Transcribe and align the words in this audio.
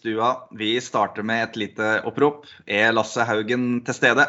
stua. 0.00 0.48
Vi 0.56 0.74
starter 0.80 1.26
med 1.26 1.44
et 1.44 1.58
lite 1.60 1.88
opprop. 2.08 2.46
Er 2.66 2.94
Lasse 2.96 3.24
Haugen 3.28 3.82
til 3.84 3.96
stede? 3.96 4.26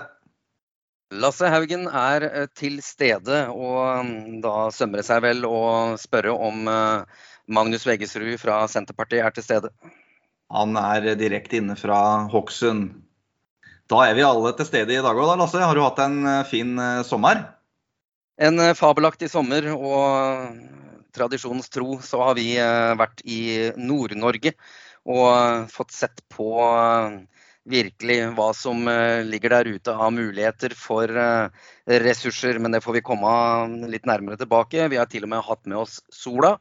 Lasse 1.11 1.47
Haugen 1.51 1.87
er 1.87 2.23
eh, 2.27 2.47
til 2.55 2.79
stede, 2.83 3.43
og 3.51 4.05
mm, 4.07 4.39
da 4.43 4.69
sømmer 4.71 5.01
det 5.01 5.07
seg 5.09 5.23
vel 5.25 5.43
å 5.47 5.97
spørre 5.99 6.31
om 6.31 6.67
eh, 6.71 7.23
Magnus 7.51 7.83
Veggesrud 7.87 8.37
fra 8.39 8.61
Senterpartiet 8.71 9.25
er 9.25 9.35
til 9.35 9.43
stede. 9.43 9.71
Han 10.51 10.75
er 10.79 11.13
direkte 11.19 11.59
inne 11.59 11.75
fra 11.79 12.27
Hokksund. 12.31 12.93
Da 13.91 14.05
er 14.07 14.15
vi 14.15 14.23
alle 14.23 14.53
til 14.55 14.67
stede 14.67 14.95
i 14.95 15.01
dag 15.03 15.17
òg, 15.17 15.33
da, 15.33 15.39
Lasse. 15.43 15.59
Har 15.59 15.75
du 15.75 15.83
hatt 15.83 15.99
en 16.03 16.21
eh, 16.23 16.45
fin 16.47 16.79
sommer? 17.07 17.43
En 18.41 18.63
fabelaktig 18.73 19.27
sommer, 19.29 19.67
og 19.75 20.55
tradisjonens 21.13 21.67
tro 21.69 21.99
så 22.01 22.23
har 22.23 22.39
vi 22.39 22.55
vært 22.97 23.19
i 23.27 23.41
Nord-Norge 23.77 24.55
og 25.09 25.71
fått 25.73 25.93
sett 25.95 26.21
på 26.29 26.51
virkelig 27.69 28.17
hva 28.37 28.49
som 28.57 28.87
eh, 28.89 29.21
ligger 29.25 29.53
der 29.55 29.69
ute 29.75 29.93
av 29.93 30.13
muligheter 30.13 30.73
for 30.77 31.09
eh, 31.09 31.49
ressurser. 32.03 32.59
Men 32.59 32.73
det 32.75 32.81
får 32.85 32.97
vi 32.97 33.03
komme 33.05 33.33
litt 33.91 34.07
nærmere 34.09 34.39
tilbake. 34.41 34.89
Vi 34.91 34.99
har 34.99 35.09
til 35.11 35.27
og 35.27 35.33
med 35.33 35.45
hatt 35.45 35.65
med 35.65 35.81
oss 35.83 35.99
sola. 36.13 36.55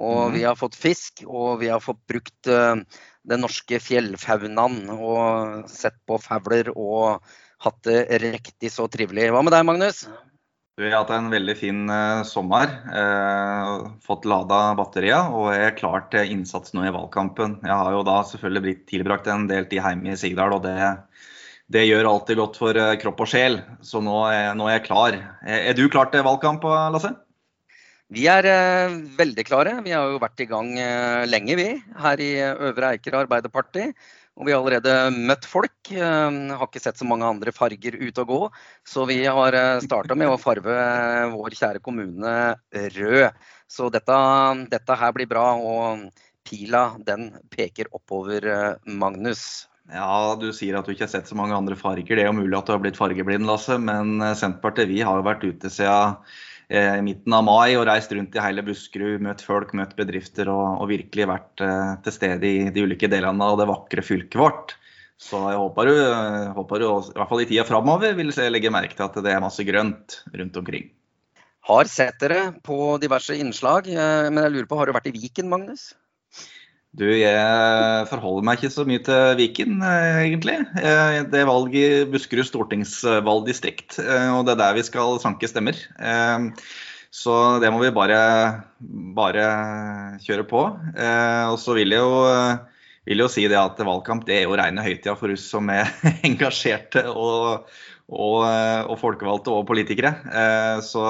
Og 0.00 0.28
mhm. 0.28 0.36
vi 0.36 0.44
har 0.48 0.56
fått 0.56 0.76
fisk, 0.78 1.24
og 1.28 1.60
vi 1.60 1.68
har 1.72 1.82
fått 1.84 2.00
brukt 2.08 2.48
eh, 2.48 2.76
den 3.28 3.44
norske 3.44 3.78
fjellfaunaen 3.78 4.90
og 4.96 5.70
sett 5.70 5.98
på 6.08 6.18
fugler 6.18 6.72
og 6.74 7.22
hatt 7.62 7.82
det 7.86 8.22
riktig 8.24 8.72
så 8.74 8.88
trivelig. 8.90 9.28
Hva 9.30 9.44
med 9.44 9.54
deg, 9.54 9.66
Magnus? 9.68 10.06
Vi 10.80 10.88
har 10.88 11.02
hatt 11.02 11.10
en 11.12 11.28
veldig 11.28 11.52
fin 11.60 11.80
uh, 11.92 12.22
sommer. 12.24 12.70
Uh, 12.88 13.90
fått 14.00 14.24
lada 14.24 14.70
batterier 14.78 15.28
og 15.28 15.50
er 15.52 15.74
klar 15.76 16.06
til 16.12 16.30
innsats 16.32 16.72
nå 16.72 16.86
i 16.88 16.92
valgkampen. 16.94 17.58
Jeg 17.60 17.76
har 17.76 17.92
jo 17.92 18.00
da 18.08 18.22
selvfølgelig 18.24 18.62
blitt 18.64 18.86
tilbrakt 18.88 19.28
en 19.28 19.44
del 19.50 19.68
tid 19.68 19.82
hjemme 19.84 20.14
i 20.14 20.16
Sigdal, 20.16 20.54
og 20.56 20.64
det, 20.64 20.78
det 21.76 21.84
gjør 21.84 22.08
alltid 22.14 22.40
godt 22.40 22.56
for 22.62 22.80
uh, 22.80 22.94
kropp 23.02 23.20
og 23.20 23.28
sjel. 23.34 23.60
Så 23.84 24.00
nå 24.00 24.16
er, 24.30 24.54
nå 24.56 24.70
er 24.70 24.78
jeg 24.78 24.86
klar. 24.86 25.18
Er, 25.44 25.58
er, 25.58 25.76
du 25.76 25.84
klar 25.92 26.08
til 26.08 26.24
valgkamp, 26.24 26.64
Lasse? 26.96 27.12
Vi 28.12 28.24
er 28.28 28.48
veldig 29.16 29.44
klare. 29.48 29.76
Vi 29.84 29.92
har 29.92 30.08
jo 30.08 30.18
vært 30.20 30.40
i 30.44 30.48
gang 30.48 30.72
lenge, 31.28 31.54
vi, 31.56 31.68
her 32.00 32.20
i 32.20 32.32
Øvre 32.44 32.90
Eiker 32.92 33.16
Arbeiderparti. 33.22 33.86
Og 34.40 34.48
vi 34.48 34.54
har 34.54 34.62
allerede 34.62 34.92
møtt 35.12 35.44
folk. 35.48 35.90
Eh, 35.92 36.36
har 36.56 36.68
ikke 36.68 36.80
sett 36.80 37.00
så 37.00 37.08
mange 37.08 37.28
andre 37.28 37.52
farger 37.52 37.98
ute 38.00 38.24
og 38.24 38.30
gå. 38.30 38.40
Så 38.88 39.04
vi 39.10 39.20
har 39.26 39.56
eh, 39.56 39.80
starta 39.84 40.16
med 40.18 40.32
å 40.32 40.40
farve 40.40 40.76
vår 41.34 41.56
kjære 41.58 41.82
kommune 41.84 42.36
rød. 42.96 43.42
Så 43.68 43.90
dette, 43.92 44.20
dette 44.72 44.96
her 45.02 45.12
blir 45.16 45.28
bra. 45.28 45.50
Og 45.60 46.08
pila 46.48 46.86
den 47.04 47.28
peker 47.52 47.92
oppover, 47.92 48.48
eh, 48.48 48.72
Magnus. 48.88 49.68
Ja, 49.92 50.32
du 50.40 50.48
sier 50.56 50.78
at 50.78 50.88
du 50.88 50.94
ikke 50.94 51.04
har 51.04 51.12
sett 51.12 51.28
så 51.28 51.36
mange 51.36 51.58
andre 51.58 51.76
farger. 51.76 52.16
Det 52.16 52.24
er 52.24 52.30
jo 52.30 52.38
mulig 52.38 52.56
at 52.56 52.70
du 52.70 52.72
har 52.72 52.80
blitt 52.80 52.96
fargeblind, 52.96 53.44
Lasse. 53.50 53.76
Men 53.76 54.16
Senterpartiet 54.38 54.88
vi 54.88 55.02
har 55.04 55.20
jo 55.20 55.28
vært 55.28 55.44
ute 55.44 55.68
siden 55.74 56.16
Eh, 56.72 56.94
i 56.98 57.04
midten 57.04 57.34
av 57.36 57.42
mai 57.44 57.74
og 57.76 57.84
reist 57.84 58.14
rundt 58.16 58.36
i 58.38 58.40
hele 58.40 58.62
Buskerud, 58.64 59.20
møtt 59.20 59.42
folk, 59.44 59.74
møtt 59.76 59.92
bedrifter 59.98 60.48
og, 60.48 60.78
og 60.80 60.88
virkelig 60.88 61.26
vært 61.28 61.60
eh, 61.66 61.90
til 62.06 62.14
stede 62.16 62.48
i 62.48 62.70
de 62.72 62.86
ulike 62.86 63.10
delene 63.12 63.44
av 63.44 63.58
det 63.60 63.66
vakre 63.68 64.04
fylket 64.06 64.38
vårt. 64.40 64.72
Så 65.20 65.36
jeg 65.52 65.58
håper 65.60 65.90
du, 65.90 65.98
håper 66.56 66.80
du 66.80 66.86
i 66.88 67.18
hvert 67.18 67.30
fall 67.30 67.42
i 67.44 67.46
tida 67.50 67.66
framover 67.68 68.16
vil 68.16 68.32
legge 68.32 68.72
merke 68.72 68.96
til 68.96 69.04
at 69.04 69.20
det 69.20 69.34
er 69.34 69.44
masse 69.44 69.66
grønt 69.68 70.22
rundt 70.32 70.56
omkring. 70.62 70.88
Har 71.68 71.86
sett 71.92 72.16
dere 72.24 72.54
på 72.64 72.96
diverse 73.02 73.36
innslag, 73.36 73.92
eh, 73.92 74.30
men 74.32 74.40
jeg 74.46 74.56
lurer 74.56 74.70
på, 74.72 74.80
har 74.80 74.88
du 74.88 74.96
vært 74.96 75.12
i 75.12 75.14
Viken, 75.18 75.52
Magnus? 75.52 75.90
Du, 76.92 77.06
jeg 77.08 78.08
forholder 78.10 78.44
meg 78.44 78.58
ikke 78.58 78.68
så 78.74 78.84
mye 78.84 79.00
til 79.00 79.36
Viken, 79.38 79.78
eh, 79.80 80.18
egentlig. 80.26 80.58
Eh, 80.76 81.22
det 81.32 81.38
er 81.40 81.48
valg 81.48 81.72
i 81.72 81.84
Buskerud 82.04 82.44
stortingsvalgdistrikt, 82.44 83.96
eh, 84.02 84.28
og 84.28 84.44
det 84.44 84.52
er 84.52 84.58
der 84.60 84.74
vi 84.76 84.84
skal 84.84 85.16
sanke 85.22 85.48
stemmer. 85.48 85.78
Så 87.12 87.36
det 87.60 87.70
må 87.72 87.80
vi 87.80 87.94
bare, 87.96 88.18
bare 89.16 89.46
kjøre 90.24 90.44
på. 90.48 90.60
Og 91.52 91.56
så 91.60 91.76
vil 91.76 91.92
jeg 91.92 92.00
jo, 92.00 92.20
vil 93.08 93.24
jo 93.24 93.28
si 93.28 93.44
det 93.48 93.58
at 93.60 93.80
valgkamp 93.84 94.24
det 94.28 94.38
er 94.38 94.46
jo 94.46 94.56
rene 94.56 94.84
høytida 94.84 95.16
for 95.20 95.32
oss 95.32 95.44
som 95.52 95.68
er 95.72 95.92
engasjerte 96.28 97.04
og, 97.12 97.68
og, 98.08 98.38
og, 98.48 98.96
folkevalgte 99.00 99.52
og 99.52 99.68
politikere. 99.68 100.14
Så 100.88 101.04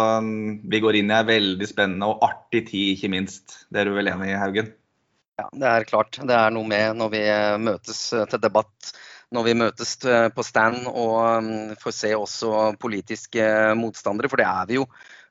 vi 0.63 0.83
går 0.83 0.99
inn 0.99 1.15
i 1.15 1.19
ei 1.21 1.31
veldig 1.31 1.71
spennende 1.71 2.11
og 2.11 2.23
artig 2.27 2.67
tid, 2.71 2.97
ikke 2.97 3.15
minst. 3.15 3.61
Det 3.71 3.83
er 3.83 3.91
du 3.91 3.99
vel 3.99 4.11
enig 4.11 4.31
i, 4.35 4.39
Haugen? 4.43 4.75
Ja, 5.43 5.49
det 5.59 5.71
er 5.71 5.89
klart. 5.89 6.19
Det 6.23 6.37
er 6.37 6.53
noe 6.55 6.69
med 6.69 6.99
når 7.01 7.11
vi 7.13 7.23
eh, 7.27 7.57
møtes 7.59 8.05
eh, 8.15 8.29
til 8.31 8.43
debatt, 8.43 8.93
når 9.35 9.49
vi 9.49 9.57
møtes 9.59 9.97
eh, 10.07 10.29
på 10.35 10.45
stand 10.47 10.85
og 10.91 11.17
mm, 11.43 11.73
får 11.83 11.97
se 11.97 12.13
også 12.15 12.69
politiske 12.83 13.49
motstandere, 13.79 14.31
for 14.31 14.43
det 14.43 14.47
er 14.47 14.71
vi 14.71 14.79
jo 14.79 14.87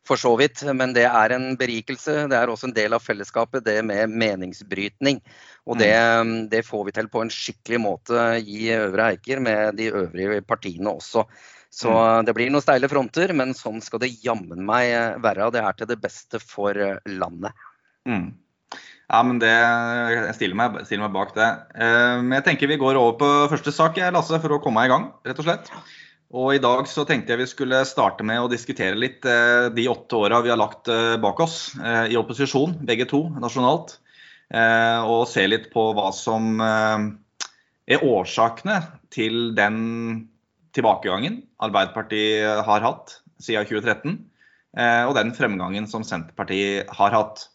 for 0.07 0.19
så 0.19 0.33
vidt. 0.39 0.66
Men 0.75 0.95
det 0.97 1.05
er 1.07 1.35
en 1.38 1.53
berikelse. 1.59 2.25
Det 2.31 2.38
er 2.38 2.51
også 2.51 2.67
en 2.69 2.75
del 2.75 2.97
av 2.97 3.05
fellesskapet, 3.05 3.63
det 3.63 3.77
med 3.88 4.11
meningsbrytning. 4.11 5.22
Og 5.69 5.79
det, 5.79 5.94
mm. 5.95 6.28
Mm, 6.28 6.43
det 6.51 6.66
får 6.67 6.85
vi 6.89 6.97
til 6.97 7.09
på 7.13 7.23
en 7.23 7.31
skikkelig 7.31 7.81
måte 7.85 8.28
i 8.41 8.67
Øvre 8.75 9.13
Eiker 9.13 9.39
med 9.39 9.79
de 9.79 9.91
øvrige 9.93 10.43
partiene 10.43 10.97
også. 10.97 11.28
Så 11.72 11.91
det 12.28 12.33
blir 12.35 12.49
noen 12.51 12.66
steile 12.66 12.89
fronter, 12.91 13.31
men 13.31 13.53
sånn 13.55 13.79
skal 13.79 14.01
det 14.03 14.09
jammen 14.25 14.66
meg 14.67 15.22
være. 15.23 15.53
Det 15.55 15.61
er 15.63 15.78
til 15.78 15.88
det 15.93 16.01
beste 16.03 16.41
for 16.43 16.75
landet. 17.07 17.67
Mm. 18.03 18.33
Ja, 19.11 19.19
men 19.27 19.41
det, 19.44 19.51
Jeg 19.51 20.35
stiller 20.38 20.55
meg, 20.55 20.77
stiller 20.88 21.03
meg 21.03 21.16
bak 21.16 21.33
det. 21.35 21.47
Eh, 21.75 22.22
men 22.23 22.38
jeg 22.38 22.45
tenker 22.45 22.72
vi 22.72 22.79
går 22.79 22.99
over 22.99 23.17
på 23.19 23.31
første 23.51 23.73
sak, 23.75 23.99
Lasse, 24.16 24.39
for 24.39 24.55
å 24.55 24.61
komme 24.63 24.85
i 24.88 24.91
gang, 24.91 25.09
rett 25.27 25.41
og 25.41 25.47
slett. 25.47 25.67
Og 26.31 26.53
I 26.55 26.61
dag 26.63 26.88
så 26.88 27.03
tenkte 27.03 27.33
jeg 27.33 27.41
vi 27.41 27.49
skulle 27.51 27.81
starte 27.83 28.23
med 28.23 28.39
å 28.39 28.47
diskutere 28.51 28.95
litt 28.95 29.27
eh, 29.27 29.67
de 29.75 29.89
åtte 29.91 30.16
åra 30.16 30.39
vi 30.45 30.53
har 30.53 30.61
lagt 30.61 30.88
eh, 30.88 31.17
bak 31.19 31.44
oss 31.44 31.57
i 32.07 32.16
opposisjon, 32.16 32.77
begge 32.88 33.09
to 33.11 33.25
nasjonalt. 33.41 33.97
Og 34.51 35.22
se 35.31 35.45
litt 35.47 35.69
på 35.72 35.83
hva 35.95 36.09
som 36.11 36.59
er 36.59 38.01
årsakene 38.03 38.81
til 39.07 39.53
den 39.55 39.78
tilbakegangen 40.75 41.38
Arbeiderpartiet 41.63 42.59
har 42.67 42.83
hatt 42.83 43.13
siden 43.39 43.69
2013. 43.69 44.17
Og 45.07 45.13
den 45.16 45.31
fremgangen 45.38 45.88
som 45.88 46.03
Senterpartiet 46.03 46.91
har 46.99 47.16
hatt 47.16 47.45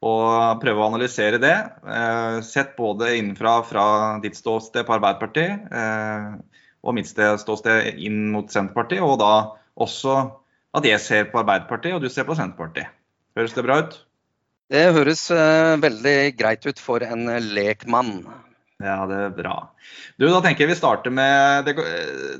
og 0.00 0.60
prøve 0.62 0.80
å 0.80 0.88
analysere 0.88 1.40
det. 1.40 1.56
Eh, 1.84 2.40
sett 2.46 2.72
både 2.78 3.12
innenfra 3.18 3.58
fra 3.68 3.86
ditt 4.22 4.38
ståsted 4.38 4.86
på 4.88 4.96
Arbeiderpartiet 4.96 5.66
eh, 5.68 6.28
og 6.80 6.96
mitt 6.96 7.10
ståsted 7.10 8.00
inn 8.00 8.30
mot 8.32 8.48
Senterpartiet, 8.52 9.04
og 9.04 9.18
da 9.20 9.32
også 9.80 10.16
at 10.76 10.86
jeg 10.86 11.02
ser 11.04 11.26
på 11.32 11.42
Arbeiderpartiet 11.42 11.98
og 11.98 12.04
du 12.04 12.08
ser 12.12 12.24
på 12.28 12.36
Senterpartiet. 12.38 12.88
Høres 13.36 13.56
det 13.56 13.66
bra 13.66 13.82
ut? 13.84 13.98
Det 14.70 14.84
høres 14.94 15.24
uh, 15.34 15.74
veldig 15.82 16.16
greit 16.38 16.66
ut 16.66 16.78
for 16.78 17.02
en 17.02 17.26
lekmann. 17.50 18.20
Ja, 18.80 19.02
det 19.10 19.16
er 19.26 19.32
bra. 19.34 19.56
Du, 20.16 20.28
Da 20.30 20.38
tenker 20.44 20.64
jeg 20.64 20.72
vi 20.72 20.78
starter 20.78 21.12
med 21.12 21.66
det, 21.66 21.74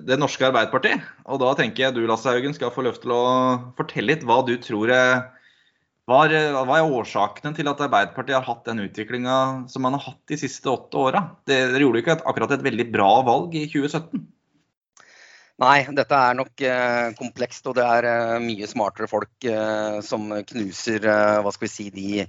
det 0.06 0.18
norske 0.18 0.46
Arbeiderpartiet. 0.46 1.02
Og 1.26 1.42
da 1.42 1.50
tenker 1.58 1.88
jeg 1.88 1.96
du 1.98 2.06
Lasse 2.08 2.30
Haugen, 2.30 2.54
skal 2.56 2.72
få 2.72 2.86
lov 2.86 3.00
til 3.02 3.12
å 3.12 3.24
fortelle 3.76 4.14
litt 4.14 4.24
hva 4.24 4.40
du 4.46 4.54
tror 4.62 4.94
er 4.94 5.26
hva 6.08 6.25
er, 6.26 6.50
hva 6.56 6.81
er, 6.81 6.93
årsakene 7.00 7.52
til 7.55 7.69
at 7.70 7.81
Arbeiderpartiet 7.85 8.38
har 8.38 8.47
hatt 8.47 8.67
den 8.67 8.82
utviklinga 8.87 9.37
som 9.70 9.85
man 9.85 9.94
har 9.99 10.05
hatt 10.08 10.23
de 10.31 10.38
siste 10.41 10.70
åtte 10.73 10.99
åra? 10.99 11.23
Dere 11.49 11.82
gjorde 11.82 12.02
ikke 12.02 12.20
akkurat 12.25 12.55
et 12.56 12.64
veldig 12.67 12.87
bra 12.91 13.11
valg 13.26 13.55
i 13.58 13.67
2017? 13.70 14.25
Nei, 15.61 15.76
dette 15.93 16.17
er 16.17 16.37
nok 16.38 16.62
eh, 16.64 17.11
komplekst, 17.19 17.67
og 17.69 17.76
det 17.76 17.85
er 17.85 18.08
eh, 18.08 18.38
mye 18.41 18.69
smartere 18.69 19.11
folk 19.11 19.44
eh, 19.44 19.99
som 20.05 20.31
knuser 20.49 21.05
hva 21.05 21.52
skal 21.52 21.67
vi 21.67 21.70
si, 21.70 21.88
de, 21.93 22.25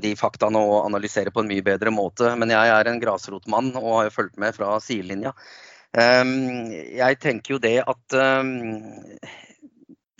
de 0.00 0.12
faktaene 0.16 0.62
og 0.64 0.86
analyserer 0.86 1.28
på 1.34 1.44
en 1.44 1.50
mye 1.50 1.64
bedre 1.66 1.92
måte. 1.92 2.32
Men 2.40 2.54
jeg 2.54 2.72
er 2.72 2.88
en 2.88 3.02
grasrotmann 3.02 3.74
og 3.76 3.90
har 3.98 4.08
jo 4.08 4.14
fulgt 4.16 4.40
med 4.40 4.56
fra 4.56 4.78
sidelinja. 4.80 5.34
Um, 5.92 6.68
jeg 6.72 7.16
tenker 7.20 7.54
jo 7.54 7.58
det 7.64 7.78
at 7.80 8.16
um, 8.42 8.50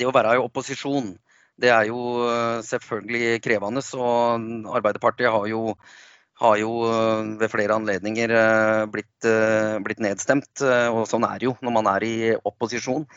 det 0.01 0.07
å 0.09 0.13
være 0.17 0.39
i 0.39 0.41
opposisjon 0.41 1.11
det 1.63 1.71
er 1.75 1.89
jo 1.91 2.03
eh, 2.27 2.61
selvfølgelig 2.67 3.41
krevende. 3.45 3.83
Og 3.99 4.77
Arbeiderpartiet 4.79 5.31
har 5.35 5.47
jo, 5.51 5.75
har 6.39 6.59
jo 6.61 6.71
eh, 6.87 7.33
ved 7.41 7.51
flere 7.51 7.75
anledninger 7.75 8.35
eh, 8.41 8.85
blitt, 8.93 9.29
blitt, 9.85 10.03
nedstemt. 10.05 10.63
Og 10.95 11.03
sånn 11.11 11.27
er 11.27 11.41
det 11.41 11.49
jo 11.49 11.57
når 11.65 11.75
man 11.81 11.91
er 11.97 12.07
i 12.07 12.17
opposisjon. 12.39 13.09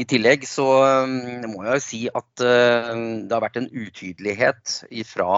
I 0.00 0.06
tillegg 0.08 0.46
så 0.48 0.64
må 1.50 1.64
jeg 1.66 1.74
jo 1.74 1.82
si 1.84 1.98
at 2.08 2.30
det 2.40 3.34
har 3.34 3.42
vært 3.42 3.58
en 3.60 3.68
utydelighet 3.68 4.76
fra 5.10 5.32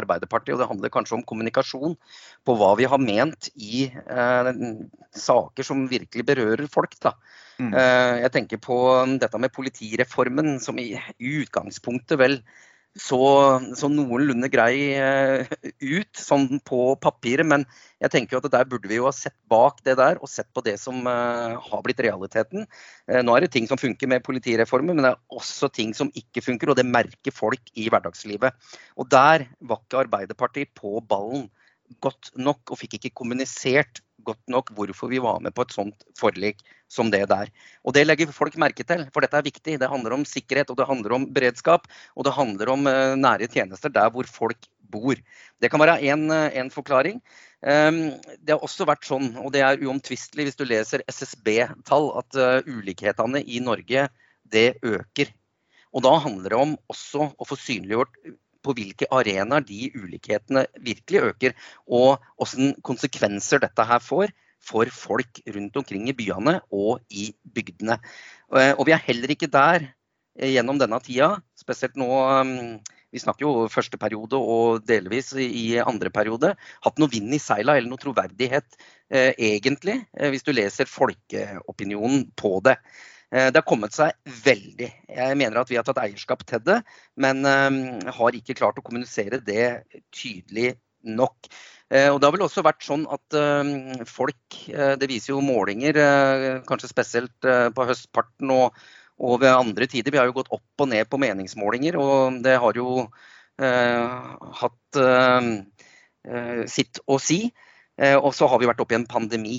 Arbeiderpartiet. 0.00 0.54
Og 0.54 0.62
det 0.62 0.70
handler 0.70 0.94
kanskje 0.94 1.18
om 1.18 1.26
kommunikasjon 1.28 1.98
på 2.46 2.56
hva 2.56 2.70
vi 2.78 2.88
har 2.88 3.02
ment 3.02 3.50
i 3.58 3.88
saker 5.18 5.66
som 5.66 5.84
virkelig 5.90 6.24
berører 6.30 6.70
folk. 6.72 6.96
da. 7.04 7.18
Mm. 7.58 7.74
Eh, 7.74 8.14
jeg 8.22 8.32
tenker 8.34 8.62
på 8.62 8.78
dette 9.18 9.42
med 9.42 9.54
politireformen, 9.54 10.58
som 10.62 10.78
i 10.78 10.92
utgangspunktet 11.18 12.18
vel 12.20 12.40
så, 12.98 13.18
så, 13.78 13.86
noenlunde 13.92 14.48
grei 14.50 14.96
uh, 14.98 15.44
ut 15.78 16.18
sånn 16.18 16.58
på 16.66 16.96
papiret. 16.98 17.46
Men 17.46 17.66
jeg 18.02 18.10
tenker 18.14 18.34
jo 18.34 18.40
at 18.40 18.48
der 18.54 18.66
burde 18.70 18.90
vi 18.90 18.98
jo 18.98 19.06
ha 19.06 19.12
sett 19.14 19.36
bak 19.50 19.78
det 19.86 19.98
der 20.00 20.18
og 20.18 20.30
sett 20.32 20.48
på 20.56 20.64
det 20.66 20.74
som 20.82 21.06
uh, 21.06 21.58
har 21.62 21.84
blitt 21.84 22.02
realiteten. 22.02 22.66
Nå 23.06 23.36
er 23.36 23.44
det 23.44 23.52
ting 23.54 23.68
som 23.70 23.78
funker 23.78 24.10
med 24.10 24.24
politireformen, 24.26 24.98
men 24.98 25.06
det 25.06 25.12
er 25.12 25.38
også 25.38 25.70
ting 25.70 25.94
som 25.94 26.10
ikke 26.18 26.42
funker. 26.42 26.72
Og 26.72 26.80
det 26.80 26.88
merker 26.88 27.34
folk 27.34 27.70
i 27.78 27.86
hverdagslivet. 27.92 28.56
Og 28.98 29.10
der 29.12 29.46
var 29.60 29.84
ikke 29.84 30.02
Arbeiderpartiet 30.02 30.74
på 30.78 30.98
ballen 31.06 31.46
godt 32.04 32.32
nok 32.36 32.72
og 32.72 32.80
fikk 32.80 32.98
ikke 32.98 33.14
kommunisert 33.22 34.02
godt 34.26 34.40
nok 34.50 34.72
hvorfor 34.76 35.10
vi 35.12 35.20
var 35.22 35.40
med 35.44 35.54
på 35.54 35.64
et 35.64 35.74
sånt 35.74 36.06
forlik 36.18 36.62
som 36.90 37.10
det 37.12 37.24
der. 37.30 37.50
Og 37.84 37.94
Det 37.94 38.04
legger 38.06 38.32
folk 38.32 38.56
merke 38.56 38.84
til, 38.86 39.04
for 39.12 39.24
dette 39.24 39.36
er 39.38 39.46
viktig. 39.46 39.78
Det 39.80 39.90
handler 39.90 40.16
om 40.16 40.24
sikkerhet 40.28 40.70
og 40.70 40.78
det 40.80 40.88
handler 40.88 41.14
om 41.16 41.28
beredskap. 41.32 41.86
Og 42.16 42.24
det 42.24 42.34
handler 42.36 42.72
om 42.72 42.86
uh, 42.88 43.14
nære 43.18 43.48
tjenester 43.48 43.92
der 43.92 44.10
hvor 44.10 44.28
folk 44.28 44.68
bor. 44.88 45.18
Det 45.60 45.70
kan 45.70 45.80
være 45.80 46.00
én 46.00 46.28
uh, 46.32 46.72
forklaring. 46.72 47.20
Um, 47.60 48.14
det 48.40 48.54
har 48.54 48.62
også 48.62 48.86
vært 48.88 49.04
sånn, 49.04 49.32
og 49.36 49.52
det 49.52 49.64
er 49.66 49.82
uomtvistelig 49.82 50.48
hvis 50.48 50.58
du 50.58 50.64
leser 50.64 51.02
SSB-tall, 51.10 52.12
at 52.20 52.38
uh, 52.38 52.62
ulikhetene 52.66 53.42
i 53.44 53.60
Norge 53.60 54.08
det 54.48 54.78
øker. 54.82 55.32
Og 55.96 56.04
da 56.04 56.18
handler 56.20 56.52
det 56.52 56.60
om 56.60 56.76
også 56.92 57.30
å 57.32 57.48
få 57.48 57.56
synliggjort 57.58 58.14
på 58.68 58.76
hvilke 58.76 59.08
arenaer 59.14 59.64
de 59.64 59.88
ulikhetene 59.96 60.66
virkelig 60.84 61.24
øker, 61.32 61.56
og 61.88 62.20
hvilke 62.36 62.76
konsekvenser 62.84 63.64
dette 63.64 63.88
her 63.88 64.04
får 64.04 64.34
for 64.68 64.90
folk 64.92 65.40
rundt 65.54 65.76
omkring 65.80 66.08
i 66.10 66.16
byene 66.18 66.58
og 66.74 67.00
i 67.10 67.30
bygdene. 67.54 67.98
Eh, 68.52 68.74
og 68.74 68.84
vi 68.88 68.94
er 68.94 69.04
heller 69.06 69.32
ikke 69.32 69.50
der 69.50 69.86
eh, 69.86 70.52
gjennom 70.52 70.80
denne 70.80 70.98
tida, 71.04 71.36
spesielt 71.56 71.96
nå 71.96 72.08
mm, 72.44 72.80
vi 73.14 73.20
snakker 73.22 73.46
jo 73.46 73.68
første 73.72 73.96
periode 74.00 74.36
og 74.36 74.84
delvis 74.88 75.32
i 75.40 75.78
andre 75.80 76.12
periode. 76.12 76.52
Hatt 76.84 76.98
noe 77.00 77.12
vind 77.12 77.32
i 77.32 77.40
seila 77.40 77.78
eller 77.78 77.88
noe 77.88 78.00
troverdighet, 78.02 78.66
eh, 79.08 79.32
egentlig, 79.38 80.02
eh, 80.12 80.28
hvis 80.28 80.44
du 80.44 80.52
leser 80.52 80.90
folkeopinionen 80.90 82.28
på 82.36 82.58
det. 82.64 82.76
Eh, 83.28 83.50
det 83.52 83.60
har 83.60 83.66
kommet 83.68 83.92
seg 83.92 84.14
veldig. 84.44 84.88
Jeg 85.12 85.38
mener 85.38 85.60
at 85.60 85.70
vi 85.70 85.76
har 85.76 85.84
tatt 85.84 86.00
eierskap 86.00 86.44
til 86.48 86.62
det, 86.64 86.78
men 87.20 87.44
eh, 87.48 88.12
har 88.18 88.38
ikke 88.38 88.56
klart 88.56 88.80
å 88.80 88.84
kommunisere 88.84 89.42
det 89.44 89.84
tydelig 90.16 90.78
nok. 91.04 91.50
Eh, 91.92 92.08
og 92.08 92.20
Det 92.20 92.28
har 92.28 92.36
vel 92.36 92.46
også 92.46 92.64
vært 92.64 92.84
sånn 92.84 93.04
at 93.12 93.38
folk, 94.08 94.58
det 94.68 95.08
viser 95.08 95.34
jo 95.34 95.44
målinger, 95.44 95.96
kanskje 96.68 96.90
spesielt 96.90 97.48
på 97.74 97.86
høstparten 97.88 98.52
og, 98.52 98.76
og 99.18 99.40
ved 99.42 99.54
andre 99.54 99.88
tider, 99.90 100.12
vi 100.12 100.20
har 100.20 100.28
jo 100.28 100.36
gått 100.36 100.52
opp 100.54 100.84
og 100.84 100.90
ned 100.90 101.08
på 101.08 101.20
meningsmålinger, 101.20 101.96
og 102.00 102.42
det 102.44 102.58
har 102.60 102.76
jo 102.76 103.06
eh, 103.60 104.36
hatt 104.60 105.00
eh, 105.04 106.64
sitt 106.68 107.00
å 107.06 107.20
si. 107.22 107.48
Og 107.98 108.30
så 108.30 108.46
har 108.46 108.60
vi 108.62 108.66
vært 108.68 108.78
oppe 108.78 108.94
i 108.94 108.96
en 109.00 109.08
pandemi 109.10 109.56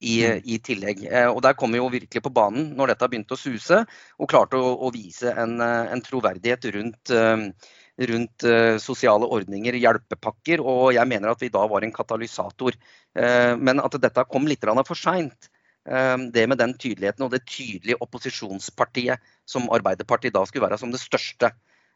i, 0.00 0.26
mm. 0.26 0.44
i, 0.44 0.58
tillegg. 0.60 1.02
Eh, 1.08 1.28
og 1.30 1.40
Der 1.44 1.56
kom 1.58 1.72
vi 1.72 1.80
jo 1.80 1.88
virkelig 1.92 2.22
på 2.22 2.32
banen 2.34 2.72
når 2.76 2.92
dette 2.92 3.08
begynte 3.10 3.36
å 3.36 3.40
suse, 3.40 3.82
og 4.18 4.30
klarte 4.30 4.60
å, 4.60 4.74
å 4.86 4.92
vise 4.94 5.32
en, 5.32 5.58
eh, 5.64 5.90
en, 5.94 6.04
troverdighet 6.04 6.68
rundt, 6.76 7.12
eh, 7.14 7.72
rundt 8.10 8.46
sosiale 8.82 9.28
ordninger, 9.32 9.78
hjelpepakker. 9.80 10.60
Og 10.60 10.90
jeg 10.92 11.08
mener 11.08 11.32
at 11.32 11.40
vi 11.40 11.48
da 11.52 11.62
var 11.64 11.84
en 11.84 11.94
katalysator. 11.96 12.76
Men 13.16 13.80
at 13.80 13.96
dette 13.96 14.24
kom 14.28 14.44
litt 14.44 14.66
for 14.84 15.00
seint. 15.00 15.48
Det 15.80 16.44
med 16.44 16.58
den 16.60 16.74
tydeligheten 16.76 17.24
og 17.24 17.30
det 17.32 17.46
tydelige 17.48 17.96
opposisjonspartiet 18.04 19.16
som 19.48 19.70
Arbeiderpartiet 19.72 20.34
da 20.34 20.44
skulle 20.44 20.66
være 20.66 20.76
som 20.76 20.92
det 20.92 21.00
største. 21.00 21.54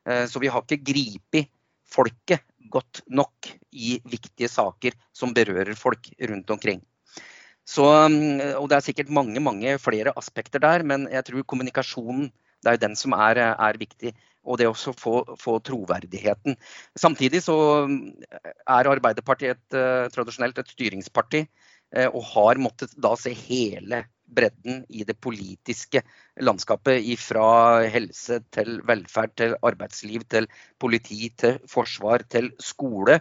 Så 0.08 0.40
vi 0.40 0.48
har 0.48 0.64
ikke 0.64 0.80
gripet 0.88 1.52
folket 1.84 2.48
godt 2.72 3.02
nok 3.12 3.52
i 3.76 4.00
viktige 4.00 4.48
saker 4.48 4.96
som 5.12 5.36
berører 5.36 5.76
folk 5.76 6.08
rundt 6.16 6.56
omkring. 6.56 6.80
Så, 7.70 7.86
mm, 7.86 8.56
og 8.58 8.68
Det 8.70 8.78
er 8.78 8.86
sikkert 8.86 9.12
mange 9.14 9.40
mange 9.40 9.78
flere 9.78 10.14
aspekter 10.18 10.62
der, 10.62 10.82
men 10.82 11.06
jeg 11.10 11.24
tror 11.28 11.46
kommunikasjonen 11.46 12.30
det 12.60 12.74
er 12.74 12.80
den 12.80 12.96
som 12.98 13.14
er, 13.16 13.38
er 13.38 13.78
viktig. 13.80 14.12
Og 14.44 14.56
det 14.58 14.70
å 14.70 14.74
få, 14.74 15.20
få, 15.36 15.58
troverdigheten. 15.64 16.56
Samtidig 16.96 17.42
så 17.44 17.56
mm, 17.88 18.24
er 18.72 18.88
Arbeiderpartiet 18.88 19.58
et, 19.58 19.76
uh, 19.76 20.08
tradisjonelt 20.12 20.58
et 20.58 20.72
styringsparti, 20.72 21.42
uh, 21.96 22.08
og 22.08 22.24
har 22.32 22.60
måttet 22.60 22.96
da 22.96 23.12
se 23.20 23.34
hele 23.36 24.06
bredden 24.30 24.86
i 24.88 25.04
det 25.04 25.18
politiske 25.20 26.02
landskapet. 26.40 27.04
Fra 27.20 27.84
helse 27.92 28.40
til 28.56 28.80
velferd 28.88 29.36
til 29.36 29.56
arbeidsliv 29.60 30.24
til 30.32 30.48
politi 30.80 31.28
til 31.36 31.60
forsvar 31.68 32.24
til 32.32 32.52
skole 32.64 33.20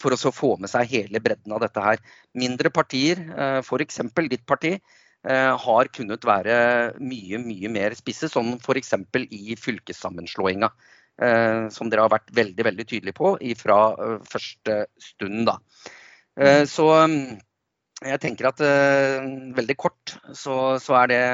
for 0.00 0.16
å 0.16 0.32
få 0.32 0.54
med 0.60 0.70
seg 0.72 0.88
hele 0.94 1.20
bredden 1.22 1.54
av 1.54 1.62
dette 1.64 1.84
her. 1.84 2.00
Mindre 2.38 2.72
partier, 2.72 3.20
eh, 3.30 3.58
f.eks. 3.60 4.00
ditt 4.30 4.46
parti, 4.46 4.78
eh, 5.24 5.52
har 5.64 5.92
kunnet 5.92 6.24
være 6.24 6.56
mye 7.00 7.40
mye 7.42 7.68
mer 7.68 7.96
spisse, 7.98 8.30
som 8.32 8.54
f.eks. 8.56 8.94
i 9.28 9.56
fylkessammenslåinga. 9.60 10.72
Eh, 11.20 11.68
som 11.68 11.90
dere 11.90 12.06
har 12.06 12.14
vært 12.14 12.32
veldig 12.32 12.64
veldig 12.64 12.86
tydelige 12.88 13.18
på 13.18 13.34
fra 13.60 13.78
første 14.24 14.86
stund. 14.98 15.46
da. 15.46 15.58
Mm. 16.40 16.64
Så 16.64 16.86
jeg 18.00 18.20
tenker 18.22 18.46
at 18.48 18.60
veldig 19.52 19.76
kort 19.76 20.14
så, 20.32 20.78
så 20.80 20.94
er 21.02 21.10
det 21.10 21.24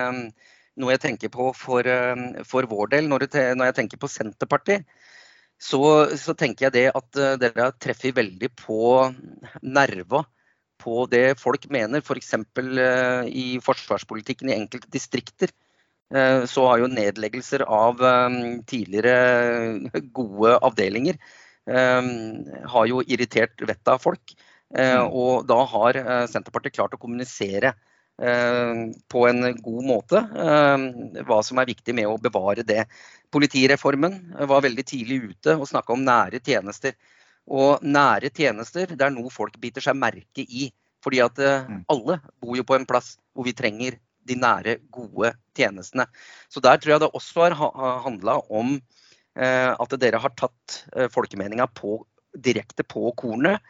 noe 0.80 0.90
jeg 0.96 1.02
tenker 1.04 1.30
på 1.30 1.52
for, 1.54 1.86
for 2.42 2.66
vår 2.66 2.90
del 2.96 3.06
når 3.06 3.28
jeg 3.28 3.76
tenker 3.76 4.00
på 4.00 4.10
Senterpartiet 4.10 4.82
så, 5.56 5.80
så, 6.20 6.34
tenker 6.36 6.66
jeg 6.66 6.74
det 6.74 6.86
at 6.92 7.20
uh, 7.20 7.34
dere 7.40 7.70
treffer 7.80 8.14
veldig 8.16 8.50
på 8.60 8.80
nerva 9.64 10.25
på 10.82 11.06
det 11.10 11.38
folk 11.40 11.64
mener. 11.72 12.04
F.eks. 12.04 12.34
For 12.54 12.82
uh, 12.82 13.25
i 13.25 13.56
forsvarspolitikken 13.64 14.52
i 14.52 14.58
enkelte 14.58 14.92
distrikter. 14.92 15.54
Uh, 16.12 16.44
så 16.46 16.68
har 16.68 16.82
jo 16.82 16.92
nedleggelser 16.92 17.64
av 17.66 18.04
tidligere 18.68 19.16
gode 20.14 20.58
avdelinger 20.62 21.18
har 21.66 22.84
jo 22.86 23.00
irritert 23.10 23.58
vettet 23.58 23.88
av 23.90 23.98
folk. 23.98 24.36
Mm. 24.70 25.08
Og 25.10 25.48
da 25.50 25.56
har 25.66 25.96
Senterpartiet 26.30 26.76
klart 26.76 26.92
å 26.94 27.00
kommunisere 27.02 27.72
på 28.16 29.23
en 29.28 29.42
god 29.61 29.82
måte 29.85 30.20
hva 30.25 31.37
som 31.44 31.58
er 31.61 31.68
viktig 31.68 31.92
med 31.99 32.08
å 32.08 32.14
bevare 32.16 32.64
det. 32.64 32.87
Politireformen 33.28 34.14
var 34.49 34.62
veldig 34.64 34.85
tidlig 34.88 35.18
ute 35.35 35.56
og 35.58 35.68
snakka 35.68 35.92
om 35.92 36.06
nære 36.06 36.40
tjenester. 36.40 36.96
Og 37.46 37.85
nære 37.85 38.32
tjenester 38.35 38.90
det 38.94 39.04
er 39.06 39.14
noe 39.14 39.30
folk 39.30 39.58
biter 39.62 39.85
seg 39.85 39.99
merke 40.00 40.46
i. 40.49 40.70
Fordi 41.04 41.23
at 41.23 41.38
eh, 41.38 41.68
mm. 41.70 41.85
alle 41.92 42.18
bor 42.42 42.58
jo 42.58 42.66
på 42.66 42.76
en 42.76 42.87
plass 42.88 43.14
hvor 43.37 43.46
vi 43.46 43.54
trenger 43.56 43.99
de 44.26 44.35
nære, 44.42 44.80
gode 44.90 45.30
tjenestene. 45.54 46.08
Så 46.50 46.62
der 46.64 46.80
tror 46.82 46.96
jeg 46.96 47.04
det 47.04 47.12
også 47.14 47.46
har 47.54 48.00
handla 48.02 48.40
om 48.50 48.75
eh, 48.75 49.70
at 49.70 49.99
dere 50.02 50.18
har 50.23 50.35
tatt 50.35 50.80
eh, 50.96 51.06
folkemeninga 51.12 51.68
direkte 52.35 52.82
på 52.82 53.12
kornet. 53.20 53.62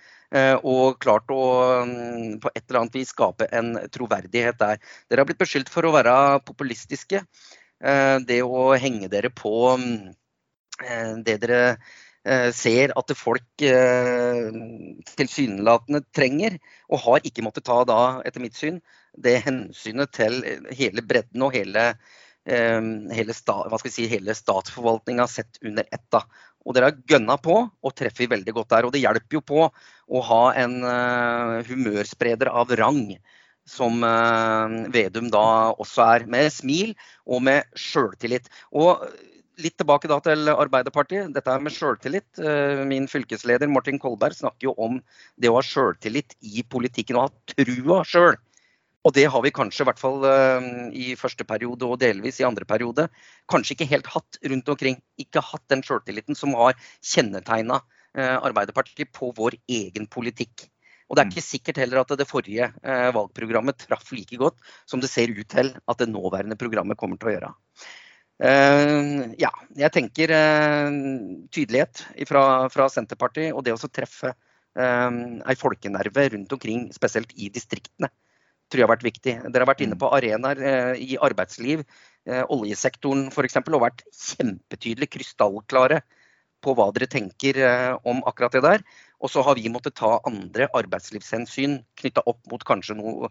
Og 0.66 0.96
klart 0.98 1.30
å 1.30 1.42
mm, 1.86 2.40
på 2.42 2.50
et 2.50 2.64
eller 2.64 2.80
annet 2.80 2.96
vis 2.98 3.12
skape 3.14 3.46
en 3.54 3.76
troverdighet 3.94 4.58
der. 4.58 4.80
Dere 5.06 5.22
har 5.22 5.28
blitt 5.28 5.38
beskyldt 5.38 5.70
for 5.70 5.86
å 5.86 5.92
være 5.94 6.16
populistiske. 6.48 7.22
Eh, 7.84 8.18
det 8.24 8.40
å 8.42 8.72
henge 8.80 9.08
dere 9.12 9.28
på 9.36 9.76
eh, 9.76 11.12
det 11.26 11.36
dere 11.42 11.60
eh, 12.24 12.50
ser 12.56 12.94
at 12.96 13.12
folk 13.16 13.64
tilsynelatende 15.16 16.00
trenger, 16.16 16.56
og 16.88 17.02
har 17.04 17.26
ikke 17.28 17.44
måttet 17.44 17.66
ta 17.68 17.82
da, 17.88 18.22
etter 18.24 18.40
mitt 18.44 18.56
syn, 18.56 18.80
det 19.16 19.44
hensynet 19.44 20.12
til 20.16 20.40
hele 20.76 21.02
bredden 21.04 21.42
og 21.44 21.54
hele, 21.56 21.84
hele, 22.46 23.34
sta, 23.34 23.54
si, 23.88 24.04
hele 24.10 24.34
statsforvaltninga 24.36 25.26
sett 25.26 25.58
under 25.64 25.88
ett. 25.90 26.18
Og 26.66 26.74
dere 26.74 26.90
har 26.90 27.00
gønna 27.06 27.38
på 27.38 27.60
og 27.62 27.94
treffer 27.94 28.28
veldig 28.32 28.56
godt 28.56 28.74
der. 28.74 28.88
Og 28.88 28.94
det 28.94 29.04
hjelper 29.04 29.38
jo 29.38 29.42
på 29.46 29.64
å 29.70 30.22
ha 30.28 30.42
en 30.58 30.80
humørspreder 31.66 32.50
av 32.50 32.74
rang 32.78 33.14
som 33.66 34.02
eh, 34.06 34.76
Vedum 34.94 35.30
da 35.32 35.46
også 35.74 36.04
er, 36.06 36.26
med 36.30 36.52
smil 36.54 36.94
og 37.26 37.42
med 37.48 37.66
sjøltillit. 37.78 38.48
Og 38.72 39.02
litt 39.62 39.76
tilbake 39.80 40.08
da 40.10 40.20
til 40.24 40.50
Arbeiderpartiet. 40.52 41.32
Dette 41.34 41.52
er 41.52 41.62
med 41.64 41.74
sjøltillit. 41.74 42.28
Eh, 42.38 42.84
min 42.88 43.10
fylkesleder 43.10 43.70
Martin 43.72 44.00
Kolberg 44.02 44.38
snakker 44.38 44.70
jo 44.70 44.76
om 44.78 45.00
det 45.36 45.50
å 45.50 45.58
ha 45.58 45.64
sjøltillit 45.66 46.38
i 46.40 46.64
politikken 46.70 47.18
og 47.18 47.28
ha 47.28 47.54
trua 47.54 48.02
sjøl. 48.06 48.38
Og 49.06 49.14
det 49.14 49.28
har 49.30 49.42
vi 49.44 49.54
kanskje, 49.54 49.84
i 49.84 49.88
hvert 49.88 50.02
fall 50.02 50.24
eh, 50.26 50.70
i 50.98 51.08
første 51.18 51.46
periode 51.46 51.86
og 51.86 52.00
delvis 52.02 52.40
i 52.42 52.46
andre 52.48 52.66
periode, 52.66 53.06
kanskje 53.52 53.76
ikke 53.76 53.90
helt 53.92 54.08
hatt 54.10 54.40
rundt 54.50 54.72
omkring. 54.74 54.98
Ikke 55.22 55.44
hatt 55.44 55.62
den 55.70 55.84
sjøltilliten 55.86 56.38
som 56.38 56.56
har 56.58 56.78
kjennetegna 57.00 57.82
Arbeiderpartiet 58.16 59.10
på 59.12 59.28
vår 59.36 59.58
egen 59.68 60.06
politikk. 60.08 60.62
Og 61.06 61.14
det 61.14 61.22
er 61.22 61.28
mm. 61.28 61.34
ikke 61.34 61.46
sikkert 61.46 61.80
heller 61.82 62.02
at 62.02 62.14
det 62.18 62.26
forrige 62.28 62.66
eh, 62.66 63.10
valgprogrammet 63.14 63.78
traff 63.84 64.10
like 64.14 64.38
godt 64.40 64.58
som 64.90 65.02
det 65.02 65.10
ser 65.12 65.30
ut 65.30 65.46
til 65.52 65.72
at 65.76 66.02
det 66.02 66.10
nåværende 66.10 66.58
programmet 66.58 66.98
kommer 66.98 67.20
til 67.20 67.30
å 67.30 67.36
gjøre. 67.36 67.52
Uh, 68.36 69.32
ja, 69.40 69.48
jeg 69.80 69.94
tenker 69.94 70.28
uh, 70.28 70.90
tydelighet 71.48 72.02
fra, 72.28 72.42
fra, 72.68 72.88
Senterpartiet 72.92 73.54
og 73.56 73.62
det 73.64 73.72
å 73.72 73.88
treffe 73.88 74.34
uh, 74.34 75.10
ei 75.48 75.56
folkenerve 75.56 76.26
rundt 76.34 76.52
omkring, 76.52 76.82
spesielt 76.92 77.32
i 77.32 77.48
distriktene, 77.54 78.10
tror 78.70 78.82
jeg 78.82 78.86
har 78.86 78.92
vært 78.94 79.06
viktig. 79.06 79.34
Dere 79.46 79.64
har 79.64 79.70
vært 79.70 79.82
inne 79.86 79.96
mm. 79.96 80.02
på 80.02 80.12
arenaer 80.16 80.60
i 80.98 81.18
arbeidsliv, 81.22 81.84
oljesektoren 82.26 83.28
f.eks., 83.30 83.60
og 83.62 83.82
vært 83.84 84.02
kjempetydelig 84.10 85.10
krystallklare 85.14 86.00
på 86.64 86.74
hva 86.74 86.88
dere 86.96 87.06
tenker 87.06 87.60
om 88.02 88.24
akkurat 88.26 88.56
det 88.56 88.64
der. 88.64 88.86
Og 89.22 89.30
så 89.30 89.44
har 89.46 89.54
vi 89.54 89.70
måttet 89.70 89.94
ta 90.00 90.16
andre 90.26 90.66
arbeidslivshensyn 90.74 91.78
knytta 92.00 92.26
opp 92.26 92.42
mot 92.50 92.64
kanskje 92.66 92.98
noe 92.98 93.30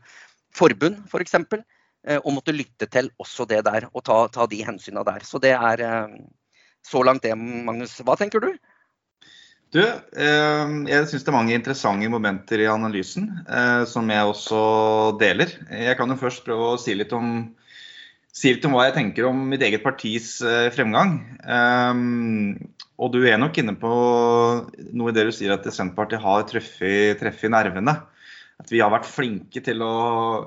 forbund, 0.55 1.01
f.eks. 1.03 1.11
For 1.11 1.25
eksempel, 1.25 1.65
Eh, 2.05 2.21
og 2.21 2.35
måtte 2.37 2.53
lytte 2.53 2.85
til 2.91 3.09
også 3.21 3.47
det 3.49 3.63
der, 3.65 3.87
og 3.93 4.03
ta, 4.05 4.19
ta 4.29 4.45
de 4.49 4.61
hensynene 4.65 5.05
der. 5.07 5.25
Så 5.25 5.41
det 5.41 5.55
er 5.57 5.81
eh, 5.81 6.17
så 6.85 7.01
langt 7.05 7.25
det, 7.25 7.33
Magnus. 7.37 7.97
Hva 8.05 8.17
tenker 8.19 8.43
du? 8.43 8.51
Du, 9.75 9.81
eh, 9.83 10.73
jeg 10.87 11.07
syns 11.11 11.25
det 11.25 11.31
er 11.31 11.35
mange 11.35 11.55
interessante 11.57 12.07
momenter 12.11 12.63
i 12.63 12.69
analysen 12.71 13.27
som 13.91 14.07
jeg 14.09 14.31
også 14.31 14.61
deler. 15.19 15.51
Jeg 15.67 15.97
kan 15.99 16.11
jo 16.11 16.19
først 16.21 16.45
prøve 16.47 16.71
å 16.71 16.79
si 16.79 16.95
litt 16.95 17.11
om, 17.15 17.33
si 18.31 18.53
litt 18.55 18.63
om 18.67 18.77
hva 18.77 18.87
jeg 18.87 18.95
tenker 19.01 19.27
om 19.27 19.41
mitt 19.51 19.65
eget 19.67 19.83
partis 19.83 20.37
fremgang. 20.77 21.19
og 22.95 23.11
du 23.11 23.19
er 23.27 23.37
nok 23.41 23.59
inne 23.59 23.75
på 23.75 23.91
noe 23.91 25.11
i 25.11 25.15
det 25.17 25.27
du 25.27 25.35
sier 25.35 25.57
at 25.57 25.67
Senterpartiet 25.67 26.23
har 26.23 26.47
truffet 26.47 27.51
nervene 27.51 27.99
at 28.61 28.71
vi 28.71 28.79
har 28.79 28.91
vært 28.93 29.07
flinke 29.09 29.61
til 29.63 29.83
å 29.83 29.95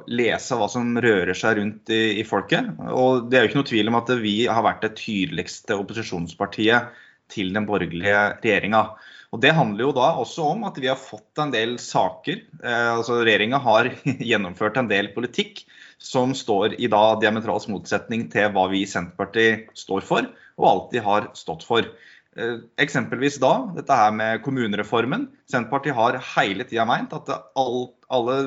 lese 0.09 0.57
hva 0.57 0.69
som 0.73 0.97
rører 1.03 1.37
seg 1.37 1.59
rundt 1.59 1.93
i, 1.93 2.21
i, 2.21 2.25
folket. 2.25 2.71
Og 2.89 3.29
det 3.29 3.39
er 3.39 3.45
jo 3.45 3.51
ikke 3.51 3.61
noe 3.61 3.69
tvil 3.69 3.93
om 3.93 3.99
at 4.01 4.13
vi 4.23 4.37
har 4.49 4.65
vært 4.65 4.87
det 4.87 4.95
tydeligste 5.01 5.77
opposisjonspartiet 5.77 6.97
til 7.33 7.53
den 7.53 7.69
borgerlige 7.69 8.23
regjeringa. 8.41 8.83
Og 9.29 9.41
Det 9.45 9.53
handler 9.53 9.85
jo 9.85 9.95
da 9.97 10.07
også 10.23 10.45
om 10.55 10.63
at 10.65 10.79
vi 10.81 10.89
har 10.89 11.01
fått 11.01 11.41
en 11.43 11.53
del 11.53 11.77
saker. 11.83 12.41
Eh, 12.63 12.91
altså 12.95 13.21
Regjeringa 13.21 13.61
har 13.61 13.91
gjennomført 14.31 14.79
en 14.81 14.89
del 14.89 15.11
politikk 15.17 15.67
som 16.01 16.33
står 16.37 16.79
i 16.79 16.89
da 16.89 17.03
diametralsk 17.21 17.69
motsetning 17.73 18.29
til 18.33 18.53
hva 18.55 18.69
vi 18.73 18.85
i 18.85 18.89
Senterpartiet 18.89 19.69
står 19.77 20.07
for, 20.07 20.31
og 20.57 20.71
alltid 20.71 21.05
har 21.05 21.29
stått 21.37 21.67
for. 21.69 21.91
Eh, 22.39 22.57
eksempelvis 22.81 23.37
da, 23.43 23.53
dette 23.77 24.01
her 24.01 24.17
med 24.17 24.41
kommunereformen. 24.47 25.29
Senterpartiet 25.51 25.99
har 25.99 26.21
hele 26.37 26.65
tida 26.65 26.89
meint 26.89 27.13
at 27.13 27.29
alt, 27.35 27.97
alle 28.09 28.39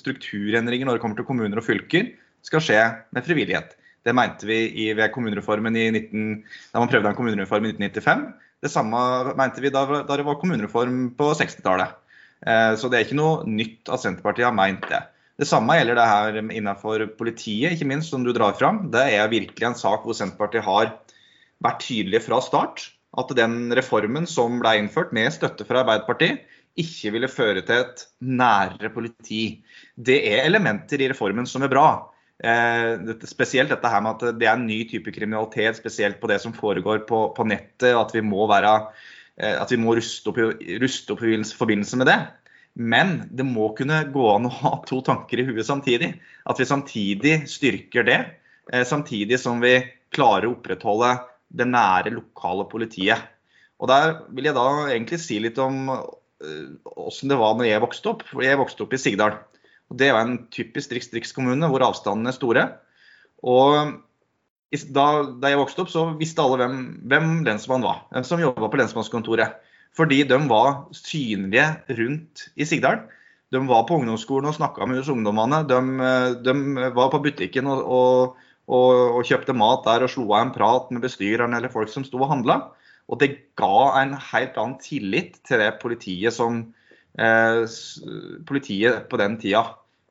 strukturendringer 0.00 0.88
når 0.88 0.96
det 0.96 1.04
kommer 1.04 1.20
til 1.20 1.28
kommuner 1.28 1.60
og 1.60 1.66
fylker, 1.66 2.14
skal 2.46 2.64
skje 2.64 2.82
med 3.12 3.26
frivillighet. 3.26 3.76
Det 4.06 4.14
mente 4.16 4.46
vi 4.48 4.62
i, 4.86 4.92
ved 4.96 5.12
kommunereformen 5.12 5.74
i 5.76 5.90
19, 5.92 6.38
da 6.72 6.80
man 6.80 6.88
prøvde 6.88 7.10
en 7.10 7.18
kommunereform 7.18 7.66
i 7.68 7.74
1995. 7.74 8.30
Det 8.60 8.70
samme 8.72 9.00
mente 9.38 9.62
vi 9.64 9.72
da, 9.72 9.84
da 10.04 10.18
det 10.18 10.26
var 10.26 10.38
kommunereform 10.40 11.14
på 11.16 11.30
60-tallet. 11.38 11.96
Eh, 12.46 12.74
så 12.76 12.90
det 12.90 12.98
er 12.98 13.06
ikke 13.06 13.18
noe 13.20 13.48
nytt 13.48 13.88
at 13.92 14.04
Senterpartiet 14.04 14.48
har 14.48 14.56
meint 14.56 14.84
det. 14.90 15.00
Det 15.40 15.48
samme 15.48 15.78
gjelder 15.78 15.96
det 15.96 16.08
her 16.10 16.38
innenfor 16.42 17.06
politiet, 17.16 17.72
ikke 17.72 17.88
minst, 17.88 18.12
som 18.12 18.24
du 18.26 18.34
drar 18.36 18.56
fram. 18.58 18.84
Det 18.92 19.06
er 19.16 19.32
virkelig 19.32 19.70
en 19.70 19.78
sak 19.78 20.04
hvor 20.04 20.16
Senterpartiet 20.16 20.66
har 20.66 20.92
vært 21.64 21.84
tydelige 21.86 22.26
fra 22.26 22.40
start 22.44 22.90
at 23.18 23.32
den 23.34 23.72
reformen 23.74 24.28
som 24.30 24.60
ble 24.60 24.76
innført 24.78 25.14
med 25.16 25.32
støtte 25.34 25.66
fra 25.66 25.82
Arbeiderpartiet, 25.82 26.44
ikke 26.78 27.10
ville 27.16 27.28
føre 27.28 27.64
til 27.66 27.82
et 27.82 28.04
nærere 28.22 28.92
politi. 28.94 29.60
Det 29.96 30.20
er 30.30 30.44
elementer 30.46 31.02
i 31.02 31.08
reformen 31.10 31.48
som 31.48 31.64
er 31.66 31.72
bra. 31.72 31.88
Eh, 32.40 32.94
dette, 33.04 33.28
spesielt 33.28 33.68
dette 33.68 33.88
her 33.92 34.00
med 34.00 34.16
at 34.16 34.38
det 34.40 34.48
er 34.48 34.56
en 34.56 34.68
ny 34.68 34.80
type 34.88 35.12
kriminalitet, 35.12 35.76
spesielt 35.76 36.20
på 36.22 36.30
det 36.30 36.38
som 36.40 36.54
foregår 36.56 37.04
på, 37.08 37.24
på 37.36 37.46
nettet. 37.48 37.92
At 37.92 38.14
vi 38.16 38.24
må, 38.24 38.46
være, 38.50 38.74
eh, 39.36 39.56
at 39.60 39.72
vi 39.72 39.80
må 39.80 39.94
ruste, 39.98 40.32
opp, 40.32 40.40
ruste 40.82 41.16
opp 41.16 41.24
i 41.26 41.36
forbindelse 41.44 42.00
med 42.00 42.08
det. 42.10 42.20
Men 42.80 43.16
det 43.34 43.44
må 43.44 43.72
kunne 43.76 44.04
gå 44.14 44.28
an 44.32 44.48
å 44.48 44.54
ha 44.60 44.76
to 44.88 45.02
tanker 45.04 45.42
i 45.42 45.48
huet 45.50 45.68
samtidig. 45.68 46.14
At 46.48 46.60
vi 46.60 46.68
samtidig 46.68 47.34
styrker 47.50 48.08
det, 48.08 48.20
eh, 48.72 48.86
samtidig 48.88 49.40
som 49.42 49.60
vi 49.60 49.76
klarer 50.14 50.48
å 50.48 50.54
opprettholde 50.56 51.18
det 51.50 51.66
nære, 51.68 52.14
lokale 52.14 52.64
politiet. 52.70 53.28
Og 53.80 53.88
Der 53.88 54.18
vil 54.28 54.44
jeg 54.44 54.54
da 54.54 54.66
egentlig 54.88 55.18
si 55.20 55.38
litt 55.40 55.58
om 55.58 55.88
åssen 57.00 57.28
det 57.28 57.36
var 57.36 57.56
når 57.56 57.66
jeg 57.68 57.82
vokste 57.82 58.10
opp. 58.12 58.22
Jeg 58.40 58.58
vokste 58.60 58.84
opp 58.84 58.94
i 58.96 59.00
Sigdal. 59.00 59.38
Og 59.90 59.98
Det 59.98 60.12
var 60.14 60.26
en 60.26 60.46
typisk 60.54 60.94
distriktskommune 60.94 61.70
hvor 61.70 61.84
avstandene 61.86 62.30
er 62.30 62.36
store. 62.36 62.66
Og 63.42 63.96
da, 64.94 65.06
da, 65.34 65.50
jeg 65.50 65.58
vokste 65.58 65.84
opp, 65.84 65.90
så 65.90 66.04
visste 66.18 66.44
alle 66.44 66.60
hvem, 66.62 66.82
hvem 67.10 67.32
lensmannen 67.46 67.88
var. 67.88 68.04
Hvem 68.14 68.26
som 68.28 68.42
jobba 68.42 68.70
på 68.70 68.80
lensmannskontoret. 68.80 69.56
Fordi 69.96 70.22
de 70.30 70.38
var 70.50 70.84
synlige 70.94 71.66
rundt 71.98 72.46
i 72.54 72.68
Sigdal. 72.68 73.02
De 73.50 73.58
var 73.66 73.82
på 73.88 73.98
ungdomsskolen 73.98 74.52
og 74.52 74.54
snakka 74.54 74.86
med 74.86 75.02
ungdommene. 75.10 75.64
De, 75.66 75.80
de, 76.46 76.54
var 76.94 77.10
på 77.10 77.22
butikken 77.24 77.66
og, 77.66 77.82
og 77.82 78.38
og, 78.70 78.90
og, 79.16 79.22
kjøpte 79.26 79.56
mat 79.56 79.82
der 79.86 80.04
og 80.06 80.12
slo 80.12 80.28
av 80.30 80.44
en 80.44 80.52
prat 80.54 80.90
med 80.94 81.02
bestyreren 81.02 81.56
eller 81.56 81.72
folk 81.72 81.90
som 81.90 82.04
sto 82.06 82.20
og 82.20 82.30
handla. 82.30 82.60
Og 83.10 83.18
det 83.22 83.32
ga 83.58 83.88
en 83.98 84.14
helt 84.14 84.58
annen 84.60 84.78
tillit 84.82 85.40
til 85.46 85.58
det 85.62 85.72
politiet 85.82 86.36
som 86.36 86.62
eh, 87.18 87.64
politiet 88.46 89.08
på 89.10 89.18
den 89.18 89.34
tida. 89.42 89.64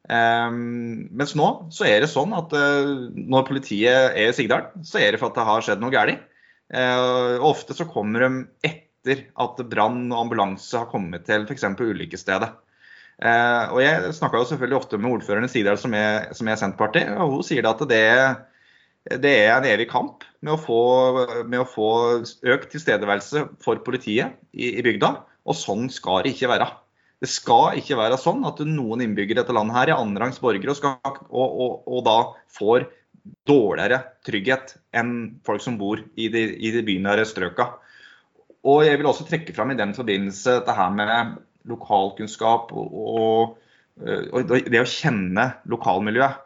Eh, 0.09 0.51
mens 0.51 1.35
nå 1.37 1.49
så 1.75 1.87
er 1.89 2.03
det 2.03 2.11
sånn 2.11 2.33
at 2.37 2.53
uh, 2.55 3.09
når 3.13 3.47
politiet 3.49 4.15
er 4.15 4.29
i 4.29 4.35
Sigdal, 4.35 4.69
så 4.85 5.01
er 5.01 5.13
det 5.13 5.21
for 5.21 5.33
at 5.33 5.39
det 5.39 5.47
har 5.49 5.65
skjedd 5.65 5.83
noe 5.83 5.93
galt. 5.93 6.23
Uh, 6.69 7.41
ofte 7.41 7.73
så 7.73 7.87
kommer 7.89 8.27
de 8.27 8.31
etter 8.69 9.25
at 9.41 9.61
brann 9.71 10.03
og 10.11 10.27
ambulanse 10.27 10.77
har 10.77 10.89
kommet 10.91 11.25
til 11.25 11.47
f.eks. 11.47 11.65
ulykkesstedet. 11.79 12.51
Uh, 13.19 13.73
og 13.73 13.81
Jeg 13.83 14.13
snakka 14.15 14.45
selvfølgelig 14.47 14.79
ofte 14.79 14.99
med 15.01 15.17
ordføreren 15.17 15.49
i 15.49 15.51
Sigdal 15.51 15.79
som 15.81 15.95
er, 15.97 16.29
som 16.37 16.47
er 16.47 16.61
Senterpartiet, 16.61 17.11
og 17.17 17.39
hun 17.39 17.47
sier 17.47 17.67
at 17.67 17.81
det 17.89 18.05
det 19.09 19.31
er 19.45 19.55
en 19.55 19.65
evig 19.65 19.87
kamp 19.89 20.25
med 20.43 20.53
å 20.53 20.59
få, 20.59 20.81
med 21.47 21.61
å 21.63 21.67
få 21.67 21.89
økt 22.19 22.69
tilstedeværelse 22.73 23.45
for 23.63 23.81
politiet 23.85 24.35
i, 24.51 24.75
i, 24.75 24.83
bygda. 24.85 25.13
Og 25.49 25.57
sånn 25.57 25.87
skal 25.93 26.25
det 26.25 26.35
ikke 26.35 26.51
være. 26.51 26.67
Det 27.19 27.27
skal 27.27 27.75
ikke 27.79 27.97
være 27.99 28.19
sånn 28.19 28.45
at 28.47 28.61
noen 28.63 29.03
innbyggere 29.03 29.35
i 29.35 29.41
dette 29.41 29.55
landet 29.55 29.75
her 29.75 29.91
er 29.91 29.99
annenrangs 29.99 30.39
borgere 30.39 30.71
og, 30.71 31.19
og, 31.27 31.49
og, 31.49 31.73
og, 31.83 31.99
da 32.05 32.17
får 32.55 32.87
dårligere 33.49 33.99
trygghet 34.25 34.77
enn 34.95 35.13
folk 35.45 35.63
som 35.63 35.75
bor 35.81 35.99
i 35.99 36.29
de, 36.31 36.45
i 36.55 36.71
de 36.71 36.83
bynære 36.87 37.27
strøka. 37.27 37.73
Og 38.67 38.85
jeg 38.87 38.99
vil 38.99 39.09
også 39.11 39.27
trekke 39.27 39.55
fram 39.55 39.73
i 39.73 39.79
den 39.79 39.91
forbindelse 39.95 40.61
dette 40.61 40.75
her 40.75 40.95
med 40.95 41.35
lokalkunnskap 41.67 42.71
og, 42.71 43.59
og 43.99 44.55
det 44.71 44.79
å 44.79 44.87
kjenne 44.87 45.49
lokalmiljøet. 45.67 46.39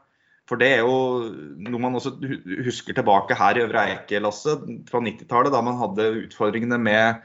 For 0.50 0.60
det 0.60 0.74
er 0.74 0.82
jo 0.84 1.30
noe 1.64 1.80
man 1.80 1.96
også 1.96 2.18
husker 2.66 2.98
tilbake 2.98 3.38
her 3.40 3.58
i 3.58 3.64
Øvre 3.64 3.86
Eike, 3.94 4.20
Lasse, 4.20 4.58
fra 4.90 5.00
90-tallet, 5.06 5.54
da 5.54 5.62
man 5.64 5.78
hadde 5.80 6.10
utfordringene 6.26 6.82
med, 6.82 7.22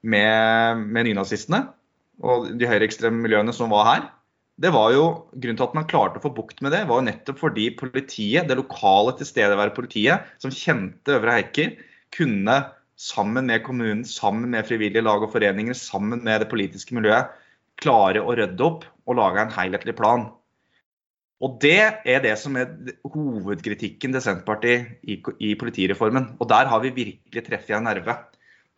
med, 0.00 0.86
med 0.86 1.10
nynazistene 1.10 1.66
og 2.22 2.50
de 2.58 2.68
høyreekstreme 2.70 3.22
miljøene 3.24 3.54
som 3.56 3.72
var 3.74 3.88
her. 3.88 4.04
Det 4.62 4.70
var 4.74 4.92
jo, 4.94 5.06
Grunnen 5.32 5.58
til 5.58 5.66
at 5.66 5.74
man 5.76 5.88
klarte 5.90 6.20
å 6.20 6.24
få 6.26 6.32
bukt 6.36 6.60
med 6.62 6.74
det, 6.74 6.84
var 6.88 7.00
jo 7.00 7.08
nettopp 7.08 7.40
fordi 7.40 7.70
politiet, 7.78 8.46
det 8.48 8.58
lokale 8.58 9.14
tilstedeværende 9.18 9.74
politiet, 9.76 10.28
som 10.42 10.54
kjente 10.54 11.16
Øvre 11.16 11.38
Eiker, 11.40 11.74
kunne 12.14 12.58
sammen 13.00 13.48
med 13.48 13.64
kommunen, 13.66 14.04
sammen 14.06 14.52
med 14.52 14.68
frivillige 14.68 15.02
lag 15.02 15.24
og 15.24 15.32
foreninger, 15.32 15.74
sammen 15.74 16.22
med 16.22 16.44
det 16.44 16.50
politiske 16.52 16.94
miljøet, 16.94 17.32
klare 17.82 18.22
å 18.22 18.36
rydde 18.38 18.62
opp 18.62 18.86
og 19.08 19.18
lage 19.18 19.42
en 19.42 19.54
helhetlig 19.56 19.96
plan. 19.98 20.28
Og 21.42 21.58
Det 21.58 21.80
er 22.06 22.20
det 22.22 22.36
som 22.38 22.54
er 22.54 22.70
hovedkritikken 23.02 24.12
til 24.14 24.22
Senterpartiet 24.22 25.00
i, 25.02 25.54
politireformen. 25.58 26.36
Og 26.38 26.48
Der 26.48 26.70
har 26.70 26.80
vi 26.84 26.94
virkelig 26.94 27.42
treffet 27.48 27.74
en 27.74 27.88
nerve. 27.88 28.14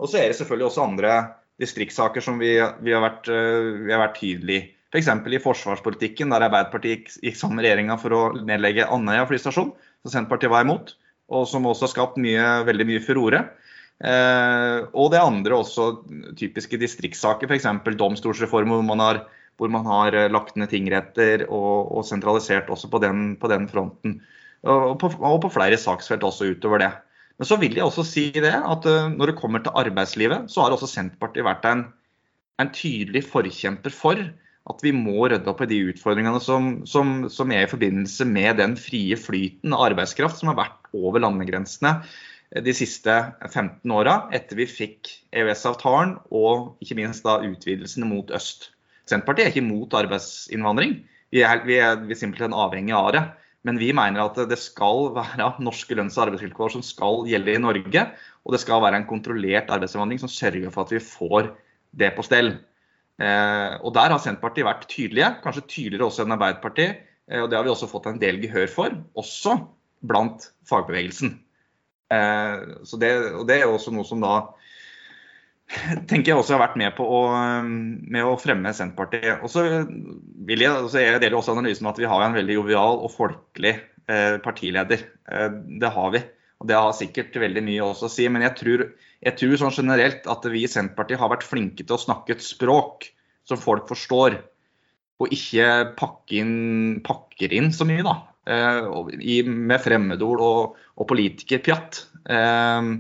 Og 0.00 0.08
så 0.08 0.22
er 0.22 0.30
det 0.30 0.38
selvfølgelig 0.38 0.70
også 0.70 0.86
andre 0.88 1.10
distriktssaker 1.62 2.24
som 2.24 2.40
vi, 2.42 2.56
vi, 2.58 2.94
har, 2.94 3.02
vært, 3.04 3.28
uh, 3.30 3.84
vi 3.86 3.94
har 3.94 4.02
vært 4.02 4.18
tydelige 4.20 4.62
i. 4.62 4.70
F.eks. 4.94 5.10
I 5.10 5.42
forsvarspolitikken, 5.42 6.30
der 6.30 6.46
Arbeiderpartiet 6.46 7.16
gikk 7.18 7.38
sammen 7.38 7.58
med 7.58 7.66
regjeringa 7.66 7.96
for 7.98 8.14
å 8.14 8.22
nedlegge 8.46 8.86
Andøya 8.94 9.24
flystasjon, 9.26 9.72
som 10.04 10.12
Senterpartiet 10.12 10.52
var 10.52 10.62
imot, 10.62 10.92
og 11.34 11.48
som 11.50 11.66
også 11.66 11.88
har 11.88 11.92
skapt 11.96 12.20
mye, 12.22 12.44
veldig 12.68 12.86
mye 12.86 13.02
furore. 13.02 13.40
Eh, 14.06 14.86
og 14.94 15.10
det 15.10 15.18
andre 15.18 15.58
også 15.58 15.88
typiske 16.38 16.78
distriktssaker, 16.78 17.50
f.eks. 17.50 17.66
domstolsreformen, 17.98 18.76
hvor 18.76 18.86
man 18.86 19.02
har 19.02 19.24
hvor 19.60 19.70
man 19.70 19.86
har 19.86 20.14
eh, 20.14 20.30
lagt 20.32 20.56
ned 20.58 20.70
tingretter 20.72 21.46
og, 21.48 21.90
og 21.94 22.06
sentralisert 22.08 22.70
også 22.72 22.90
på 22.90 23.00
den, 23.04 23.34
på 23.40 23.50
den 23.52 23.68
fronten. 23.70 24.18
Og 24.64 24.96
på, 25.00 25.10
og 25.20 25.42
på, 25.44 25.52
flere 25.52 25.78
saksfelt 25.78 26.24
også 26.24 26.54
utover 26.54 26.80
det. 26.80 26.90
Men 27.40 27.48
så 27.50 27.58
vil 27.58 27.74
jeg 27.76 27.84
også 27.84 28.04
si 28.06 28.28
det 28.34 28.54
at 28.54 28.86
uh, 28.86 29.10
når 29.10 29.32
det 29.32 29.38
kommer 29.40 29.62
til 29.62 29.74
arbeidslivet, 29.74 30.50
så 30.52 30.64
har 30.64 30.74
også 30.74 30.90
Senterpartiet 30.90 31.46
vært 31.46 31.66
en, 31.70 31.86
en 32.62 32.70
tydelig 32.74 33.24
forkjemper 33.26 33.94
for 33.94 34.20
at 34.64 34.84
vi 34.84 34.94
må 34.96 35.26
rydde 35.28 35.50
opp 35.50 35.60
i 35.64 35.68
de 35.68 35.80
utfordringene 35.90 36.40
som, 36.40 36.68
som, 36.88 37.26
som, 37.28 37.50
er 37.52 37.66
i 37.66 37.70
forbindelse 37.70 38.24
med 38.28 38.62
den 38.62 38.78
frie 38.80 39.18
flyten 39.20 39.74
av 39.76 39.90
arbeidskraft 39.90 40.40
som 40.40 40.52
har 40.52 40.60
vært 40.62 40.94
over 40.96 41.20
landegrensene 41.20 41.98
de 42.64 42.72
siste 42.76 43.10
15 43.50 43.90
åra, 43.92 44.28
etter 44.32 44.56
vi 44.60 44.66
fikk 44.70 45.10
EØS-avtalen 45.34 46.14
og 46.30 46.78
ikke 46.84 46.96
minst 47.00 47.26
da 47.26 47.40
utvidelsene 47.42 48.06
mot 48.08 48.30
øst. 48.36 48.70
Senterpartiet 49.10 49.48
er 49.48 49.52
ikke 49.52 49.64
imot 49.64 49.96
arbeidsinnvandring, 49.98 51.00
vi 51.34 51.42
er, 51.42 51.64
vi 51.66 51.80
er, 51.82 51.98
vi 52.06 52.14
er 52.14 52.20
simpelthen 52.20 52.54
avhengig 52.54 52.94
av 52.94 53.08
det. 53.16 53.24
Men 53.64 53.80
vi 53.80 53.90
mener 53.96 54.20
at 54.26 54.38
det 54.50 54.58
skal 54.60 55.08
være 55.16 55.54
norske 55.64 55.96
lønns- 55.96 56.18
og 56.18 56.26
arbeidsvilkår 56.26 56.74
som 56.74 56.84
skal 56.84 57.24
gjelde 57.28 57.54
i 57.54 57.62
Norge. 57.62 58.02
Og 58.44 58.52
det 58.52 58.60
skal 58.60 58.82
være 58.84 59.00
en 59.00 59.08
kontrollert 59.08 59.72
arbeidsinnvandring 59.72 60.20
som 60.20 60.32
sørger 60.32 60.72
for 60.74 60.84
at 60.84 60.92
vi 60.92 61.00
får 61.00 61.48
det 61.96 62.12
på 62.16 62.24
stell. 62.26 62.52
Eh, 63.22 63.72
og 63.80 63.94
Der 63.94 64.12
har 64.12 64.20
Senterpartiet 64.20 64.66
vært 64.66 64.88
tydelige, 64.90 65.30
kanskje 65.44 65.64
tydeligere 65.70 66.10
også 66.10 66.26
enn 66.26 66.36
Arbeiderpartiet. 66.36 67.06
Eh, 67.30 67.40
og 67.40 67.48
Det 67.50 67.56
har 67.56 67.64
vi 67.64 67.72
også 67.72 67.88
fått 67.88 68.10
en 68.10 68.20
del 68.20 68.42
gehør 68.42 68.68
for, 68.68 68.98
også 69.16 69.56
blant 70.04 70.50
fagbevegelsen. 70.68 71.38
Eh, 72.12 72.84
så 72.84 73.00
det, 73.00 73.12
og 73.32 73.46
det 73.48 73.62
er 73.62 73.70
også 73.70 73.94
noe 73.94 74.04
som 74.04 74.20
da 74.20 74.50
tenker 76.10 76.32
jeg 76.32 76.38
også 76.38 76.56
har 76.56 76.64
vært 76.66 76.78
med 76.80 76.94
på 76.96 77.06
å, 77.08 77.20
med 77.64 78.20
å 78.26 78.36
fremme 78.40 78.72
Senterpartiet. 78.76 79.42
Og 79.44 79.50
så 79.52 79.64
vil 79.84 80.64
jeg, 80.64 80.70
altså 80.70 81.02
jeg 81.02 81.20
deler 81.22 81.38
også 81.38 81.54
analysen 81.56 81.86
med 81.86 81.94
at 81.94 82.02
vi 82.02 82.10
har 82.10 82.24
en 82.24 82.36
veldig 82.36 82.58
jovial 82.58 83.00
og 83.00 83.12
folkelig 83.14 83.74
eh, 84.10 84.36
partileder. 84.44 85.06
Eh, 85.30 85.50
det 85.82 85.92
har 85.96 86.14
vi. 86.14 86.22
Og 86.62 86.70
det 86.70 86.78
har 86.78 86.96
sikkert 86.96 87.36
veldig 87.40 87.64
mye 87.66 87.84
også 87.84 88.08
å 88.08 88.12
si. 88.12 88.28
Men 88.32 88.46
jeg 88.46 88.56
tror, 88.60 88.86
jeg 89.24 89.38
tror 89.40 89.60
sånn 89.60 89.76
generelt 89.76 90.28
at 90.30 90.46
vi 90.52 90.64
i 90.64 90.70
Senterpartiet 90.70 91.20
har 91.22 91.32
vært 91.32 91.46
flinke 91.48 91.82
til 91.82 91.96
å 91.96 92.02
snakke 92.02 92.36
et 92.36 92.44
språk 92.44 93.08
som 93.48 93.60
folk 93.60 93.88
forstår. 93.90 94.38
Og 95.22 95.34
ikke 95.34 95.94
pakke 95.98 96.40
inn, 96.42 96.56
pakker 97.06 97.52
inn 97.56 97.70
så 97.74 97.86
mye, 97.88 98.04
da. 98.04 98.18
Eh, 98.44 99.44
med 99.48 99.80
fremmedord 99.80 100.42
og, 100.44 100.80
og 101.00 101.08
politikerpjatt. 101.08 102.04
Eh, 102.28 102.90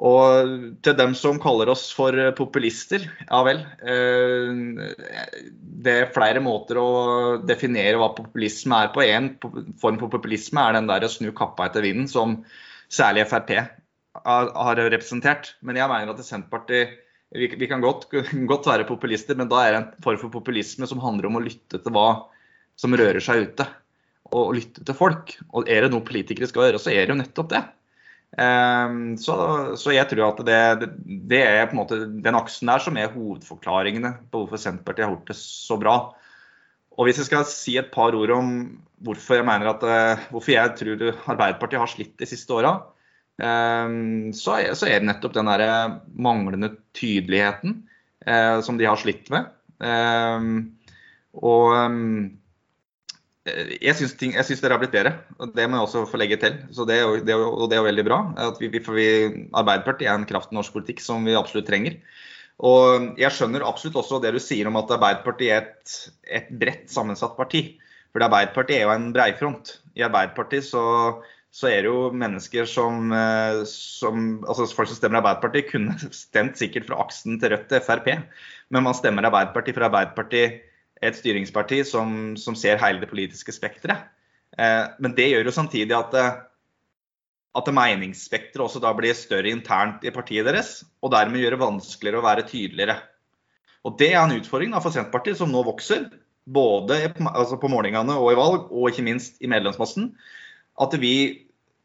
og 0.00 0.52
til 0.80 0.94
dem 0.96 1.12
som 1.18 1.36
kaller 1.42 1.68
oss 1.68 1.90
for 1.92 2.16
populister, 2.38 3.02
ja 3.26 3.40
vel. 3.44 3.60
Eh, 3.84 4.86
det 5.84 5.96
er 5.96 6.14
flere 6.14 6.40
måter 6.40 6.80
å 6.80 6.90
definere 7.44 7.98
hva 8.00 8.08
populisme 8.16 8.78
er 8.86 8.94
på. 8.94 9.04
En 9.04 9.34
form 9.82 10.00
for 10.00 10.08
populisme 10.12 10.62
er 10.64 10.78
den 10.78 10.88
der 10.88 11.04
å 11.04 11.12
snu 11.12 11.28
kappa 11.36 11.68
etter 11.68 11.84
vinden, 11.84 12.08
som 12.08 12.38
særlig 12.88 13.26
Frp 13.28 13.52
har 14.24 14.80
representert. 14.80 15.52
Men 15.60 15.76
jeg 15.76 15.92
mener 15.92 16.14
at 16.14 16.24
Senterpartiet 16.24 16.96
vi 17.30 17.68
kan 17.70 17.84
godt, 17.84 18.08
godt 18.52 18.66
være 18.66 18.88
populister, 18.88 19.36
men 19.38 19.50
da 19.52 19.60
er 19.62 19.74
det 19.74 19.82
en 19.82 19.90
form 20.02 20.18
for 20.24 20.32
populisme 20.40 20.88
som 20.88 21.02
handler 21.04 21.28
om 21.28 21.38
å 21.38 21.44
lytte 21.44 21.78
til 21.78 21.94
hva 21.94 22.08
som 22.80 22.96
rører 22.96 23.20
seg 23.22 23.50
ute. 23.50 23.68
Og 24.32 24.54
lytte 24.56 24.86
til 24.86 24.96
folk. 24.96 25.36
Og 25.52 25.68
er 25.68 25.84
det 25.84 25.92
noe 25.92 26.06
politikere 26.06 26.48
skal 26.48 26.68
gjøre, 26.68 26.80
så 26.80 26.94
er 26.94 27.04
det 27.04 27.14
jo 27.14 27.20
nettopp 27.20 27.52
det. 27.52 27.62
Ehm, 28.38 29.16
så, 29.18 29.34
så, 29.74 29.90
jeg 29.90 30.06
tror 30.10 30.28
at 30.28 30.44
det, 30.46 30.90
det, 31.02 31.40
er 31.42 31.66
på 31.66 31.74
en 31.74 31.80
måte 31.80 31.98
den 32.22 32.38
aksen 32.38 32.70
der 32.70 32.82
som 32.82 32.98
er 33.00 33.10
hovedforklaringene 33.14 34.14
på 34.30 34.44
hvorfor 34.44 34.60
Senterpartiet 34.62 35.08
har 35.08 35.16
gjort 35.16 35.32
det 35.32 35.38
så 35.40 35.78
bra. 35.80 35.96
Og 36.94 37.08
hvis 37.08 37.20
jeg 37.22 37.30
skal 37.30 37.46
si 37.48 37.76
et 37.80 37.90
par 37.94 38.14
ord 38.14 38.32
om 38.36 38.54
hvorfor 39.02 39.40
jeg 39.40 39.48
mener 39.48 39.72
at, 39.72 39.84
eh, 39.86 40.26
hvorfor 40.30 40.54
jeg 40.54 40.74
tror 40.78 41.06
Arbeiderpartiet 41.32 41.82
har 41.82 41.90
slitt 41.90 42.16
de 42.20 42.28
siste 42.28 42.54
åra, 42.54 42.74
ehm, 43.42 44.30
så, 44.36 44.60
er 44.60 45.00
det 45.00 45.08
nettopp 45.08 45.34
den 45.38 45.50
der 45.50 45.96
manglende 46.14 46.74
tydeligheten 46.96 47.80
eh, 48.26 48.60
som 48.62 48.78
de 48.78 48.86
har 48.86 49.00
slitt 49.00 49.32
med. 49.32 49.50
Ehm, 49.82 50.76
og 51.40 51.74
Eh, 51.74 51.88
jeg 53.48 53.96
syns, 53.96 54.12
ting, 54.20 54.34
jeg 54.36 54.44
syns 54.44 54.60
dere 54.60 54.76
har 54.76 54.82
blitt 54.82 54.92
bedre, 54.92 55.14
og 55.40 55.54
det 55.56 55.64
må 55.64 55.78
jeg 55.78 55.86
også 55.86 56.02
få 56.10 56.18
legge 56.20 56.36
til. 56.42 56.58
Så 56.76 56.84
det 56.88 56.98
det 57.24 57.36
og 57.36 57.70
det 57.72 57.78
er 57.78 57.86
veldig 57.86 58.04
bra. 58.04 58.18
Vi, 58.60 58.68
vi, 58.68 59.06
Arbeiderpartiet 59.56 60.10
er 60.10 60.18
en 60.18 60.28
kraft 60.28 60.52
i 60.52 60.58
norsk 60.58 60.74
politikk 60.76 61.00
som 61.04 61.24
vi 61.24 61.38
absolutt 61.38 61.68
trenger. 61.70 61.96
Og 62.60 63.16
jeg 63.16 63.32
skjønner 63.32 63.64
absolutt 63.64 63.96
også 64.02 64.20
det 64.20 64.34
du 64.36 64.40
sier 64.42 64.68
om 64.68 64.76
at 64.76 64.92
Arbeiderpartiet 64.92 65.54
er 65.54 65.62
et, 65.64 65.96
et 66.28 66.52
bredt 66.60 66.92
sammensatt 66.92 67.32
parti. 67.38 67.80
For 68.12 68.26
Arbeiderpartiet 68.26 68.82
er 68.82 68.88
jo 68.88 68.92
en 68.92 69.12
breifront. 69.16 69.78
I 69.96 70.04
Arbeiderpartiet 70.04 70.66
så, 70.68 70.84
så 71.48 71.70
er 71.70 71.86
det 71.86 71.88
jo 71.88 72.10
mennesker 72.12 72.68
som, 72.68 73.08
eh, 73.16 73.62
som, 73.70 74.42
altså 74.44 74.68
Folk 74.76 74.92
som 74.92 75.00
stemmer 75.00 75.22
Arbeiderpartiet, 75.22 75.72
kunne 75.72 75.96
stemt 76.12 76.60
sikkert 76.60 76.90
fra 76.90 77.00
aksen 77.06 77.40
til 77.40 77.54
Rødt 77.54 77.70
til 77.72 77.80
Frp. 77.88 78.12
Men 78.68 78.84
man 78.84 78.98
stemmer 78.98 79.30
Arbeiderpartiet 79.30 79.80
for 79.80 79.88
Arbeiderpartiet 79.88 80.66
et 81.00 81.16
styringsparti 81.16 81.82
som, 81.88 82.36
som 82.36 82.56
ser 82.58 82.80
hele 82.82 83.00
det 83.02 83.10
politiske 83.10 83.54
spekteret. 83.56 84.08
Eh, 84.58 84.86
men 85.00 85.14
det 85.16 85.30
gjør 85.30 85.48
jo 85.48 85.56
samtidig 85.56 85.96
at, 85.96 86.14
det 86.14 86.26
at 87.60 87.70
meningsspekteret 87.74 88.62
også 88.66 88.82
da 88.82 88.92
blir 88.96 89.16
større 89.16 89.50
internt 89.50 90.04
i 90.06 90.12
partiet 90.14 90.46
deres, 90.46 90.80
og 91.02 91.14
dermed 91.14 91.42
gjør 91.42 91.56
det 91.56 91.64
vanskeligere 91.64 92.20
å 92.20 92.26
være 92.26 92.46
tydeligere. 92.48 92.98
Og 93.88 93.96
Det 93.98 94.12
er 94.12 94.20
en 94.20 94.36
utfordring 94.36 94.74
da, 94.74 94.82
for 94.84 94.92
Senterpartiet, 94.92 95.38
som 95.40 95.52
nå 95.52 95.62
vokser. 95.64 96.10
Både 96.50 96.98
altså 97.30 97.56
på 97.60 97.70
målingene 97.72 98.16
og 98.18 98.32
i 98.32 98.36
valg, 98.38 98.66
og 98.68 98.90
ikke 98.90 99.06
minst 99.06 99.38
i 99.40 99.48
medlemsmassen. 99.48 100.10
At 100.80 100.92
vi, 101.00 101.14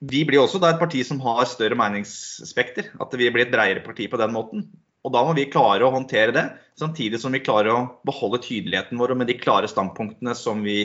vi 0.03 0.23
blir 0.27 0.41
også 0.41 0.59
da 0.59 0.73
et 0.73 0.81
parti 0.81 1.05
som 1.07 1.21
har 1.23 1.45
større 1.47 1.77
meningsspekter. 1.79 2.91
At 2.99 3.15
vi 3.15 3.29
blir 3.31 3.45
et 3.45 3.53
bredere 3.53 3.83
parti 3.85 4.09
på 4.11 4.19
den 4.19 4.35
måten. 4.35 4.67
Og 5.05 5.13
Da 5.13 5.21
må 5.21 5.35
vi 5.37 5.45
klare 5.53 5.85
å 5.85 5.93
håndtere 5.93 6.33
det, 6.33 6.45
samtidig 6.79 7.19
som 7.21 7.35
vi 7.35 7.43
klarer 7.45 7.75
å 7.75 7.81
beholde 8.07 8.41
tydeligheten 8.41 8.97
vår 8.97 9.13
med 9.19 9.29
de 9.29 9.37
klare 9.37 9.69
standpunktene 9.69 10.33
som 10.37 10.63
vi, 10.65 10.79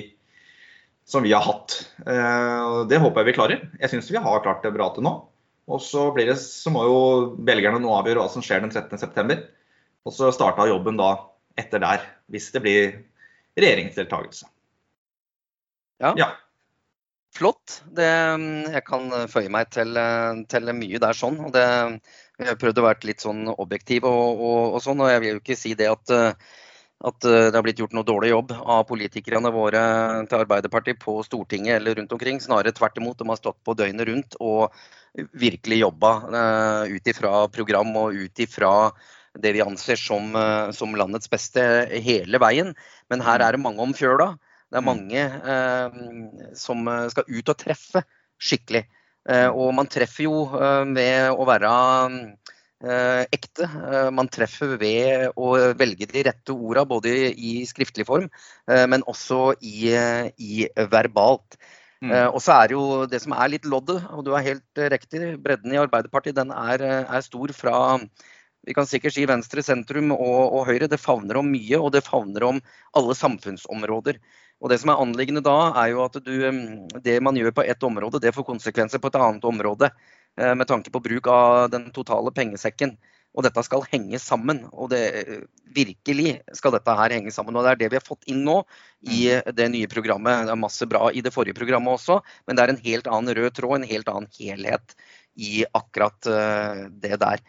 som 1.09 1.25
vi 1.25 1.33
har 1.33 1.47
hatt. 1.47 1.79
Eh, 2.05 2.75
det 2.91 3.01
håper 3.01 3.23
jeg 3.23 3.31
vi 3.31 3.37
klarer. 3.39 3.65
Jeg 3.81 3.95
syns 3.95 4.11
vi 4.13 4.21
har 4.21 4.45
klart 4.45 4.61
det 4.67 4.75
bra 4.77 4.91
til 4.93 5.09
nå. 5.09 5.15
Og 5.71 5.81
så, 5.81 6.11
det, 6.19 6.35
så 6.43 6.73
må 6.75 6.85
jo 6.85 7.01
belgierne 7.47 7.81
nå 7.81 7.95
avgjøre 7.97 8.21
hva 8.21 8.33
som 8.33 8.45
skjer 8.45 8.61
den 8.65 8.75
13.9. 8.75 9.41
Og 10.05 10.17
så 10.17 10.29
starta 10.35 10.69
jobben 10.69 11.01
da 11.01 11.15
etter 11.61 11.81
der, 11.83 12.05
hvis 12.33 12.51
det 12.53 12.65
blir 12.65 12.95
regjeringsdeltakelse. 13.57 14.49
Ja. 16.01 16.15
ja. 16.19 16.31
Flott. 17.37 17.81
Det, 17.95 18.09
jeg 18.75 18.85
kan 18.85 19.13
føye 19.31 19.53
meg 19.53 19.71
til, 19.73 19.97
til 20.51 20.73
mye 20.77 21.01
der 21.01 21.17
sånn. 21.17 21.39
og 21.47 21.55
det 21.55 21.67
jeg 22.41 22.55
har 22.55 22.59
prøvd 22.61 22.81
å 22.81 22.87
være 22.87 23.09
litt 23.11 23.23
sånn 23.25 23.45
objektiv 23.53 24.07
og, 24.09 24.41
og, 24.41 24.75
og, 24.75 24.81
sånn, 24.85 25.01
og 25.05 25.11
jeg 25.13 25.23
vil 25.23 25.33
jo 25.35 25.43
ikke 25.43 25.59
si 25.59 25.75
det 25.79 25.89
at, 25.91 26.13
eh, 26.15 26.59
at 27.11 27.27
eh, 27.29 27.49
det 27.51 27.57
har 27.57 27.65
blitt 27.67 27.83
gjort 27.83 27.95
noe 27.97 28.07
dårlig 28.09 28.33
jobb 28.33 28.55
av 28.59 28.87
politikerne 28.89 29.53
våre 29.55 29.83
til 30.31 30.41
Arbeiderpartiet 30.41 31.01
på 31.03 31.19
Stortinget 31.27 31.79
eller 31.79 31.99
rundt 32.01 32.15
omkring. 32.17 32.41
Snarere 32.43 32.75
tvert 32.77 33.01
imot. 33.01 33.19
De 33.21 33.29
har 33.29 33.41
stått 33.41 33.61
på 33.67 33.77
døgnet 33.79 34.09
rundt 34.09 34.39
og 34.41 34.71
virkelig 35.15 35.81
jobba 35.81 36.11
uh, 36.31 36.85
ut 36.87 37.09
ifra 37.11 37.33
program 37.51 37.89
og 37.99 38.15
ut 38.15 38.43
ifra 38.45 38.93
det 39.43 39.51
vi 39.57 39.63
anser 39.65 39.99
som, 39.99 40.29
uh, 40.39 40.71
som, 40.75 40.95
landets 40.95 41.31
beste 41.31 41.65
hele 42.05 42.39
veien. 42.43 42.71
Men 43.11 43.25
her 43.27 43.43
er 43.43 43.57
det 43.57 43.63
mange 43.63 43.83
om 43.83 43.95
fjøla. 43.97 44.33
Det 44.71 44.79
er 44.79 44.87
mm. 44.87 44.91
mange 44.93 45.25
uh, 45.51 46.55
som 46.55 46.87
skal 47.11 47.27
ut 47.27 47.51
og 47.51 47.59
treffe 47.59 48.05
skikkelig. 48.41 48.85
Eh, 49.29 49.49
og 49.49 49.75
man 49.77 49.89
treffer 49.91 50.25
jo 50.25 50.47
eh, 50.57 50.85
ved 50.97 51.35
å 51.35 51.47
være 51.49 51.73
eh, 52.85 53.25
ekte. 53.37 53.69
Man 54.17 54.31
treffer 54.33 54.77
ved 54.81 55.37
å 55.37 55.53
velge 55.79 56.09
de 56.11 56.25
rette 56.31 56.57
orda, 56.57 56.87
både 56.89 57.13
i 57.35 57.61
skriftlig 57.69 58.07
form, 58.09 58.31
men 58.67 59.05
også 59.11 59.53
i, 59.61 59.93
i 60.41 60.65
verbalt. 60.93 61.59
Mm. 62.01 62.15
Og 62.33 62.39
så 62.41 62.55
er 62.55 62.71
det 62.71 62.77
jo 62.79 62.85
det 63.13 63.19
som 63.21 63.35
er 63.37 63.51
litt 63.53 63.67
loddet, 63.69 64.07
og 64.09 64.25
du 64.25 64.31
har 64.33 64.47
helt 64.47 64.81
riktig, 64.89 65.35
bredden 65.45 65.75
i 65.75 65.81
Arbeiderpartiet 65.83 66.39
den 66.39 66.49
er, 66.55 66.81
er 67.05 67.27
stor 67.27 67.53
fra 67.53 67.81
vi 68.69 68.75
kan 68.77 68.89
sikkert 68.89 69.15
si 69.17 69.25
venstre, 69.29 69.63
sentrum 69.65 70.11
og, 70.13 70.41
og, 70.53 70.67
høyre. 70.69 70.89
Det 70.91 71.01
favner 71.01 71.39
om 71.41 71.49
mye, 71.49 71.79
og 71.81 71.95
det 71.95 72.05
favner 72.05 72.45
om 72.45 72.59
alle 72.97 73.17
samfunnsområder. 73.17 74.19
Og 74.61 74.69
Det 74.69 74.81
som 74.83 74.93
er 74.93 75.01
anliggende 75.01 75.43
da, 75.45 75.73
er 75.83 75.95
jo 75.95 76.05
at 76.05 76.19
du, 76.21 76.35
det 77.01 77.17
man 77.25 77.37
gjør 77.37 77.55
på 77.57 77.65
ett 77.65 77.83
område, 77.87 78.21
det 78.21 78.35
får 78.37 78.45
konsekvenser 78.49 79.01
på 79.01 79.09
et 79.09 79.17
annet 79.21 79.47
område. 79.49 79.89
Eh, 80.37 80.55
med 80.55 80.69
tanke 80.69 80.93
på 80.93 81.01
bruk 81.01 81.27
av 81.33 81.71
den 81.73 81.89
totale 81.97 82.33
pengesekken. 82.37 82.97
Og 83.31 83.47
dette 83.47 83.63
skal 83.63 83.85
henge 83.93 84.19
sammen. 84.19 84.65
Og 84.73 84.91
det, 84.91 85.01
virkelig 85.75 86.41
skal 86.57 86.75
dette 86.75 86.95
her 86.99 87.15
henge 87.15 87.33
sammen. 87.35 87.57
Og 87.57 87.65
det 87.65 87.73
er 87.73 87.81
det 87.83 87.91
vi 87.93 87.99
har 88.01 88.07
fått 88.07 88.27
inn 88.31 88.43
nå 88.47 88.61
i 89.07 89.23
mm. 89.31 89.53
det 89.57 89.69
nye 89.73 89.91
programmet. 89.91 90.47
Det 90.49 90.55
er 90.55 90.61
masse 90.61 90.89
bra 90.91 91.11
i 91.15 91.23
det 91.25 91.33
forrige 91.35 91.57
programmet 91.59 91.95
også, 91.95 92.21
men 92.47 92.59
det 92.59 92.65
er 92.65 92.75
en 92.75 92.85
helt 92.85 93.11
annen 93.11 93.37
rød 93.39 93.55
tråd, 93.57 93.77
en 93.79 93.91
helt 93.91 94.11
annen 94.13 94.31
helhet 94.39 94.97
i 95.39 95.65
akkurat 95.79 96.27
eh, 96.27 96.87
det 97.03 97.21
der. 97.23 97.45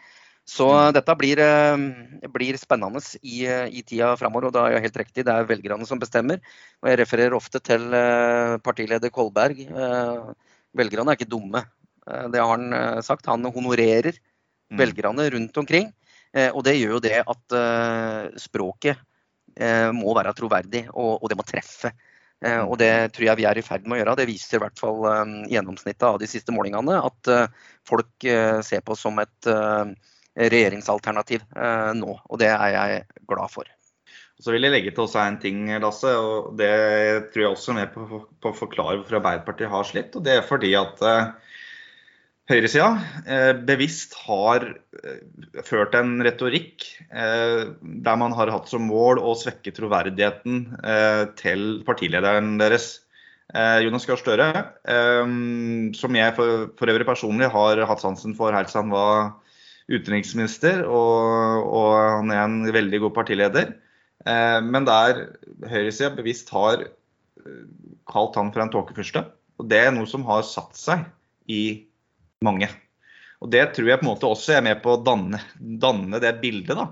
Så 0.52 0.66
mm. 0.68 0.92
dette 0.96 1.14
blir, 1.16 1.40
eh, 1.40 2.28
blir 2.32 2.58
spennende 2.60 3.00
i, 3.22 3.44
i 3.48 3.82
tida 3.86 4.12
framover. 4.20 4.48
Og 4.48 4.56
da 4.56 4.66
er 4.66 4.76
jeg 4.76 4.86
helt 4.88 4.98
riktig, 5.04 5.26
det 5.28 5.34
er 5.34 5.48
velgerne 5.48 5.88
som 5.88 6.00
bestemmer. 6.02 6.42
Og 6.82 6.90
jeg 6.90 7.00
refererer 7.00 7.36
ofte 7.38 7.62
til 7.64 7.88
eh, 7.96 8.58
partileder 8.64 9.12
Kolberg. 9.14 9.64
Eh, 9.64 10.52
velgerne 10.76 11.14
er 11.14 11.20
ikke 11.20 11.30
dumme. 11.30 11.64
Det 12.02 12.40
har 12.42 12.50
han 12.50 13.02
sagt. 13.06 13.28
Han 13.30 13.46
honorerer 13.54 14.16
mm. 14.16 14.78
velgerne 14.80 15.28
rundt 15.36 15.58
omkring. 15.62 15.92
Og 16.32 16.62
det 16.64 16.72
gjør 16.78 16.96
jo 16.96 17.00
det 17.04 17.18
at 17.28 17.54
språket 18.40 18.96
må 19.92 20.14
være 20.16 20.32
troverdig, 20.32 20.80
og, 20.96 21.26
det 21.28 21.36
må 21.36 21.44
treffe. 21.44 21.90
Eh, 22.42 22.62
og 22.62 22.78
det 22.80 22.90
tror 23.14 23.28
jeg 23.28 23.38
vi 23.38 23.46
er 23.46 23.58
i 23.58 23.64
ferd 23.64 23.86
med 23.86 23.96
å 23.96 24.00
gjøre. 24.00 24.16
Det 24.18 24.28
viser 24.30 24.58
i 24.58 24.62
hvert 24.64 24.80
fall 24.80 25.04
eh, 25.08 25.34
gjennomsnittet 25.52 26.06
av 26.08 26.18
de 26.22 26.28
siste 26.30 26.54
målingene. 26.54 26.98
At 26.98 27.30
eh, 27.30 27.68
folk 27.88 28.26
ser 28.66 28.82
på 28.86 28.96
som 28.98 29.18
et 29.22 29.48
regjeringsalternativ 30.38 31.44
nå. 31.98 32.16
Og 32.28 32.40
det 32.40 32.48
er 32.52 32.74
jeg 32.74 33.02
glad 33.28 33.52
for. 33.52 33.68
Så 34.42 34.50
vil 34.54 34.64
jeg 34.66 34.72
legge 34.74 34.90
til 34.90 35.04
også 35.04 35.20
en 35.22 35.36
ting, 35.38 35.66
Lasse. 35.82 36.10
og 36.18 36.56
Det 36.58 36.72
tror 37.32 37.42
jeg 37.44 37.50
også 37.52 37.74
er 37.74 37.78
med 37.82 37.92
på, 37.94 38.22
å 38.48 38.54
forklare 38.56 38.98
hvorfor 38.98 39.20
Arbeiderpartiet 39.20 39.70
har 39.70 39.86
slitt. 39.86 40.16
og 40.16 40.24
Det 40.26 40.38
er 40.38 40.48
fordi 40.48 40.72
at 40.78 41.04
høyresida 42.50 42.88
eh, 43.26 43.52
bevisst 43.66 44.16
har 44.26 44.64
eh, 44.66 45.62
ført 45.66 45.94
en 45.98 46.16
retorikk 46.24 46.86
eh, 47.08 47.70
der 47.80 48.18
man 48.18 48.34
har 48.36 48.50
hatt 48.52 48.70
som 48.70 48.88
mål 48.88 49.20
å 49.22 49.34
svekke 49.38 49.74
troverdigheten 49.76 50.64
til 51.38 51.64
partilederen 51.86 52.56
deres. 52.60 52.98
Jonas 53.52 54.06
Gahr 54.08 54.16
Støre, 54.16 54.46
som 55.92 56.16
jeg 56.16 56.32
for, 56.38 56.62
for, 56.78 56.88
øvrig 56.88 57.04
personlig 57.04 57.50
har 57.52 57.82
hatt 57.84 58.00
sansen 58.00 58.32
for 58.38 58.54
helt 58.56 58.70
siden 58.72 58.88
han 58.88 58.94
var 58.94 59.18
utenriksminister, 59.90 60.84
og, 60.86 61.66
og, 61.66 61.88
han 62.18 62.34
er 62.34 62.42
en 62.44 62.60
veldig 62.74 63.02
god 63.06 63.14
partileder. 63.16 63.72
Men 64.22 64.86
der 64.86 65.24
høyresida 65.66 66.12
bevisst 66.14 66.52
har 66.54 66.84
kalt 68.10 68.38
han 68.38 68.52
for 68.54 68.62
en 68.62 68.70
tåkefyrste. 68.70 69.24
Og 69.58 69.68
det 69.70 69.80
er 69.82 69.94
noe 69.94 70.06
som 70.10 70.24
har 70.28 70.44
satt 70.46 70.78
seg 70.78 71.02
i 71.50 71.62
mange. 72.44 72.68
Og 73.42 73.50
Det 73.50 73.64
tror 73.74 73.88
jeg 73.90 73.98
på 73.98 74.06
en 74.06 74.12
måte 74.12 74.30
også 74.30 74.56
er 74.56 74.62
med 74.62 74.82
på 74.84 74.94
å 74.94 75.02
danne, 75.02 75.40
danne 75.58 76.20
det 76.22 76.36
bildet 76.42 76.78
da, 76.78 76.86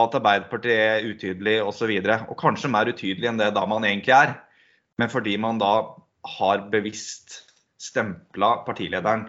at 0.00 0.16
Arbeiderpartiet 0.18 0.80
er 0.82 1.06
utydelig 1.06 1.60
osv. 1.62 1.92
Og, 1.94 2.08
så 2.10 2.18
og 2.26 2.40
kanskje 2.40 2.72
mer 2.72 2.90
utydelig 2.90 3.30
enn 3.30 3.38
det 3.38 3.52
da 3.54 3.62
man 3.70 3.86
egentlig 3.86 4.16
er. 4.16 4.34
Men 4.98 5.12
fordi 5.12 5.36
man 5.38 5.60
da 5.62 5.74
har 6.38 6.66
bevisst 6.72 7.44
stempla 7.78 8.64
partilederen 8.66 9.28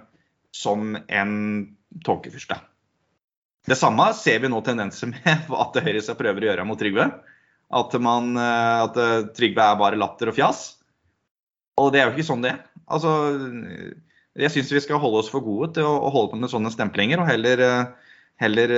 som 0.55 0.95
en 0.97 1.35
tåkefyrste. 2.05 2.57
Det 3.67 3.75
samme 3.75 4.07
ser 4.15 4.39
vi 4.43 4.51
nå 4.51 4.61
tendenser 4.63 5.11
med 5.11 5.51
at 5.63 5.79
Høyre 5.83 6.03
skal 6.03 6.19
prøve 6.19 6.43
å 6.43 6.49
gjøre 6.49 6.65
mot 6.67 6.79
Trygve. 6.79 7.09
At, 7.77 7.95
man, 7.99 8.37
at 8.39 8.95
Trygve 9.35 9.63
er 9.63 9.79
bare 9.79 9.99
latter 9.99 10.31
og 10.31 10.37
fjas. 10.37 10.61
Og 11.77 11.91
det 11.93 11.99
er 11.99 12.07
jo 12.07 12.15
ikke 12.15 12.29
sånn 12.29 12.45
det 12.45 12.53
er. 12.53 12.61
Altså, 12.87 13.11
jeg 14.39 14.53
syns 14.53 14.71
vi 14.71 14.83
skal 14.85 15.01
holde 15.03 15.19
oss 15.19 15.31
for 15.33 15.43
gode 15.43 15.73
til 15.75 15.87
å, 15.87 16.11
holde 16.13 16.31
på 16.31 16.39
med 16.39 16.51
sånne 16.51 16.71
stemplinger, 16.71 17.19
og 17.19 17.27
heller, 17.27 17.63
eh, 17.65 18.13
heller 18.39 18.73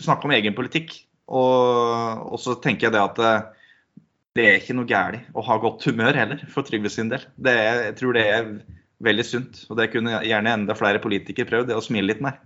snakke 0.00 0.28
om 0.28 0.36
egen 0.36 0.54
politikk. 0.54 0.94
Og, 1.32 2.22
og, 2.28 2.38
så 2.42 2.54
tenker 2.62 2.88
jeg 2.88 2.94
det 2.94 3.02
at 3.02 3.50
det 4.36 4.46
er 4.46 4.60
ikke 4.60 4.76
noe 4.76 4.88
galt 4.88 5.34
å 5.36 5.44
ha 5.44 5.58
godt 5.60 5.84
humør 5.88 6.16
heller, 6.16 6.40
for 6.52 6.64
Trygve 6.66 6.92
sin 6.92 7.10
del. 7.12 7.24
Er, 7.44 7.88
jeg 7.88 7.98
tror 7.98 8.16
det 8.16 8.24
er 8.28 8.48
veldig 9.04 9.26
sunt. 9.26 9.64
Og 9.68 9.78
det 9.80 9.90
kunne 9.92 10.22
gjerne 10.24 10.56
enda 10.56 10.76
flere 10.78 11.02
politikere 11.02 11.48
prøvd, 11.50 11.70
det 11.72 11.78
å 11.78 11.84
smile 11.84 12.12
litt 12.12 12.22
mer. 12.24 12.38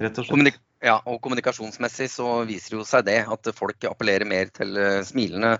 Rett 0.00 0.20
og 0.20 0.28
slett. 0.28 0.60
Ja, 0.84 0.98
og 1.08 1.20
kommunikasjonsmessig 1.24 2.10
så 2.12 2.42
viser 2.44 2.76
jo 2.76 2.84
seg 2.84 3.06
det 3.06 3.22
at 3.24 3.48
folk 3.56 3.86
appellerer 3.88 4.28
mer 4.28 4.50
til 4.52 4.76
smilende 5.06 5.54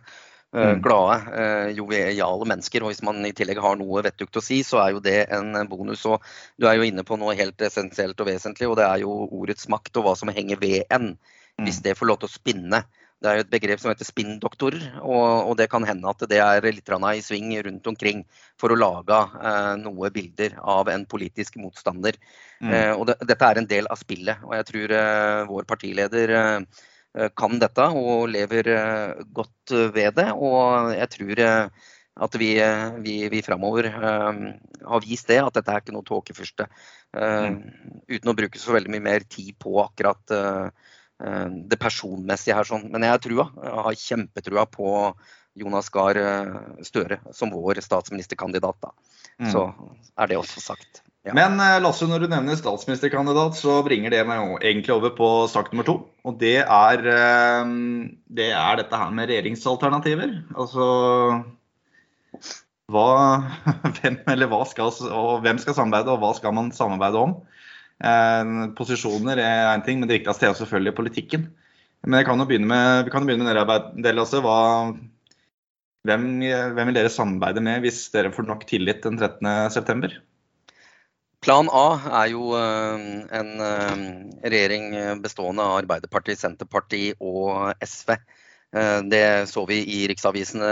Eh, 0.55 0.71
mm. 0.71 0.83
glade, 0.83 1.15
eh, 1.35 1.69
joviale 1.75 2.47
mennesker. 2.47 2.85
Og 2.85 2.93
hvis 2.93 3.03
man 3.03 3.25
i 3.27 3.33
tillegg 3.35 3.59
har 3.59 3.75
noe 3.81 4.05
vettugt 4.07 4.39
å 4.39 4.43
si, 4.45 4.61
så 4.63 4.79
er 4.85 4.93
jo 4.95 5.01
det 5.03 5.17
en 5.35 5.51
bonus. 5.67 6.05
Og 6.07 6.23
du 6.63 6.69
er 6.71 6.79
jo 6.79 6.87
inne 6.87 7.03
på 7.07 7.19
noe 7.19 7.35
helt 7.35 7.65
essensielt 7.67 8.21
og 8.23 8.29
vesentlig, 8.29 8.69
og 8.71 8.77
det 8.79 8.87
er 8.87 9.03
jo 9.03 9.17
ordets 9.35 9.67
makt 9.73 9.99
og 9.99 10.07
hva 10.07 10.13
som 10.21 10.31
henger 10.31 10.61
ved 10.63 10.85
en. 10.95 11.17
Hvis 11.59 11.81
mm. 11.81 11.87
det 11.89 11.97
får 11.99 12.11
lov 12.11 12.21
til 12.23 12.31
å 12.31 12.35
spinne. 12.37 12.85
Det 13.25 13.31
er 13.31 13.41
jo 13.41 13.45
et 13.47 13.53
begrep 13.55 13.81
som 13.81 13.89
heter 13.89 14.05
spinndoktorer, 14.05 14.87
og, 15.01 15.27
og, 15.49 15.55
det 15.57 15.71
kan 15.73 15.87
hende 15.89 16.11
at 16.11 16.25
det 16.29 16.43
er 16.45 16.69
litt 16.69 16.91
i 16.93 17.23
sving 17.25 17.55
rundt 17.65 17.87
omkring 17.89 18.25
for 18.61 18.75
å 18.75 18.77
lage 18.79 19.21
eh, 19.41 19.75
noe 19.81 20.11
bilder 20.13 20.59
av 20.61 20.93
en 20.93 21.07
politisk 21.09 21.57
motstander. 21.57 22.21
Mm. 22.61 22.73
Eh, 22.73 22.91
og 22.93 23.09
det, 23.09 23.23
dette 23.25 23.49
er 23.49 23.63
en 23.63 23.71
del 23.71 23.89
av 23.89 24.01
spillet, 24.03 24.45
og 24.45 24.59
jeg 24.59 24.69
tror 24.73 24.99
eh, 25.01 25.47
vår 25.49 25.71
partileder 25.73 26.37
eh, 26.37 26.83
Eh, 27.15 27.31
kan 27.39 27.61
dette 27.63 27.85
og 27.95 28.27
lever 28.33 28.69
eh, 28.75 29.25
godt 29.35 29.75
ved 29.95 30.17
det. 30.19 30.29
Og 30.35 30.91
jeg 30.95 31.11
tror 31.15 31.43
eh, 31.47 31.91
at 32.25 32.37
vi, 32.39 32.51
vi, 33.03 33.15
vi 33.27 33.43
framover 33.43 33.89
har 33.91 35.01
vist 35.03 35.31
det, 35.33 35.41
at 35.43 35.57
dette 35.57 35.73
er 35.73 35.83
ikke 35.83 35.95
noe 35.97 36.07
tåkefyrste. 36.07 36.69
Mm. 37.11 37.57
Uten 38.07 38.31
å 38.31 38.35
bruke 38.39 38.61
så 38.63 38.77
veldig 38.77 38.93
mye 38.95 39.03
mer 39.03 39.27
tid 39.27 39.57
på 39.59 39.73
akkurat 39.83 40.31
det 41.19 41.79
personmessige 41.79 42.57
her. 42.59 42.67
Sånn. 42.67 42.89
Men 42.91 43.07
jeg 43.07 43.15
har 43.15 43.21
trua. 43.23 43.45
Jeg 43.63 43.85
har 43.87 43.99
kjempetrua 44.01 44.65
på 44.67 44.89
Jonas 45.55 45.89
Gahr 45.95 46.19
Støre 46.83 47.21
som 47.33 47.53
vår 47.55 47.79
statsministerkandidat. 47.85 48.81
Da. 48.83 48.91
Mm. 49.39 49.51
Så 49.53 49.63
er 50.19 50.33
det 50.33 50.41
også 50.41 50.65
sagt. 50.65 51.05
Ja. 51.25 51.33
Men 51.33 51.57
eh, 51.57 51.81
Lasse, 51.81 52.05
når 52.05 52.25
du 52.25 52.29
nevner 52.29 52.59
statsministerkandidat, 52.59 53.57
så 53.57 53.79
bringer 53.87 54.13
det 54.13 54.21
meg 54.29 54.59
egentlig 54.61 54.93
over 54.93 55.15
på 55.17 55.29
sak 55.49 55.71
nummer 55.73 55.87
to. 55.89 55.95
Og 56.29 56.37
det 56.41 56.59
er, 56.61 57.07
eh, 57.09 57.71
det 58.29 58.51
er 58.53 58.81
dette 58.83 59.01
her 59.01 59.15
med 59.17 59.31
regjeringsalternativer. 59.33 60.35
Altså 60.53 60.89
hva, 62.93 63.09
hvem, 63.97 64.21
eller 64.35 64.53
hva 64.53 64.61
skal, 64.69 64.93
og 65.17 65.41
hvem 65.47 65.63
skal 65.63 65.79
samarbeide, 65.79 66.13
og 66.13 66.21
hva 66.21 66.35
skal 66.37 66.53
man 66.57 66.69
samarbeide 66.77 67.25
om? 67.25 67.39
Eh, 68.03 68.53
posisjoner 68.79 69.39
er 69.39 69.69
én 69.71 69.85
ting, 69.87 70.01
men 70.01 70.11
det 70.11 70.21
viktigste 70.21 70.49
er 70.49 70.59
selvfølgelig 70.59 70.97
politikken. 70.99 71.49
Men 72.05 72.25
kan 72.27 72.39
med, 72.69 73.05
vi 73.05 73.11
kan 73.11 73.23
jo 73.23 73.29
begynne 73.29 73.47
med 73.47 73.57
dere, 73.57 73.79
del, 73.97 74.19
Lasse. 74.19 74.43
Hva, 74.45 74.93
hvem, 76.05 76.29
hvem 76.77 76.91
vil 76.91 76.99
dere 76.99 77.13
samarbeide 77.13 77.63
med 77.65 77.81
hvis 77.85 78.11
dere 78.13 78.33
får 78.35 78.49
nok 78.49 78.67
tillit 78.69 79.03
den 79.07 79.17
13.9? 79.19 80.19
Plan 81.45 81.69
A 81.73 81.87
er 82.25 82.31
jo 82.33 82.53
eh, 82.57 83.09
en 83.41 83.51
eh, 83.61 84.05
regjering 84.45 85.21
bestående 85.25 85.65
av 85.65 85.83
Arbeiderpartiet, 85.83 86.41
Senterpartiet 86.41 87.21
og 87.21 87.73
SV. 87.85 88.17
Eh, 88.75 89.01
det 89.11 89.25
så 89.51 89.65
vi 89.71 89.81
i 89.97 90.05
riksavisene 90.11 90.71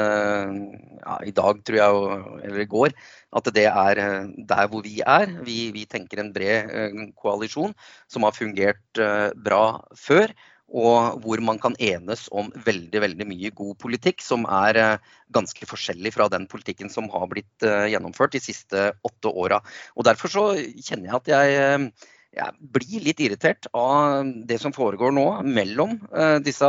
ja, 1.01 1.19
i 1.25 1.35
dag, 1.35 1.65
tror 1.67 1.81
jeg, 1.81 2.23
eller 2.49 2.65
i 2.65 2.71
går, 2.71 2.95
at 3.33 3.51
det 3.55 3.67
er 3.71 4.03
der 4.37 4.71
hvor 4.71 4.85
vi 4.85 5.01
er. 5.01 5.37
Vi, 5.47 5.59
vi 5.75 5.87
tenker 5.89 6.21
en 6.21 6.33
bred 6.35 7.13
koalisjon 7.19 7.77
som 8.11 8.27
har 8.27 8.37
fungert 8.37 9.03
bra 9.43 9.65
før 9.97 10.35
og 10.73 11.21
hvor 11.23 11.43
man 11.45 11.61
kan 11.61 11.77
enes 11.81 12.27
om 12.33 12.49
veldig 12.67 13.03
veldig 13.05 13.27
mye 13.29 13.53
god 13.55 13.77
politikk 13.83 14.25
som 14.25 14.47
er 14.49 14.79
eh, 14.81 15.11
ganske 15.37 15.69
forskjellig 15.69 16.15
fra 16.15 16.29
den 16.33 16.49
politikken 16.51 16.91
som 16.93 17.11
har 17.13 17.29
blitt 17.31 17.67
eh, 17.67 17.91
gjennomført 17.93 18.33
de 18.37 18.41
siste 18.43 18.89
åtte 19.05 19.29
åra. 19.29 19.61
Derfor 20.09 20.33
så 20.33 20.47
kjenner 20.57 21.11
jeg 21.11 21.19
at 21.19 21.33
jeg, 21.35 21.59
eh, 21.61 22.11
jeg, 22.41 22.57
blir 22.79 23.07
litt 23.09 23.21
irritert 23.21 23.69
av 23.77 24.25
det 24.49 24.61
som 24.63 24.73
foregår 24.73 25.13
nå 25.13 25.27
mellom 25.45 25.99
disse 26.41 26.69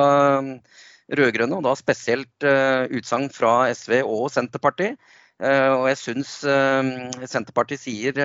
rød-grønne, 1.11 1.57
og 1.59 1.65
da 1.65 1.73
spesielt 1.75 2.45
utsagn 2.95 3.27
fra 3.33 3.67
SV 3.75 3.97
og 4.03 4.29
Senterpartiet. 4.31 4.95
Og 5.43 5.87
jeg 5.89 5.97
syns 5.99 6.29
Senterpartiet 7.27 7.81
sier, 7.81 8.19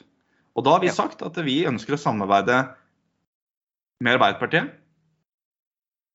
Og 0.56 0.64
da 0.64 0.70
har 0.74 0.82
vi 0.82 0.90
sagt 0.90 1.22
at 1.22 1.44
vi 1.44 1.68
ønsker 1.68 1.94
å 1.94 1.98
samarbeide 2.00 2.64
med 4.02 4.12
Arbeiderpartiet 4.16 4.66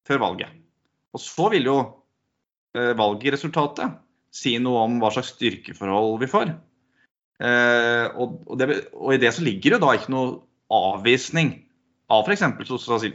før 0.07 0.19
valget. 0.25 0.49
Og 1.13 1.19
så 1.21 1.49
vil 1.53 1.65
jo 1.69 1.77
eh, 2.75 2.93
valgresultatet 2.97 3.89
si 4.33 4.57
noe 4.63 4.79
om 4.87 4.99
hva 5.01 5.09
slags 5.13 5.33
styrkeforhold 5.35 6.19
vi 6.23 6.27
får. 6.31 6.47
Eh, 7.41 8.07
og, 8.21 8.37
og, 8.45 8.55
det, 8.61 8.69
og, 8.93 9.13
i 9.15 9.19
det 9.21 9.33
så 9.33 9.43
ligger 9.45 9.75
det 9.75 9.81
da 9.83 9.95
ikke 9.97 10.13
noe 10.13 10.39
avvisning 10.71 11.55
av 12.11 12.27
f.eks. 12.27 12.45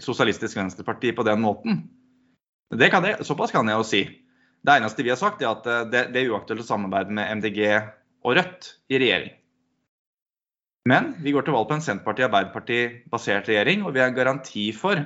Sosialistisk 0.04 0.58
Venstreparti 0.58 1.12
på 1.14 1.26
den 1.26 1.42
måten. 1.44 1.84
Kan 2.74 3.06
jeg, 3.06 3.22
såpass 3.26 3.54
kan 3.54 3.68
jeg 3.70 3.78
jo 3.78 3.86
si. 3.86 4.02
Det 4.66 4.74
eneste 4.74 5.04
vi 5.06 5.12
har 5.12 5.20
sagt, 5.20 5.44
er 5.44 5.52
at 5.52 5.68
eh, 5.70 5.84
det, 5.92 6.08
det 6.14 6.24
er 6.24 6.32
uaktuelt 6.34 6.64
å 6.64 6.68
samarbeide 6.68 7.14
med 7.14 7.38
MDG 7.38 7.60
og 8.26 8.38
Rødt 8.38 8.72
i 8.90 8.98
regjering. 8.98 9.36
Men 10.86 11.14
vi 11.22 11.32
går 11.34 11.46
til 11.46 11.54
valg 11.54 11.68
på 11.70 11.76
en 11.76 11.82
Senterparti-Arbeiderparti-basert 11.82 13.48
regjering, 13.50 13.82
og 13.82 13.94
vi 13.94 14.02
har 14.02 14.14
garanti 14.14 14.68
for 14.74 15.02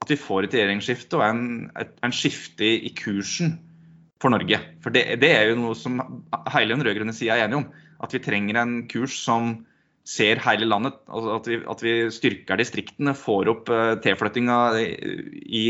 at 0.00 0.08
vi 0.08 0.16
får 0.16 0.46
et 0.46 0.54
regjeringsskifte 0.56 1.18
og 1.18 1.24
en, 1.26 1.42
et, 1.76 1.92
en 2.04 2.14
skifte 2.14 2.64
i 2.64 2.92
kursen 2.96 3.58
for 4.20 4.32
Norge. 4.32 4.60
For 4.84 4.92
det, 4.94 5.04
det 5.20 5.32
er 5.36 5.50
jo 5.50 5.58
noe 5.60 5.76
som 5.76 6.00
hele 6.54 6.72
den 6.72 6.84
rød-grønne 6.86 7.16
sida 7.16 7.36
er 7.36 7.46
enige 7.48 7.62
om. 7.62 7.68
At 8.00 8.14
vi 8.16 8.22
trenger 8.24 8.60
en 8.60 8.78
kurs 8.90 9.16
som 9.20 9.58
ser 10.08 10.40
hele 10.42 10.68
landet. 10.68 10.96
Altså 11.10 11.34
at, 11.36 11.48
vi, 11.48 11.58
at, 11.72 11.82
vi, 11.84 11.94
styrker 12.14 12.60
distriktene, 12.60 13.14
får 13.16 13.50
opp 13.52 13.72
uh, 13.72 13.94
tilflyttinga 14.02 14.58
i, 14.80 15.64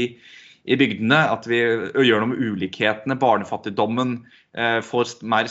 i, 0.65 0.77
bygdene. 0.81 1.21
At 1.35 1.49
vi 1.51 1.61
gjør 1.61 2.23
noe 2.23 2.33
med 2.33 2.45
ulikhetene, 2.53 3.19
barnefattigdommen, 3.21 4.21
uh, 4.59 4.79
får 4.87 5.17
mer, 5.23 5.51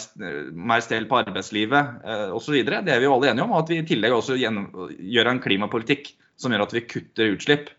mer 0.54 0.86
stell 0.86 1.10
på 1.10 1.20
arbeidslivet 1.22 2.00
uh, 2.06 2.30
osv. 2.38 2.62
Det 2.64 2.80
er 2.80 3.04
vi 3.04 3.10
jo 3.10 3.18
alle 3.18 3.34
enige 3.34 3.48
om. 3.48 3.54
Og 3.56 3.66
at 3.66 3.74
vi 3.74 3.82
i 3.84 3.88
tillegg 3.90 4.16
også 4.16 4.40
gjør 4.40 5.34
en 5.34 5.44
klimapolitikk 5.44 6.14
som 6.40 6.56
gjør 6.56 6.68
at 6.70 6.78
vi 6.78 6.88
kutter 6.88 7.36
utslipp. 7.36 7.74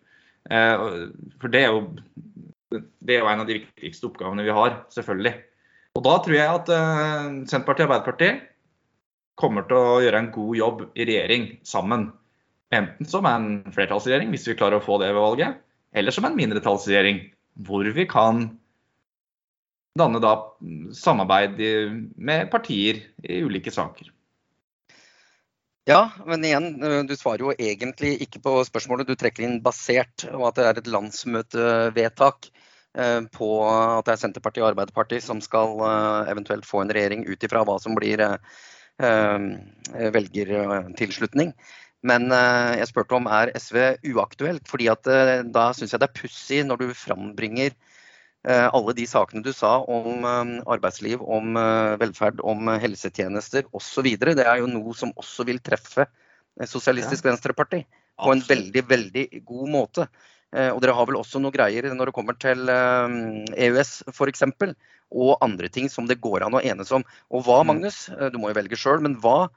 Uh, 0.50 1.08
for 1.40 1.52
det 1.52 1.64
er 1.66 1.72
jo 1.74 1.86
det 2.70 3.16
er 3.16 3.24
jo 3.24 3.26
en 3.26 3.40
av 3.42 3.48
de 3.48 3.56
viktigste 3.56 4.06
oppgavene 4.06 4.44
vi 4.46 4.52
har, 4.54 4.76
selvfølgelig. 4.94 5.32
Og 5.98 6.04
da 6.06 6.12
tror 6.22 6.36
jeg 6.36 6.46
at 6.46 6.68
Senterpartiet 7.50 7.82
og 7.82 7.96
Arbeiderpartiet 7.96 8.44
kommer 9.40 9.66
til 9.68 9.80
å 9.80 9.98
gjøre 10.04 10.20
en 10.22 10.32
god 10.34 10.56
jobb 10.58 10.86
i 10.94 11.08
regjering 11.08 11.50
sammen. 11.66 12.10
Enten 12.74 13.08
som 13.08 13.26
en 13.26 13.50
flertallsregjering, 13.74 14.30
hvis 14.30 14.46
vi 14.50 14.56
klarer 14.58 14.78
å 14.78 14.84
få 14.84 15.00
det 15.02 15.10
ved 15.10 15.22
valget, 15.24 15.60
eller 15.96 16.14
som 16.14 16.28
en 16.28 16.36
mindretallsregjering, 16.38 17.24
hvor 17.66 17.88
vi 17.96 18.06
kan 18.08 18.44
danne 19.98 20.20
da 20.22 20.36
samarbeid 20.94 21.58
med 22.14 22.50
partier 22.52 23.02
i 23.26 23.42
ulike 23.42 23.72
saker. 23.74 24.12
Ja, 25.88 26.10
men 26.26 26.44
igjen, 26.44 26.74
du 27.08 27.14
svarer 27.18 27.42
jo 27.42 27.54
egentlig 27.56 28.12
ikke 28.22 28.42
på 28.44 28.52
spørsmålet. 28.68 29.08
Du 29.08 29.18
trekker 29.18 29.46
inn 29.46 29.62
basert, 29.64 30.26
og 30.30 30.50
at 30.50 30.58
det 30.58 30.66
er 30.68 30.78
et 30.78 30.90
landsmøtevedtak 30.92 32.50
eh, 32.94 33.22
på 33.34 33.48
at 33.66 34.06
det 34.06 34.14
er 34.14 34.20
Senterpartiet 34.20 34.62
og 34.62 34.70
Arbeiderpartiet 34.70 35.24
som 35.24 35.40
skal 35.42 35.80
eh, 35.88 36.30
eventuelt 36.30 36.68
få 36.68 36.84
en 36.84 36.92
regjering 36.94 37.24
ut 37.26 37.48
ifra 37.48 37.64
hva 37.66 37.78
som 37.82 37.96
blir 37.98 38.22
eh, 38.22 38.36
velgertilslutning. 39.00 41.54
Men 42.06 42.30
eh, 42.32 42.78
jeg 42.80 42.90
spurte 42.90 43.18
om 43.18 43.28
er 43.28 43.52
SV 43.58 43.78
uaktuelt. 44.14 44.66
fordi 44.68 44.88
at 44.92 45.08
eh, 45.10 45.40
Da 45.44 45.70
syns 45.76 45.92
jeg 45.92 46.00
det 46.00 46.08
er 46.08 46.20
pussig 46.22 46.60
når 46.66 46.80
du 46.80 46.94
frambringer 46.96 47.74
eh, 48.48 48.68
alle 48.72 48.94
de 48.96 49.06
sakene 49.08 49.44
du 49.44 49.52
sa 49.52 49.78
om 49.84 50.24
arbeidsliv, 50.24 51.20
om 51.20 51.58
velferd, 52.00 52.40
om 52.40 52.72
helsetjenester 52.80 53.68
osv. 53.76 54.14
Det 54.16 54.46
er 54.46 54.62
jo 54.62 54.70
noe 54.70 54.96
som 54.96 55.12
også 55.16 55.48
vil 55.48 55.60
treffe 55.60 56.08
Sosialistisk 56.66 57.24
Venstreparti 57.24 57.84
på 58.20 58.32
en 58.34 58.42
veldig, 58.44 58.82
veldig 58.84 59.22
god 59.48 59.68
måte. 59.70 60.04
Og 60.50 60.80
dere 60.82 60.96
har 60.98 61.06
vel 61.06 61.20
også 61.20 61.38
noe 61.38 61.54
greier 61.54 61.86
når 61.94 62.10
det 62.10 62.14
kommer 62.16 62.34
til 62.34 62.66
EØS 62.66 63.92
f.eks 64.10 64.42
og 65.10 65.38
andre 65.42 65.68
ting 65.68 65.90
som 65.90 66.06
det 66.06 66.20
går 66.22 66.46
an 66.46 66.56
å 66.56 66.62
enes 66.62 66.90
om. 66.94 67.04
Og 67.30 67.44
hva, 67.46 67.60
mm. 67.60 67.70
Magnus, 67.72 68.00
eh, 68.14 68.30
du 68.30 68.38
må 68.40 68.50
jo 68.50 68.58
velge 68.60 68.78
sjøl, 68.78 69.02
men 69.02 69.18
hva 69.22 69.50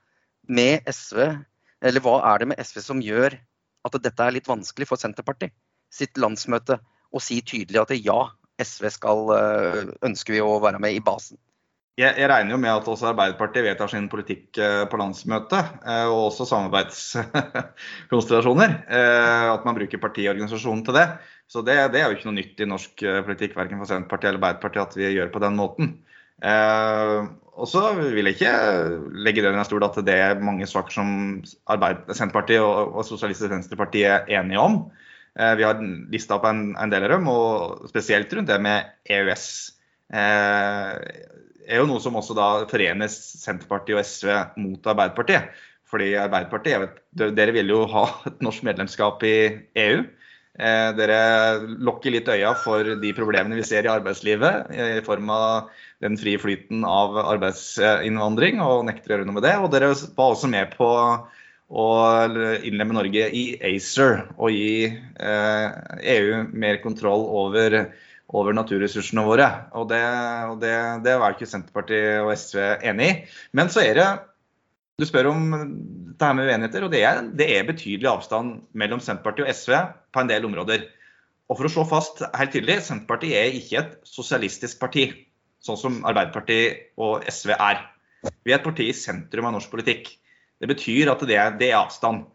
med 0.49 0.83
SV, 0.89 1.21
eller 1.83 2.03
hva 2.03 2.17
er 2.33 2.41
det 2.41 2.49
med 2.51 2.61
SV 2.61 2.81
som 2.83 3.03
gjør 3.03 3.37
at 3.83 3.99
dette 4.01 4.25
er 4.25 4.35
litt 4.35 4.49
vanskelig 4.49 4.89
for 4.89 4.99
Senterpartiet 4.99 5.53
sitt 5.93 6.17
landsmøte 6.17 6.79
å 7.13 7.21
si 7.21 7.37
tydelig 7.45 7.83
at 7.83 7.93
ja, 7.99 8.19
SV 8.61 8.89
skal, 8.95 9.27
eh, 9.37 9.91
ønsker 10.07 10.35
vi 10.35 10.41
å 10.43 10.57
være 10.63 10.81
med 10.81 10.97
i 10.97 11.03
basen? 11.03 11.37
Jeg, 11.93 12.09
jeg, 12.17 12.25
regner 12.31 12.55
jo 12.55 12.57
med 12.57 12.73
at 12.73 12.87
også 12.89 13.11
Arbeiderpartiet 13.11 13.67
vedtar 13.67 13.85
sin 13.91 14.09
politikk 14.09 14.57
eh, 14.57 14.89
på 14.89 14.97
landsmøtet, 14.97 15.63
og 16.09 16.31
også 16.31 16.49
samarbeidskonstellasjoner. 16.49 18.69
At 19.53 19.61
man 19.67 19.77
bruker 19.77 20.01
partiorganisasjonen 20.01 20.81
til 20.87 20.97
det. 20.97 21.07
Så 21.53 21.61
det, 21.61 21.75
det, 21.93 22.01
er 22.01 22.09
jo 22.09 22.17
ikke 22.17 22.29
noe 22.29 22.39
nytt 22.39 22.61
i 22.63 22.69
norsk 22.69 23.05
eh, 23.05 23.21
politikk, 23.27 23.53
verken 23.59 23.81
for 23.81 23.89
Senterpartiet 23.89 24.31
eller 24.31 24.41
Arbeiderpartiet, 24.41 24.87
at 24.87 24.97
vi 24.97 25.13
gjør 25.13 25.29
på 25.33 25.41
den 25.43 25.59
måten. 25.59 25.91
Eh, 26.43 27.17
og 27.53 27.69
så 27.69 27.83
vil 27.99 28.25
jeg 28.25 28.39
ikke 28.39 28.53
legge 29.25 29.43
det 29.43 29.51
under 29.51 29.67
stol 29.67 29.85
at 29.85 29.99
det 30.07 30.15
er 30.17 30.41
mange 30.41 30.65
saker 30.69 30.95
som 30.95 31.11
Senterpartiet 31.45 32.63
og, 32.63 32.95
og 32.97 33.05
Sosialistisk 33.05 33.53
Venstreparti 33.53 34.01
er 34.09 34.25
enige 34.39 34.63
om. 34.63 34.79
Eh, 35.37 35.53
vi 35.59 35.67
har 35.67 35.83
lista 36.13 36.39
opp 36.39 36.49
en, 36.49 36.71
en, 36.73 36.93
del 36.93 37.05
av 37.05 37.17
dem, 37.17 37.29
og 37.29 37.85
spesielt 37.91 38.33
rundt 38.33 38.49
det 38.49 38.57
med 38.63 38.89
EØS. 39.05 39.45
Eh, 40.09 40.89
er 41.67 41.81
jo 41.81 41.87
noe 41.89 42.01
som 42.03 42.17
også 42.19 42.35
da 42.37 42.49
forener 42.69 43.11
Senterpartiet 43.11 43.97
og 43.97 44.07
SV 44.07 44.33
mot 44.61 44.91
Arbeiderpartiet. 44.93 45.53
Fordi 45.93 46.13
Arbeiderpartiet, 46.17 46.81
vet, 46.81 47.33
dere 47.37 47.53
vil 47.55 47.69
jo 47.69 47.83
ha 47.91 48.07
et 48.29 48.41
norsk 48.43 48.65
medlemskap 48.65 49.23
i 49.29 49.37
EU. 49.83 50.03
Eh, 50.53 50.89
dere 50.97 51.19
lukker 51.81 52.13
litt 52.13 52.29
øya 52.29 52.51
for 52.61 52.95
de 53.01 53.13
problemene 53.17 53.57
vi 53.57 53.65
ser 53.65 53.87
i 53.87 53.89
arbeidslivet 53.89 54.69
i 54.69 55.01
form 55.05 55.31
av 55.33 55.71
den 56.03 56.17
frie 56.21 56.37
flyten 56.37 56.83
av 56.85 57.17
arbeidsinnvandring, 57.23 58.59
og 58.61 58.85
nekter 58.85 59.09
å 59.09 59.15
gjøre 59.15 59.29
noe 59.29 59.39
med 59.39 59.47
det. 59.47 59.55
Og 59.61 59.71
dere 59.73 59.93
var 60.17 60.35
også 60.35 60.49
med 60.51 60.75
på 60.77 60.89
å 61.73 61.87
innlemme 62.67 62.93
Norge 62.93 63.29
i 63.33 63.43
ACER 63.71 64.27
og 64.35 64.53
gi 64.53 64.89
eh, 64.91 65.67
EU 66.17 66.43
mer 66.53 66.81
kontroll 66.83 67.25
over, 67.41 67.79
over 68.31 68.55
naturressursene 68.55 69.23
våre. 69.25 69.47
Og 69.77 69.89
det, 69.91 70.01
og 70.49 70.59
det, 70.61 70.75
det 71.05 71.17
var 71.21 71.35
ikke 71.35 71.49
Senterpartiet 71.49 72.21
og 72.23 72.31
SV 72.37 72.61
enig 72.85 73.09
i. 73.09 73.17
Men 73.57 73.71
så 73.73 73.83
er 73.83 73.99
det 73.99 74.07
du 75.01 75.05
spør 75.09 75.31
om 75.31 75.45
det 76.13 76.21
her 76.21 76.35
med 76.37 76.47
uenigheter, 76.47 76.85
og 76.85 76.91
det 76.93 77.01
er, 77.03 77.23
det 77.33 77.47
er, 77.55 77.65
betydelig 77.65 78.09
avstand 78.11 78.59
mellom 78.77 79.01
Senterpartiet 79.01 79.47
og 79.47 79.57
SV 79.57 79.73
på 80.13 80.21
en 80.21 80.29
del 80.29 80.45
områder. 80.45 80.85
Og 81.49 81.57
for 81.57 81.67
å 81.67 81.71
slå 81.73 81.85
fast 81.89 82.21
helt 82.37 82.53
tydelig, 82.53 82.79
Senterpartiet 82.85 83.39
er 83.39 83.57
ikke 83.57 83.81
et 83.81 83.95
sosialistisk 84.07 84.79
parti, 84.81 85.07
sånn 85.65 85.79
som 85.79 85.97
Arbeiderpartiet 86.07 86.93
og 87.01 87.25
SV 87.25 87.55
er. 87.57 87.81
Vi 88.45 88.53
er 88.53 88.61
et 88.61 88.67
parti 88.67 88.87
i 88.91 88.95
sentrum 88.95 89.49
av 89.49 89.57
norsk 89.57 89.73
politikk. 89.73 90.13
Det 90.61 90.69
betyr 90.69 91.11
at 91.11 91.25
det 91.27 91.39
er, 91.41 91.57
det 91.59 91.71
er 91.71 91.81
avstand. 91.81 92.27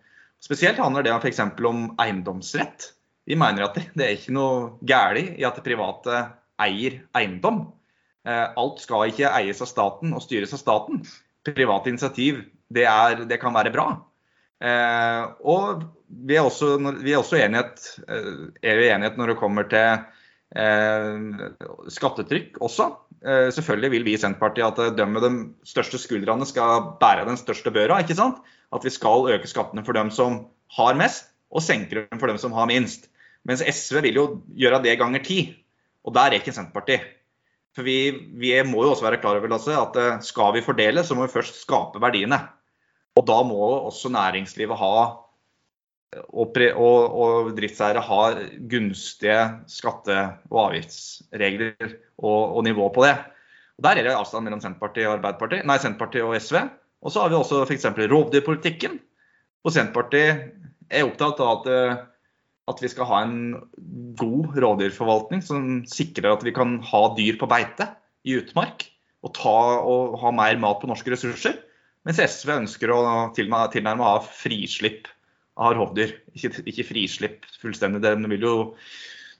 Spesielt 0.42 0.82
handler 0.82 1.06
det 1.06 1.14
f.eks. 1.14 1.40
om 1.64 1.86
eiendomsrett. 2.02 2.90
Vi 3.28 3.36
mener 3.36 3.66
at 3.66 3.76
det, 3.76 4.04
er 4.04 4.14
ikke 4.16 4.32
noe 4.32 4.78
galt 4.88 5.36
i 5.36 5.44
at 5.44 5.58
private 5.64 6.22
eier 6.64 7.02
eiendom. 7.18 7.66
Eh, 8.24 8.46
alt 8.56 8.80
skal 8.80 9.10
ikke 9.10 9.32
eies 9.36 9.60
av 9.64 9.68
staten 9.68 10.14
og 10.16 10.24
styres 10.24 10.54
av 10.56 10.62
staten 10.62 11.02
private 11.48 11.88
initiativ, 11.92 12.42
det, 12.68 12.84
er, 12.88 13.24
det 13.28 13.38
kan 13.40 13.54
være 13.56 13.72
bra. 13.72 13.86
Eh, 14.64 15.24
og 15.48 15.84
vi 16.08 16.36
er 16.36 16.44
også, 16.44 16.74
vi 17.00 17.12
er 17.14 17.20
også 17.20 17.38
enighet, 17.40 17.84
eh, 18.08 18.48
er 18.64 18.82
enighet 18.90 19.20
når 19.20 19.34
det 19.34 19.42
kommer 19.42 19.68
til 19.68 20.06
skattetrykk 21.92 22.54
også. 22.64 22.86
Selvfølgelig 23.52 23.90
vil 23.92 24.04
vi 24.06 24.14
i 24.16 24.20
Senterpartiet 24.20 24.78
at 24.80 24.94
de 24.96 25.04
med 25.04 25.20
de 25.20 25.30
største 25.68 26.00
skuldrene 26.00 26.46
skal 26.48 26.86
bære 27.02 27.26
den 27.28 27.36
største 27.36 27.68
børa. 27.74 27.98
ikke 28.00 28.16
sant? 28.16 28.38
At 28.72 28.80
vi 28.80 28.88
skal 28.94 29.28
øke 29.28 29.50
skattene 29.50 29.84
for 29.84 29.92
dem 29.92 30.08
som 30.08 30.46
har 30.72 30.96
mest, 30.96 31.28
og 31.52 31.60
senke 31.60 32.06
dem 32.08 32.20
for 32.20 32.32
dem 32.32 32.40
som 32.40 32.56
har 32.56 32.64
minst. 32.70 33.10
Mens 33.46 33.62
SV 33.62 34.02
vil 34.08 34.18
jo 34.18 34.26
gjøre 34.58 34.82
det 34.84 34.98
ganger 35.00 35.22
ti. 35.24 35.38
Og 36.06 36.14
der 36.16 36.32
er 36.32 36.40
ikke 36.40 36.54
Senterpartiet. 36.56 37.14
For 37.76 37.86
vi, 37.86 38.10
vi, 38.40 38.50
må 38.66 38.82
jo 38.82 38.92
også 38.94 39.06
være 39.06 39.20
klar 39.22 39.38
over 39.38 39.54
at 39.54 39.96
eh, 40.00 40.20
skal 40.24 40.54
vi 40.56 40.64
fordele, 40.64 41.04
så 41.04 41.14
må 41.14 41.26
vi 41.26 41.36
først 41.36 41.60
skape 41.62 42.00
verdiene. 42.02 42.40
Og 43.18 43.26
da 43.28 43.38
må 43.46 43.60
også 43.86 44.10
næringslivet 44.10 44.78
ha 44.78 44.94
og, 46.16 46.56
og, 46.56 47.16
og 47.20 47.50
driftseiere 47.56 48.02
ha 48.04 48.20
gunstige 48.70 49.40
skatte- 49.68 50.20
og 50.48 50.60
avgiftsregler 50.68 51.74
og, 52.16 52.56
og, 52.56 52.62
nivå 52.64 52.88
på 52.94 53.04
det. 53.04 53.16
Og 53.78 53.84
Der 53.84 54.00
er 54.00 54.08
det 54.08 54.14
avstand 54.16 54.46
mellom 54.46 54.62
Senterpartiet 54.62 55.06
og 55.06 55.18
Arbeiderpartiet, 55.18 55.66
nei, 55.68 55.78
Senterpartiet 55.82 56.26
og 56.26 56.34
SV. 56.40 56.62
Og 57.04 57.14
så 57.14 57.22
har 57.22 57.30
vi 57.30 57.38
også 57.38 57.62
f.eks. 57.66 57.86
rovdyrpolitikken. 58.10 58.98
Og 59.62 59.74
Senterpartiet 59.74 60.48
er 60.90 61.06
opptatt 61.06 61.42
av 61.44 61.60
at 61.60 61.68
eh, 61.70 62.00
at 62.68 62.82
vi 62.82 62.90
skal 62.92 63.08
ha 63.08 63.22
en 63.24 63.38
god 64.18 64.56
rovdyrforvaltning 64.60 65.42
som 65.44 65.82
sikrer 65.88 66.32
at 66.32 66.44
vi 66.46 66.54
kan 66.56 66.78
ha 66.84 67.02
dyr 67.16 67.38
på 67.40 67.48
beite 67.50 67.88
i 68.28 68.36
utmark 68.38 68.86
og, 69.24 69.32
ta, 69.34 69.58
og 69.82 70.18
ha 70.22 70.32
mer 70.34 70.58
mat 70.60 70.80
på 70.82 70.90
norske 70.90 71.12
ressurser. 71.14 71.56
Mens 72.06 72.20
SV 72.22 72.54
ønsker 72.60 72.92
å 72.94 73.00
tilnærme 73.36 74.04
ha 74.04 74.18
frislipp 74.22 75.08
av 75.58 75.74
rovdyr. 75.78 76.14
Ikke, 76.36 76.52
ikke, 76.62 76.86
frislipp 76.86 77.46
fullstendig, 77.60 78.02
de 78.04 78.30
vil 78.30 78.46
jo, 78.46 78.54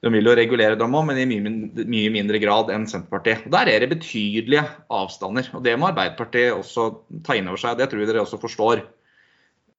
de 0.03 0.13
vil 0.13 0.29
jo 0.29 0.35
regulere 0.37 0.79
dem 0.79 0.97
òg, 0.99 1.07
men 1.09 1.21
i 1.23 1.27
mye, 1.31 1.55
mye, 1.87 2.13
mindre 2.15 2.41
grad 2.43 2.73
enn 2.75 2.89
Senterpartiet. 2.91 3.47
Og 3.47 3.55
Der 3.55 3.71
er 3.71 3.85
det 3.85 3.93
betydelige 3.95 4.67
avstander. 4.95 5.49
og 5.55 5.63
Det 5.65 5.77
må 5.79 5.93
Arbeiderpartiet 5.93 6.57
også 6.57 6.91
ta 7.27 7.39
inn 7.39 7.51
over 7.51 7.63
seg. 7.63 7.79
Det 7.79 7.91
tror 7.91 8.03
jeg 8.03 8.11
dere 8.11 8.25
også 8.27 8.41
forstår. 8.43 8.83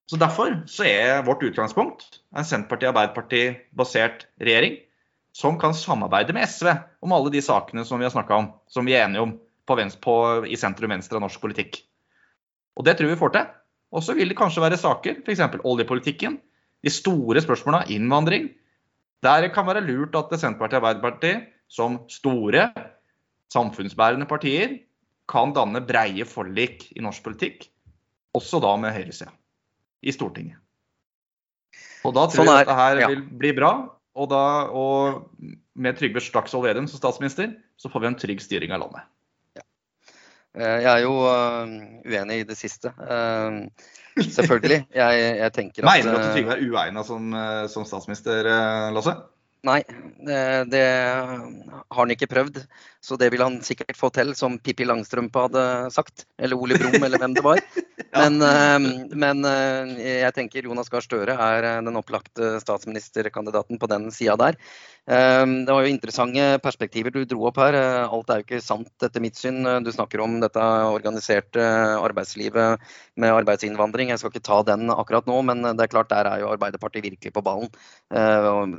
Så 0.08 0.18
Derfor 0.18 0.56
så 0.66 0.86
er 0.88 1.24
vårt 1.26 1.42
utgangspunkt 1.46 2.20
en 2.34 2.46
Senterparti-Arbeiderparti-basert 2.46 4.26
regjering 4.42 4.80
som 5.36 5.58
kan 5.60 5.74
samarbeide 5.76 6.34
med 6.34 6.48
SV 6.50 6.72
om 7.04 7.12
alle 7.14 7.30
de 7.30 7.42
sakene 7.44 7.84
som 7.86 8.00
vi 8.00 8.08
har 8.08 8.14
snakka 8.14 8.34
om, 8.34 8.48
som 8.66 8.86
vi 8.86 8.96
er 8.96 9.06
enige 9.06 9.22
om 9.22 9.36
på, 9.68 9.76
på, 10.02 10.14
i 10.50 10.58
sentrum-venstre 10.58 11.18
av 11.18 11.24
norsk 11.24 11.42
politikk. 11.42 11.82
Og 12.74 12.86
Det 12.86 12.96
tror 12.98 13.12
vi 13.12 13.20
får 13.20 13.34
til. 13.36 13.50
Og 13.90 14.02
så 14.06 14.14
vil 14.14 14.30
det 14.30 14.38
kanskje 14.38 14.62
være 14.62 14.78
saker, 14.78 15.22
f.eks. 15.26 15.42
oljepolitikken, 15.66 16.38
de 16.82 16.90
store 16.90 17.42
spørsmåla, 17.42 17.84
innvandring, 17.90 18.50
Der 19.22 19.48
kan 19.52 19.66
være 19.66 19.82
lurt 19.84 20.14
at 20.16 20.30
Senterpartiet 20.40 20.80
og 20.80 20.88
Arbeiderpartiet, 20.88 21.50
som 21.68 21.98
store 22.08 22.70
samfunnsbærende 23.52 24.26
partier, 24.26 24.78
kan 25.28 25.52
danne 25.52 25.82
breie 25.86 26.24
forlik 26.24 26.88
i 26.96 27.02
norsk 27.04 27.22
politikk, 27.22 27.68
også 28.32 28.62
da 28.64 28.72
med 28.80 28.94
høyresida 28.96 29.28
i 30.00 30.14
Stortinget. 30.14 30.58
Og 32.06 32.14
da 32.16 32.26
tror 32.30 32.42
sånn 32.42 32.50
jeg 32.50 32.62
at 32.62 32.68
dette 32.68 32.78
her 32.80 33.00
ja. 33.02 33.08
vil 33.12 33.24
bli 33.42 33.54
bra. 33.56 33.72
Og, 34.18 34.26
da, 34.32 34.44
og 34.74 35.24
med 35.78 35.98
Trygve 35.98 36.22
Slagsvold 36.24 36.66
Vedum 36.66 36.88
som 36.90 37.00
statsminister, 37.00 37.52
så 37.80 37.90
får 37.92 38.02
vi 38.02 38.08
en 38.10 38.18
trygg 38.18 38.42
styring 38.42 38.74
av 38.74 38.82
landet. 38.82 39.06
Ja. 39.56 39.64
Eh, 40.58 40.78
jeg 40.82 40.90
er 40.90 41.02
jo 41.04 41.12
uh, 41.24 41.74
uenig 42.08 42.40
i 42.42 42.46
det 42.48 42.56
siste. 42.58 42.92
Uh, 42.98 43.68
selvfølgelig. 44.20 44.82
Jeg, 45.00 45.20
jeg 45.38 45.52
tenker 45.54 45.84
at 45.84 45.86
Mener 45.86 46.16
du 46.16 46.18
at 46.18 46.32
Trygve 46.34 46.56
er 46.56 46.64
uegna 46.66 47.04
som, 47.06 47.30
som, 47.72 47.86
statsminister, 47.88 48.48
Lasse? 48.92 49.14
Nei, 49.66 49.82
det 50.72 50.84
har 50.84 51.98
han 51.98 52.12
ikke 52.14 52.30
prøvd. 52.30 52.62
Så 53.04 53.16
det 53.20 53.30
vil 53.32 53.42
han 53.44 53.58
sikkert 53.64 53.96
få 53.96 54.08
til, 54.12 54.32
som 54.36 54.58
Pippi 54.60 54.86
Langstrømpe 54.88 55.46
hadde 55.46 55.64
sagt. 55.92 56.24
Eller 56.40 56.56
Ole 56.56 56.78
Brumm, 56.80 57.02
eller 57.04 57.20
hvem 57.20 57.36
det 57.36 57.44
var. 57.44 57.60
Men, 58.10 58.40
ehm, 58.42 58.86
men, 59.14 59.44
eh, 59.46 59.90
jeg 60.24 60.34
tenker 60.34 60.66
Jonas 60.66 60.88
Gahr 60.90 61.04
Støre 61.04 61.36
er 61.38 61.66
eh, 61.68 61.82
den 61.86 61.98
opplagte 62.00 62.56
statsministerkandidaten 62.58 63.78
på 63.78 63.86
den 63.86 64.08
sida 64.10 64.34
der. 64.40 64.58
Ehm, 65.08 65.64
det 65.66 65.72
var 65.74 65.86
jo 65.86 65.92
interessante 65.92 66.58
perspektiver 66.62 67.14
du 67.14 67.24
dro 67.24 67.46
opp 67.48 67.56
her. 67.62 67.74
Eh, 67.74 68.12
alt 68.16 68.30
er 68.30 68.42
jo 68.42 68.46
ikke 68.46 68.60
sant 68.62 69.06
etter 69.06 69.22
mitt 69.24 69.38
syn. 69.38 69.62
Du 69.84 69.90
snakker 69.94 70.20
om 70.20 70.36
dette 70.42 70.66
organiserte 70.90 71.64
arbeidslivet 72.00 72.84
med 73.16 73.38
arbeidsinnvandring. 73.38 74.12
Jeg 74.12 74.20
skal 74.20 74.34
ikke 74.34 74.44
ta 74.50 74.60
den 74.66 74.92
akkurat 74.92 75.26
nå, 75.26 75.40
men 75.46 75.64
det 75.64 75.86
er 75.86 75.94
klart 75.94 76.12
der 76.12 76.28
er 76.28 76.44
jo 76.44 76.52
Arbeiderpartiet 76.52 77.06
virkelig 77.08 77.32
på 77.32 77.42
ballen. 77.46 77.72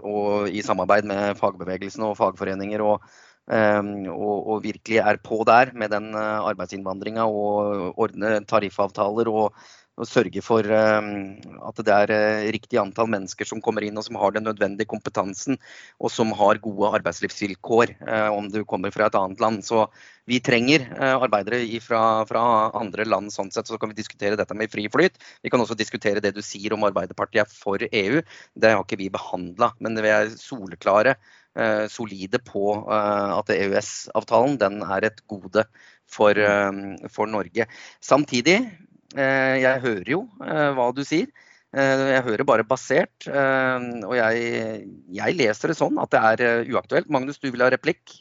Og 0.03 0.47
i 0.49 0.61
samarbeid 0.61 1.09
med 1.09 1.37
fagbevegelsen 1.41 2.05
og 2.07 2.17
fagforeninger. 2.21 2.81
og 2.81 3.01
Ehm, 3.49 4.05
og, 4.07 4.47
og, 4.47 4.63
virkelig 4.63 4.97
er 5.01 5.17
på 5.23 5.41
der 5.47 5.73
med 5.73 5.89
den 5.91 6.13
eh, 6.13 6.45
arbeidsinnvandringa 6.51 7.25
og 7.25 7.97
ordne 7.99 8.37
tariffavtaler 8.47 9.27
og, 9.31 9.55
og 10.01 10.09
sørge 10.09 10.41
for 10.43 10.65
ehm, 10.65 11.39
at 11.61 11.81
det 11.85 11.93
er 11.95 12.13
eh, 12.15 12.47
riktig 12.55 12.79
antall 12.81 13.09
mennesker 13.13 13.47
som 13.47 13.61
kommer 13.63 13.85
inn 13.85 13.99
og 13.99 14.05
som 14.07 14.17
har 14.21 14.33
den 14.35 14.47
nødvendige 14.49 14.89
kompetansen 14.89 15.59
og 16.01 16.13
som 16.13 16.33
har 16.37 16.61
gode 16.63 16.89
arbeidslivsvilkår 16.99 17.93
eh, 18.01 18.29
om 18.33 18.49
du 18.51 18.63
kommer 18.65 18.93
fra 18.93 19.07
et 19.07 19.17
annet 19.19 19.43
land. 19.43 19.61
Så 19.67 19.85
vi 20.29 20.39
trenger 20.43 20.85
arbeidere 21.01 21.65
fra, 21.81 22.21
fra 22.29 22.43
andre 22.77 23.07
land. 23.09 23.33
sånn 23.33 23.49
sett, 23.51 23.67
Så 23.67 23.79
kan 23.81 23.89
vi 23.89 23.97
diskutere 23.97 24.37
dette 24.39 24.55
med 24.55 24.71
fri 24.71 24.85
flyt. 24.89 25.17
Vi 25.43 25.49
kan 25.49 25.59
også 25.59 25.75
diskutere 25.75 26.21
det 26.23 26.35
du 26.35 26.41
sier 26.45 26.73
om 26.75 26.85
Arbeiderpartiet 26.87 27.41
er 27.41 27.49
for 27.51 27.81
EU. 27.81 28.21
Det 28.53 28.71
har 28.71 28.85
ikke 28.85 29.01
vi 29.01 29.09
behandla. 29.13 29.73
Men 29.81 29.97
vi 29.97 30.13
er 30.13 30.29
soleklare 30.37 31.17
Eh, 31.51 31.87
solide 31.91 32.39
på 32.47 32.69
eh, 32.87 33.31
at 33.35 33.49
EØS-avtalen 33.51 34.53
den 34.55 34.77
er 34.87 35.03
et 35.03 35.17
gode 35.27 35.65
for, 36.07 36.31
eh, 36.31 36.71
for 37.11 37.27
Norge. 37.27 37.65
Samtidig, 37.99 38.55
jeg 39.15 39.81
hører 39.83 40.09
jo 40.09 40.25
hva 40.39 40.89
du 40.95 41.01
sier. 41.07 41.29
Jeg 41.71 42.23
hører 42.25 42.43
bare 42.43 42.65
basert, 42.67 43.27
og 43.31 44.13
jeg, 44.17 44.81
jeg, 45.15 45.35
leser 45.39 45.71
det 45.71 45.77
sånn 45.79 45.99
at 46.03 46.11
det 46.11 46.23
er 46.31 46.71
uaktuelt. 46.71 47.07
Magnus, 47.11 47.39
du 47.39 47.47
vil 47.47 47.63
ha 47.63 47.69
replikk? 47.71 48.17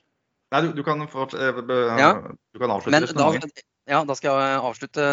Nei, 0.54 0.62
du, 0.66 0.70
du, 0.78 0.84
kan, 0.86 1.02
fort, 1.10 1.34
ja. 1.34 2.12
du 2.54 2.62
kan, 2.62 2.72
avslutte 2.74 2.94
Men 2.94 3.06
da, 3.06 3.50
ja, 3.90 4.00
da 4.06 4.14
skal 4.18 4.38
jeg 4.38 4.60
avslutte 4.68 5.06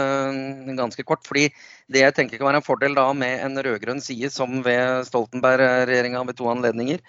ganske 0.78 1.06
kort. 1.08 1.26
fordi 1.26 1.48
Det 1.90 2.04
jeg 2.04 2.16
tenker 2.18 2.38
kan 2.38 2.50
være 2.50 2.62
en 2.62 2.68
fordel 2.68 2.98
da 2.98 3.08
med 3.14 3.42
en 3.46 3.58
rød-grønn 3.66 4.02
side, 4.04 4.30
som 4.34 4.62
ved 4.66 5.08
Stoltenberg-regjeringa 5.10 6.24
ved 6.28 6.38
to 6.38 6.50
anledninger, 6.52 7.02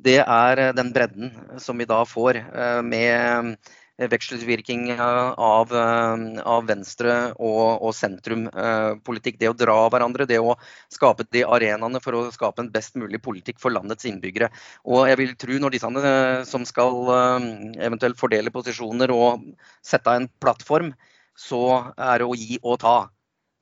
det 0.00 0.20
er 0.22 0.62
eh, 0.62 0.72
den 0.72 0.94
bredden 0.96 1.34
som 1.60 1.76
vi 1.76 1.88
da 1.88 2.02
får 2.08 2.40
eh, 2.40 2.80
med 2.80 3.56
eh, 4.00 5.02
av, 5.50 5.74
av 5.74 6.66
venstre- 6.68 7.18
og, 7.36 7.82
og 7.84 7.94
sentrumpolitikk. 7.96 9.38
Det 9.40 9.50
å 9.50 9.56
dra 9.56 9.76
hverandre, 9.92 10.26
det 10.26 10.40
å 10.40 10.56
skape 10.92 11.28
de 11.30 11.44
arenaene 11.44 12.00
for 12.00 12.16
å 12.16 12.24
skape 12.32 12.64
en 12.64 12.72
best 12.72 12.96
mulig 12.96 13.22
politikk 13.22 13.60
for 13.60 13.70
landets 13.76 14.08
innbyggere. 14.08 14.50
Og 14.88 15.06
jeg 15.10 15.20
vil 15.20 15.36
tro 15.36 15.60
når 15.60 15.76
disse 15.76 16.24
som 16.48 16.66
skal 16.68 17.12
eventuelt 17.78 18.18
fordele 18.20 18.52
posisjoner 18.54 19.12
og 19.14 19.46
sette 19.84 20.16
en 20.16 20.28
plattform, 20.40 20.94
så 21.38 21.92
er 21.96 22.20
det 22.20 22.28
å 22.28 22.36
gi 22.36 22.60
og 22.62 22.80
ta. 22.82 22.98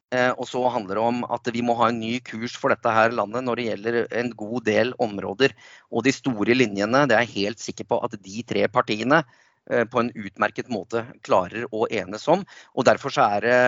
Eh, 0.09 0.31
og 0.41 0.47
så 0.49 0.63
handler 0.73 0.97
det 0.97 1.03
om 1.05 1.19
at 1.29 1.51
vi 1.53 1.61
må 1.65 1.75
ha 1.77 1.91
en 1.91 1.99
ny 2.01 2.15
kurs 2.25 2.55
for 2.57 2.73
dette 2.73 2.93
her 2.97 3.13
landet 3.13 3.45
når 3.45 3.61
det 3.61 3.67
gjelder 3.67 3.99
en 4.17 4.31
god 4.41 4.65
del 4.65 4.95
områder. 5.05 5.53
Og 5.93 6.07
de 6.07 6.15
store 6.17 6.57
linjene, 6.57 7.05
det 7.11 7.19
er 7.19 7.27
jeg 7.27 7.35
helt 7.35 7.61
sikker 7.61 7.89
på 7.91 7.99
at 8.07 8.17
de 8.17 8.45
tre 8.49 8.65
partiene 8.73 9.21
eh, 9.21 9.45
på 9.69 10.01
en 10.01 10.11
utmerket 10.17 10.71
måte 10.73 11.03
klarer 11.27 11.67
å 11.75 11.85
enes 11.93 12.23
om. 12.33 12.45
Og 12.73 12.87
derfor 12.89 13.13
så 13.13 13.27
er 13.37 13.45
det, 13.45 13.59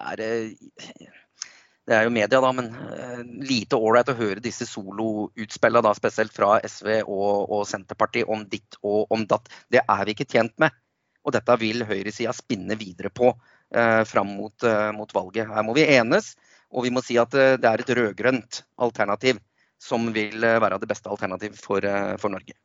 er 0.00 0.20
det 0.20 0.30
det 1.88 1.96
er 1.96 2.04
jo 2.04 2.12
media, 2.12 2.40
da, 2.44 2.50
men 2.52 2.66
uh, 2.76 3.20
lite 3.48 3.78
ålreit 3.80 4.10
å 4.12 4.16
høre 4.18 4.42
disse 4.44 4.66
soloutspillene, 4.68 5.94
spesielt 5.96 6.34
fra 6.36 6.58
SV 6.60 6.90
og, 7.00 7.48
og, 7.48 7.62
Senterpartiet, 7.68 8.28
om 8.28 8.44
ditt 8.50 8.76
og 8.82 9.08
om 9.14 9.24
datt. 9.30 9.48
Det 9.72 9.80
er 9.80 10.04
vi 10.04 10.12
ikke 10.12 10.28
tjent 10.28 10.52
med. 10.60 10.76
Og 11.24 11.32
dette 11.32 11.56
vil 11.60 11.86
høyresida 11.88 12.34
spinne 12.36 12.76
videre 12.78 13.08
på 13.12 13.30
eh, 13.32 14.04
fram 14.08 14.34
mot, 14.36 14.68
eh, 14.68 14.90
mot, 14.96 15.12
valget. 15.16 15.48
Her 15.48 15.64
må 15.66 15.74
vi 15.76 15.88
enes, 15.96 16.34
og 16.68 16.84
vi 16.86 16.92
må 16.92 17.02
si 17.04 17.16
at 17.20 17.34
eh, 17.36 17.56
det 17.60 17.68
er 17.68 17.82
et 17.82 17.96
rød-grønt 17.98 18.62
alternativ 18.84 19.40
som 19.82 20.08
vil 20.14 20.44
eh, 20.44 20.60
være 20.62 20.80
det 20.82 20.88
beste 20.90 21.10
alternativ 21.12 21.56
for, 21.60 21.84
eh, 21.84 22.14
for 22.20 22.32
Norge. 22.32 22.56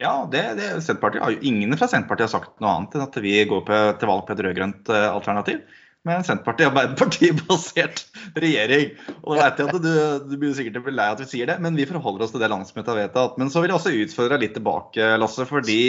Ja, 0.00 0.14
det, 0.32 0.42
det, 0.56 0.70
Senterpartiet 0.80 1.22
har 1.22 1.34
jo 1.34 1.44
Ingen 1.44 1.76
fra 1.76 1.88
Senterpartiet 1.90 2.30
har 2.30 2.32
sagt 2.38 2.62
noe 2.62 2.72
annet 2.72 2.96
enn 2.96 3.04
at 3.04 3.20
vi 3.20 3.34
går 3.48 3.62
på, 3.68 3.80
til 4.00 4.08
valg 4.08 4.24
på 4.26 4.34
et 4.34 4.42
rød-grønt 4.46 4.92
alternativ. 4.96 5.60
Men 6.08 6.22
Senterpartiet 6.24 6.70
og 6.70 6.72
Arbeiderpartiet-basert 6.72 8.06
regjering. 8.44 8.94
Og 9.20 9.36
da 9.36 9.50
vet 9.50 9.60
jeg 9.60 9.68
at 9.68 9.84
du, 9.84 9.90
du 10.30 10.38
blir 10.40 10.54
sikkert 10.56 10.86
bli 10.86 10.94
lei 10.96 11.10
at 11.12 11.20
vi 11.20 11.28
sier 11.28 11.50
det, 11.50 11.58
men 11.60 11.76
vi 11.76 11.88
forholder 11.90 12.24
oss 12.24 12.32
til 12.32 12.40
det 12.40 12.48
landsmøtet 12.48 12.88
har 12.88 13.00
vedtatt. 13.02 13.36
Men 13.40 13.52
så 13.52 13.60
vil 13.60 13.68
jeg 13.68 13.76
også 13.76 13.92
utfordre 14.06 14.38
deg 14.38 14.46
litt 14.46 14.56
tilbake, 14.56 15.10
Lasse. 15.20 15.44
Fordi 15.50 15.80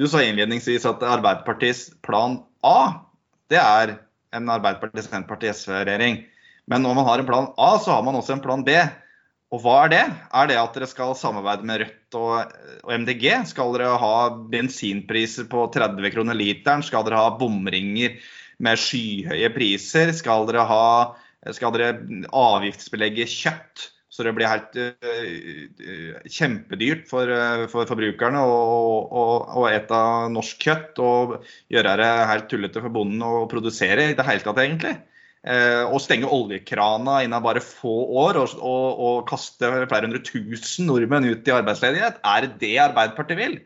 du 0.00 0.06
sa 0.08 0.24
innledningsvis 0.24 0.88
at 0.88 1.04
Arbeiderpartiets 1.04 1.90
plan 2.06 2.40
A 2.64 2.78
det 3.52 3.60
er 3.60 3.98
en 4.32 4.48
Arbeiderparti-Senterparti-SV-regjering. 4.54 6.22
Men 6.72 6.84
når 6.86 6.96
man 6.96 7.08
har 7.10 7.20
en 7.20 7.28
plan 7.28 7.50
A, 7.60 7.74
så 7.76 7.92
har 7.92 8.04
man 8.06 8.16
også 8.16 8.38
en 8.38 8.44
plan 8.44 8.64
B. 8.64 8.78
Og 9.52 9.60
hva 9.60 9.82
er 9.84 9.90
det? 9.92 10.04
Er 10.32 10.48
det 10.48 10.56
at 10.56 10.76
dere 10.76 10.88
skal 10.88 11.12
samarbeide 11.18 11.66
med 11.68 11.82
Rødt 11.82 12.16
og, 12.16 12.52
og 12.86 12.92
MDG? 13.02 13.26
Skal 13.50 13.74
dere 13.76 13.98
ha 14.00 14.14
bensinpriser 14.52 15.48
på 15.52 15.66
30 15.74 16.14
kroner 16.14 16.38
literen? 16.38 16.84
Skal 16.86 17.04
dere 17.04 17.20
ha 17.20 17.34
bomringer 17.36 18.16
med 18.64 18.80
skyhøye 18.80 19.52
priser? 19.52 20.14
Skal 20.16 20.48
dere, 20.48 20.64
ha, 20.70 20.86
skal 21.52 21.76
dere 21.76 21.98
avgiftsbelegge 22.32 23.28
kjøtt? 23.28 23.90
Så 24.12 24.24
det 24.24 24.34
blir 24.36 24.48
helt 24.48 24.74
uh, 24.76 26.16
kjempedyrt 26.28 27.06
for, 27.08 27.28
uh, 27.32 27.68
for 27.72 27.88
forbrukerne 27.88 28.40
å 28.44 29.62
ete 29.70 30.00
norsk 30.32 30.66
kjøtt 30.68 31.00
og 31.00 31.38
gjøre 31.72 31.94
det 32.00 32.10
helt 32.28 32.50
tullete 32.52 32.82
for 32.84 32.92
bonden 32.92 33.24
å 33.24 33.46
produsere 33.52 34.10
i 34.10 34.16
det 34.16 34.28
hele 34.28 34.44
tatt, 34.44 34.60
egentlig. 34.64 34.98
Å 35.42 35.98
stenge 35.98 36.28
oljekrana 36.30 37.16
innen 37.24 37.42
bare 37.42 37.58
få 37.64 37.90
år 38.22 38.36
og, 38.38 38.52
og, 38.62 39.00
og 39.02 39.16
kaste 39.26 39.66
flere 39.90 40.06
hundre 40.06 40.20
tusen 40.22 40.86
nordmenn 40.86 41.26
ut 41.26 41.50
i 41.50 41.54
arbeidsledighet, 41.56 42.20
er 42.22 42.46
det 42.46 42.52
det 42.60 42.76
Arbeiderpartiet 42.84 43.40
vil? 43.40 43.56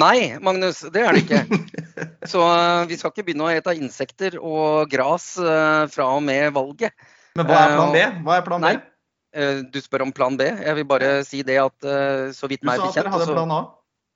Nei, 0.00 0.38
Magnus, 0.40 0.80
det 0.94 1.04
er 1.04 1.12
det 1.12 1.26
ikke. 1.26 1.60
Så 2.32 2.40
vi 2.88 2.96
skal 2.96 3.12
ikke 3.12 3.26
begynne 3.28 3.44
å 3.44 3.52
ete 3.52 3.76
insekter 3.76 4.40
og 4.40 4.88
gras 4.88 5.34
fra 5.36 6.08
og 6.16 6.24
med 6.24 6.48
valget. 6.56 6.96
Men 7.36 7.52
hva 7.52 7.60
er 7.60 7.76
plan 7.76 7.92
B? 7.92 8.06
Hva 8.24 8.40
er 8.40 8.48
plan 8.48 8.64
B? 8.64 8.72
Nei, 8.72 8.76
Eh, 9.36 9.62
du 9.68 9.80
spør 9.84 10.06
om 10.06 10.12
plan 10.16 10.36
B. 10.38 10.46
Jeg 10.48 10.78
vil 10.78 10.86
bare 10.88 11.10
si 11.26 11.42
det 11.44 11.58
at 11.60 11.84
eh, 11.86 12.32
så 12.36 12.48
vidt 12.48 12.64
meg 12.64 12.80
bekjent 12.80 12.94
Du 12.94 12.96
sa 12.96 13.00
at 13.02 13.08
dere 13.10 13.16
hadde 13.18 13.34
plan 13.34 13.52
A? 13.52 13.60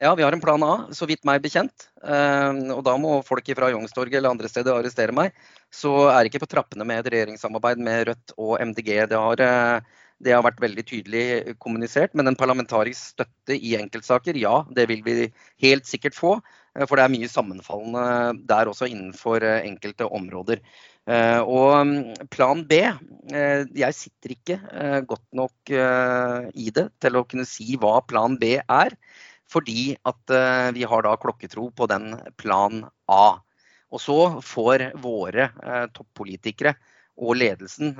Ja, 0.00 0.14
vi 0.16 0.22
har 0.22 0.32
en 0.32 0.40
plan 0.40 0.62
A, 0.64 0.74
så 0.96 1.04
vidt 1.04 1.26
meg 1.28 1.42
bekjent. 1.44 1.90
Eh, 2.00 2.60
og 2.72 2.78
da 2.86 2.94
må 2.96 3.18
folk 3.26 3.50
fra 3.56 3.68
Youngstorget 3.68 4.16
eller 4.16 4.32
andre 4.32 4.48
steder 4.48 4.72
arrestere 4.72 5.12
meg. 5.12 5.34
Så 5.68 5.92
er 6.08 6.24
ikke 6.24 6.40
på 6.40 6.48
trappene 6.48 6.86
med 6.88 7.02
et 7.02 7.10
regjeringssamarbeid 7.12 7.82
med 7.84 8.06
Rødt 8.08 8.32
og 8.38 8.54
MDG. 8.64 8.88
Det 9.10 9.20
har, 9.20 9.42
det 10.24 10.32
har 10.32 10.46
vært 10.46 10.62
veldig 10.64 10.86
tydelig 10.88 11.26
kommunisert. 11.60 12.16
Men 12.16 12.32
en 12.32 12.40
parlamentarisk 12.40 13.12
støtte 13.12 13.58
i 13.58 13.74
enkeltsaker, 13.76 14.40
ja, 14.40 14.62
det 14.72 14.88
vil 14.88 15.04
vi 15.04 15.28
helt 15.66 15.90
sikkert 15.90 16.16
få. 16.16 16.38
For 16.86 16.96
det 16.96 17.04
er 17.04 17.12
mye 17.12 17.28
sammenfallende 17.28 18.40
der 18.48 18.72
også 18.72 18.88
innenfor 18.88 19.44
enkelte 19.44 20.08
områder. 20.08 20.64
Eh, 21.10 21.40
og 21.40 21.86
mm, 21.88 22.28
plan 22.30 22.60
B 22.68 22.76
eh, 22.84 23.62
Jeg 23.72 23.96
sitter 23.96 24.34
ikke 24.34 24.56
eh, 24.68 24.98
godt 25.08 25.24
nok 25.34 25.72
i 25.72 26.68
det 26.76 26.84
til 27.00 27.16
å 27.16 27.24
kunne 27.26 27.46
si 27.48 27.74
hva 27.80 27.98
plan 28.06 28.36
B 28.40 28.58
er. 28.60 28.96
Fordi 29.50 29.96
at 30.06 30.32
vi 30.76 30.84
har 30.86 31.02
da 31.02 31.16
klokketro 31.18 31.70
på 31.74 31.86
den 31.90 32.14
plan 32.38 32.84
A. 33.10 33.40
Og 33.90 33.98
så 33.98 34.16
får 34.46 34.92
våre 35.02 35.48
toppolitikere 35.96 36.76
og 37.20 37.34
ledelsen 37.36 37.96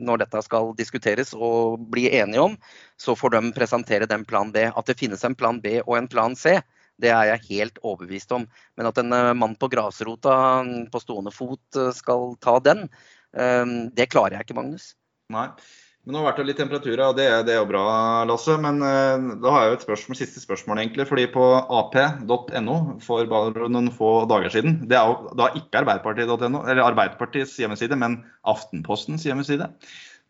når 0.00 0.22
dette 0.22 0.40
skal 0.42 0.72
diskuteres 0.78 1.34
og 1.36 1.84
bli 1.92 2.08
enige 2.16 2.40
om, 2.48 2.56
så 2.96 3.12
får 3.14 3.36
de 3.36 3.52
presentere 3.54 4.08
den 4.08 4.24
plan 4.24 4.48
B. 4.54 4.64
At 4.72 4.88
det 4.88 4.96
finnes 4.98 5.22
en 5.28 5.36
plan 5.36 5.60
B 5.60 5.76
og 5.84 5.98
en 5.98 6.08
plan 6.10 6.32
C, 6.32 6.56
det 7.00 7.12
er 7.12 7.34
jeg 7.34 7.46
helt 7.50 7.78
overbevist 7.84 8.32
om. 8.32 8.48
Men 8.80 8.88
at 8.88 8.98
en 9.04 9.12
mann 9.36 9.54
på 9.60 9.68
grasrota 9.72 10.64
på 10.90 11.04
stående 11.04 11.32
fot 11.36 11.82
skal 12.00 12.34
ta 12.40 12.56
den, 12.64 12.88
det 13.92 14.08
klarer 14.10 14.38
jeg 14.38 14.48
ikke, 14.48 14.58
Magnus. 14.58 14.94
Nei. 15.30 15.50
Men 16.08 16.16
nå 16.16 16.20
har 16.22 16.30
vært 16.30 16.38
det 16.40 16.44
litt 16.48 16.58
temperatur, 16.62 17.00
og 17.04 17.16
det, 17.18 17.26
det 17.44 17.52
er 17.52 17.58
jo 17.60 17.68
bra, 17.68 17.84
Lasse. 18.24 18.54
Men 18.64 18.78
uh, 18.80 19.34
da 19.42 19.50
har 19.52 19.64
jeg 19.66 19.70
jo 19.70 19.76
et 19.76 19.82
spørsmål, 19.84 20.16
siste 20.16 20.40
spørsmål, 20.40 20.78
egentlig. 20.80 21.04
fordi 21.10 21.26
på 21.34 21.48
ap.no 21.60 22.76
for 23.04 23.28
bare 23.28 23.68
noen 23.68 23.90
få 23.92 24.22
dager 24.30 24.54
siden 24.54 24.78
Det 24.88 24.96
er 24.96 25.10
jo 25.10 25.34
da 25.36 25.50
ikke 25.60 25.82
arbeiderpartiet.no, 25.82 26.62
eller 26.64 26.86
Arbeiderpartiets 26.86 27.58
hjemmeside, 27.60 27.98
men 28.00 28.22
Aftenpostens 28.48 29.26
hjemmeside. 29.28 29.68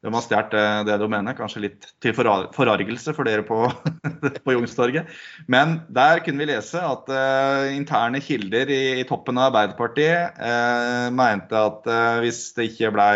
De 0.01 0.11
har 0.11 0.25
stjålet 0.25 0.57
det, 0.57 0.65
det 0.89 0.97
domenet, 0.99 1.37
kanskje 1.39 1.63
litt 1.69 1.87
til 2.03 2.17
forargelse 2.17 3.15
for 3.15 3.29
dere 3.29 3.47
på, 3.47 3.63
på 4.49 4.57
Youngstorget. 4.57 5.07
Men 5.47 5.79
der 5.95 6.25
kunne 6.25 6.43
vi 6.43 6.51
lese 6.51 6.83
at 6.83 7.15
uh, 7.15 7.71
interne 7.77 8.19
kilder 8.25 8.75
i, 8.75 8.83
i, 9.05 9.07
toppen 9.07 9.39
av 9.39 9.53
Arbeiderpartiet 9.53 10.43
uh, 10.43 11.15
mente 11.15 11.63
at 11.63 11.87
hvis 12.25 12.49
det 12.59 12.73
ikke 12.73 12.91
ble 12.99 13.11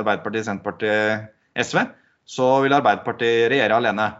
Arbeiderpartiet, 0.00 0.50
Senterpartiet, 0.50 1.30
SV, 1.60 1.84
så 2.30 2.50
vil 2.64 2.76
Arbeiderpartiet 2.76 3.48
regjere 3.50 3.78
alene. 3.80 4.10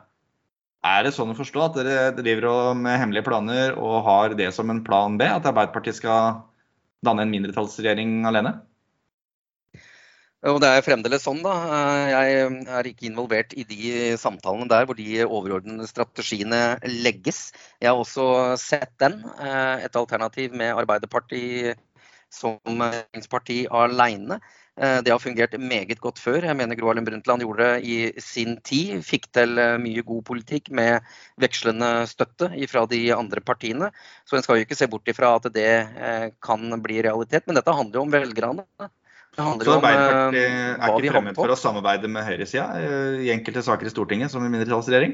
Er 0.80 1.04
det 1.04 1.12
sånn 1.12 1.34
å 1.34 1.36
forstå 1.36 1.66
at 1.66 1.76
dere 1.76 2.14
driver 2.16 2.72
med 2.78 2.98
hemmelige 2.98 3.28
planer 3.28 3.76
og 3.76 4.00
har 4.06 4.34
det 4.38 4.48
som 4.56 4.72
en 4.72 4.80
plan 4.86 5.18
B, 5.20 5.28
at 5.28 5.46
Arbeiderpartiet 5.46 6.00
skal 6.00 6.40
danne 7.04 7.26
en 7.26 7.32
mindretallsregjering 7.32 8.24
alene? 8.28 8.56
Og 10.48 10.56
Det 10.62 10.70
er 10.72 10.80
fremdeles 10.80 11.20
sånn. 11.26 11.42
da. 11.44 11.52
Jeg 12.08 12.44
er 12.64 12.86
ikke 12.88 13.11
involvert 13.11 13.52
i 13.52 13.66
de 13.68 14.16
samtalene 14.16 14.70
der 14.72 14.86
hvor 14.88 14.96
de 14.96 15.20
overordnede 15.26 15.84
strategiene 15.88 16.78
legges. 17.04 17.50
Jeg 17.76 17.92
har 17.92 18.00
også 18.00 18.56
sett 18.56 18.94
den. 19.04 19.20
Et 19.36 20.00
alternativ 20.00 20.56
med 20.56 20.72
Arbeiderpartiet 20.72 21.76
som 22.32 22.56
regjeringsparti 22.64 23.66
alene. 23.68 24.40
Eh, 24.81 25.01
det 25.05 25.12
har 25.12 25.20
fungert 25.20 25.53
meget 25.61 25.99
godt 26.01 26.18
før. 26.18 26.41
Jeg 26.49 26.57
mener 26.57 26.78
Gro 26.78 26.89
Harlem 26.89 27.05
Brundtland 27.05 27.45
gjorde 27.45 27.66
det 27.66 27.85
i 27.85 27.97
sin 28.24 28.57
tid. 28.64 29.03
Fikk 29.05 29.28
til 29.37 29.59
eh, 29.61 29.76
mye 29.83 30.05
god 30.07 30.22
politikk 30.24 30.70
med 30.72 31.05
vekslende 31.41 32.07
støtte 32.09 32.49
fra 32.70 32.87
de 32.89 33.03
andre 33.12 33.45
partiene. 33.45 33.91
Så 34.24 34.39
en 34.39 34.47
skal 34.47 34.57
jo 34.57 34.64
ikke 34.64 34.78
se 34.78 34.89
bort 34.89 35.09
ifra 35.12 35.35
at 35.37 35.51
det 35.53 35.68
eh, 35.68 36.31
kan 36.41 36.64
bli 36.81 37.03
realitet. 37.05 37.45
Men 37.47 37.61
dette 37.61 37.74
handler 37.76 38.01
jo 38.01 38.07
om 38.07 38.14
velgerne. 38.14 38.64
Det 39.37 39.45
handler 39.45 39.68
så 39.68 39.74
Arbeiderpartiet 39.76 40.47
er 40.49 40.95
ikke 40.97 41.12
fremmed 41.12 41.37
for 41.37 41.53
å 41.53 41.59
samarbeide 41.59 42.09
med 42.11 42.24
høyresida 42.26 42.64
i 43.20 43.28
enkelte 43.31 43.62
saker 43.62 43.87
i 43.87 43.93
Stortinget 43.93 44.33
som 44.33 44.43
i 44.43 44.49
mindretallsregjering? 44.51 45.12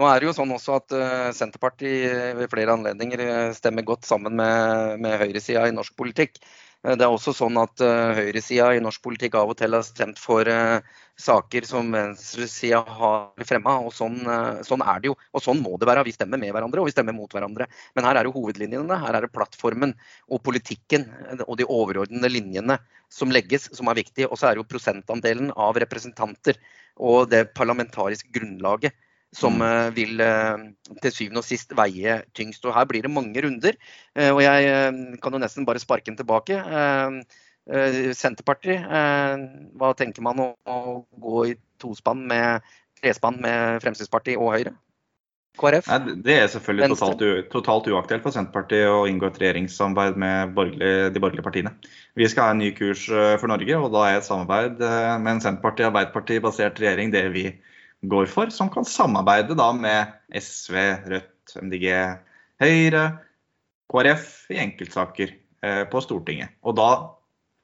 Nå 0.00 0.08
er 0.08 0.20
det 0.20 0.28
jo 0.28 0.34
sånn 0.36 0.52
også 0.52 0.76
at 0.76 0.92
Senterpartiet 1.36 2.36
ved 2.36 2.50
flere 2.52 2.74
anledninger 2.76 3.54
stemmer 3.56 3.86
godt 3.88 4.04
sammen 4.08 4.36
med, 4.36 5.00
med 5.00 5.16
høyresida 5.22 5.64
i 5.68 5.74
norsk 5.76 5.96
politikk. 5.96 6.36
Eh, 6.80 6.96
det 6.96 7.04
er 7.04 7.12
også 7.12 7.34
sånn 7.36 7.58
at 7.60 7.82
uh, 7.84 8.16
høyresida 8.16 8.70
i 8.72 8.80
norsk 8.80 9.02
politikk 9.04 9.36
av 9.36 9.52
og 9.52 9.58
til 9.60 9.76
har 9.76 9.84
stemt 9.84 10.20
for 10.20 10.48
uh, 10.48 10.80
saker 11.20 11.66
som 11.68 11.90
venstresida 11.92 12.80
har 13.00 13.44
fremma. 13.48 13.76
Og 13.84 13.92
sånn, 13.92 14.22
sånn, 14.64 14.84
er 14.88 15.02
det 15.02 15.10
jo. 15.10 15.16
Og 15.36 15.44
sånn 15.44 15.60
må 15.60 15.74
det 15.80 15.90
være. 15.90 16.06
Vi 16.08 16.14
stemmer 16.16 16.40
med 16.40 16.54
hverandre 16.56 16.80
og 16.80 16.88
vi 16.88 16.94
stemmer 16.94 17.16
mot 17.16 17.36
hverandre. 17.36 17.68
Men 17.98 18.08
her 18.08 18.20
er 18.20 18.28
jo 18.28 18.32
hovedlinjene. 18.38 19.00
Her 19.02 19.18
er 19.18 19.26
det 19.26 19.34
plattformen 19.34 19.92
og 20.32 20.40
politikken 20.46 21.04
og 21.44 21.58
de 21.60 21.68
overordnede 21.68 22.32
linjene 22.32 22.78
som 23.12 23.34
legges, 23.34 23.68
som 23.76 23.92
er 23.92 24.00
viktig. 24.00 24.30
Og 24.30 24.40
så 24.40 24.48
er 24.48 24.56
det 24.56 24.64
jo 24.64 24.70
prosentandelen 24.72 25.52
av 25.60 25.76
representanter 25.84 26.56
og 26.96 27.28
det 27.34 27.50
parlamentariske 27.52 28.32
grunnlaget 28.32 28.96
som 29.32 29.54
mm. 29.54 29.62
Eh, 29.66 29.90
vil 29.94 30.20
eh, 30.24 30.64
til 31.02 31.14
syvende 31.14 31.42
og 31.42 31.46
sist 31.46 31.74
veie 31.78 32.20
tyngst. 32.36 32.66
Og 32.66 32.74
Her 32.74 32.88
blir 32.90 33.06
det 33.06 33.12
mange 33.14 33.44
runder. 33.44 33.78
Eh, 34.16 34.30
og 34.30 34.42
Jeg 34.42 35.18
kan 35.22 35.32
jo 35.32 35.42
nesten 35.42 35.66
bare 35.68 35.82
sparke 35.82 36.10
den 36.10 36.18
tilbake. 36.18 36.58
Senterpartiet, 38.16 38.82
hva 39.78 39.90
tenker 39.94 40.24
man 40.24 40.40
å 40.42 40.76
gå 41.22 41.42
i 41.46 41.52
tospann 41.78 42.24
med 42.26 42.64
trespann 42.98 43.36
med 43.38 43.82
Fremskrittspartiet 43.84 44.40
og 44.40 44.56
Høyre? 44.56 44.72
KrF? 45.60 45.86
Nei, 45.92 46.16
det 46.24 46.38
er 46.40 46.48
selvfølgelig 46.50 46.88
totalt, 46.96 47.22
totalt, 47.52 47.90
uaktuelt 47.92 48.24
for 48.24 48.34
Senterpartiet 48.34 48.88
å 48.90 49.04
inngå 49.06 49.28
et 49.28 49.38
regjeringssamarbeid 49.42 50.18
med 50.18 50.54
borgerlig, 50.56 50.90
de 51.14 51.22
borgerlige 51.22 51.46
partiene. 51.46 51.74
Vi 52.18 52.26
skal 52.32 52.48
ha 52.48 52.56
en 52.56 52.62
ny 52.64 52.72
kurs 52.74 53.04
for 53.12 53.52
Norge, 53.52 53.78
og 53.78 53.92
da 53.94 54.06
er 54.08 54.18
et 54.18 54.26
samarbeid 54.26 54.80
med 54.80 55.34
en 55.36 55.44
Senterparti- 55.44 55.86
Arbeiderparti-basert 55.86 56.80
regjering 56.80 57.12
det 57.14 57.26
vi 57.36 57.46
går 58.02 58.26
for, 58.32 58.50
som 58.50 58.70
kan 58.72 58.86
samarbeide 58.88 59.56
da 59.58 59.70
med 59.76 60.12
SV, 60.32 60.76
Rødt, 61.10 61.56
MDG, 61.60 61.86
Høyre, 62.60 63.04
KrF 63.90 64.26
i 64.54 64.60
enkeltsaker 64.62 65.32
eh, 65.66 65.82
på 65.90 66.02
Stortinget. 66.04 66.54
Og 66.64 66.76
da 66.78 66.90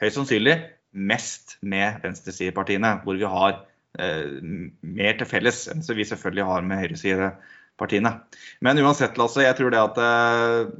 høyst 0.03 0.18
sannsynlig 0.18 0.59
mest 0.97 1.57
med 1.64 2.01
venstresidepartiene, 2.05 2.97
hvor 3.05 3.18
vi 3.18 3.28
har 3.28 3.61
eh, 4.01 4.39
mer 4.80 5.18
til 5.18 5.30
felles 5.30 5.66
enn 5.72 5.84
vi 5.87 6.09
selvfølgelig 6.09 6.49
har 6.51 6.68
med 6.68 6.82
høyresidepartiene. 6.84 8.16
Men 8.64 8.84
uansett, 8.84 9.20
Lasse, 9.20 9.45
jeg 9.47 9.57
tror 9.59 9.72
det 9.72 9.82
at 9.82 10.01
eh, 10.03 10.72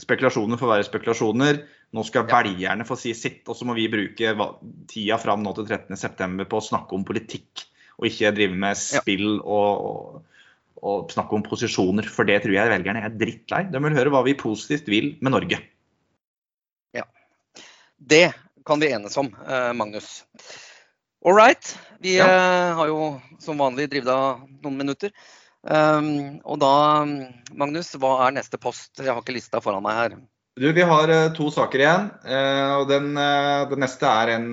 spekulasjoner 0.00 0.60
får 0.60 0.72
være 0.72 0.88
spekulasjoner. 0.88 1.64
Nå 1.96 2.02
skal 2.04 2.28
velgerne 2.28 2.84
få 2.88 2.96
si 2.98 3.12
sitt, 3.16 3.44
og 3.48 3.56
så 3.56 3.68
må 3.68 3.76
vi 3.76 3.90
bruke 3.92 4.34
tida 4.90 5.20
fram 5.20 5.44
nå 5.44 5.52
til 5.56 5.68
13.9 5.68 6.48
på 6.48 6.60
å 6.60 6.68
snakke 6.72 6.96
om 6.96 7.06
politikk 7.06 7.66
og 7.96 8.08
ikke 8.08 8.34
drive 8.36 8.58
med 8.60 8.78
spill 8.78 9.38
og, 9.38 9.86
og, 9.88 10.42
og, 10.82 11.12
snakke 11.12 11.38
om 11.38 11.44
posisjoner. 11.46 12.08
For 12.12 12.28
det 12.28 12.42
tror 12.44 12.56
jeg 12.56 12.72
velgerne 12.72 13.04
er 13.06 13.16
drittlei. 13.16 13.64
De 13.72 13.82
vil 13.86 13.96
høre 13.96 14.12
hva 14.12 14.22
vi 14.26 14.36
positivt 14.38 14.90
vil 14.92 15.14
med 15.20 15.36
Norge. 15.36 15.60
Ja. 16.96 17.06
Det 17.96 18.28
kan 18.66 18.82
vi 18.82 18.92
enes 18.92 19.16
om, 19.20 19.32
eh, 19.46 19.72
Magnus. 19.78 20.20
All 21.24 21.36
right. 21.36 21.72
Vi 22.04 22.18
ja. 22.18 22.28
Eh, 22.28 22.74
har 22.76 22.92
jo 22.92 23.16
som 23.42 23.58
vanlig 23.58 23.88
drevet 23.90 24.12
av 24.12 24.44
noen 24.62 24.78
minutter. 24.78 25.14
Um, 25.66 26.38
og 26.46 26.60
da, 26.62 27.02
Magnus, 27.58 27.88
hva 27.98 28.12
er 28.28 28.36
neste 28.36 28.58
post? 28.62 28.92
Jeg 29.00 29.10
har 29.10 29.18
ikke 29.18 29.34
lista 29.34 29.58
foran 29.64 29.82
meg 29.82 29.96
her. 29.98 30.18
Du, 30.56 30.70
Vi 30.72 30.84
har 30.88 31.10
uh, 31.12 31.32
to 31.36 31.50
saker 31.52 31.82
igjen. 31.82 32.06
Uh, 32.24 32.80
og 32.80 32.86
den, 32.88 33.10
uh, 33.12 33.68
den, 33.68 33.82
neste 33.84 34.08
er 34.08 34.30
en 34.38 34.46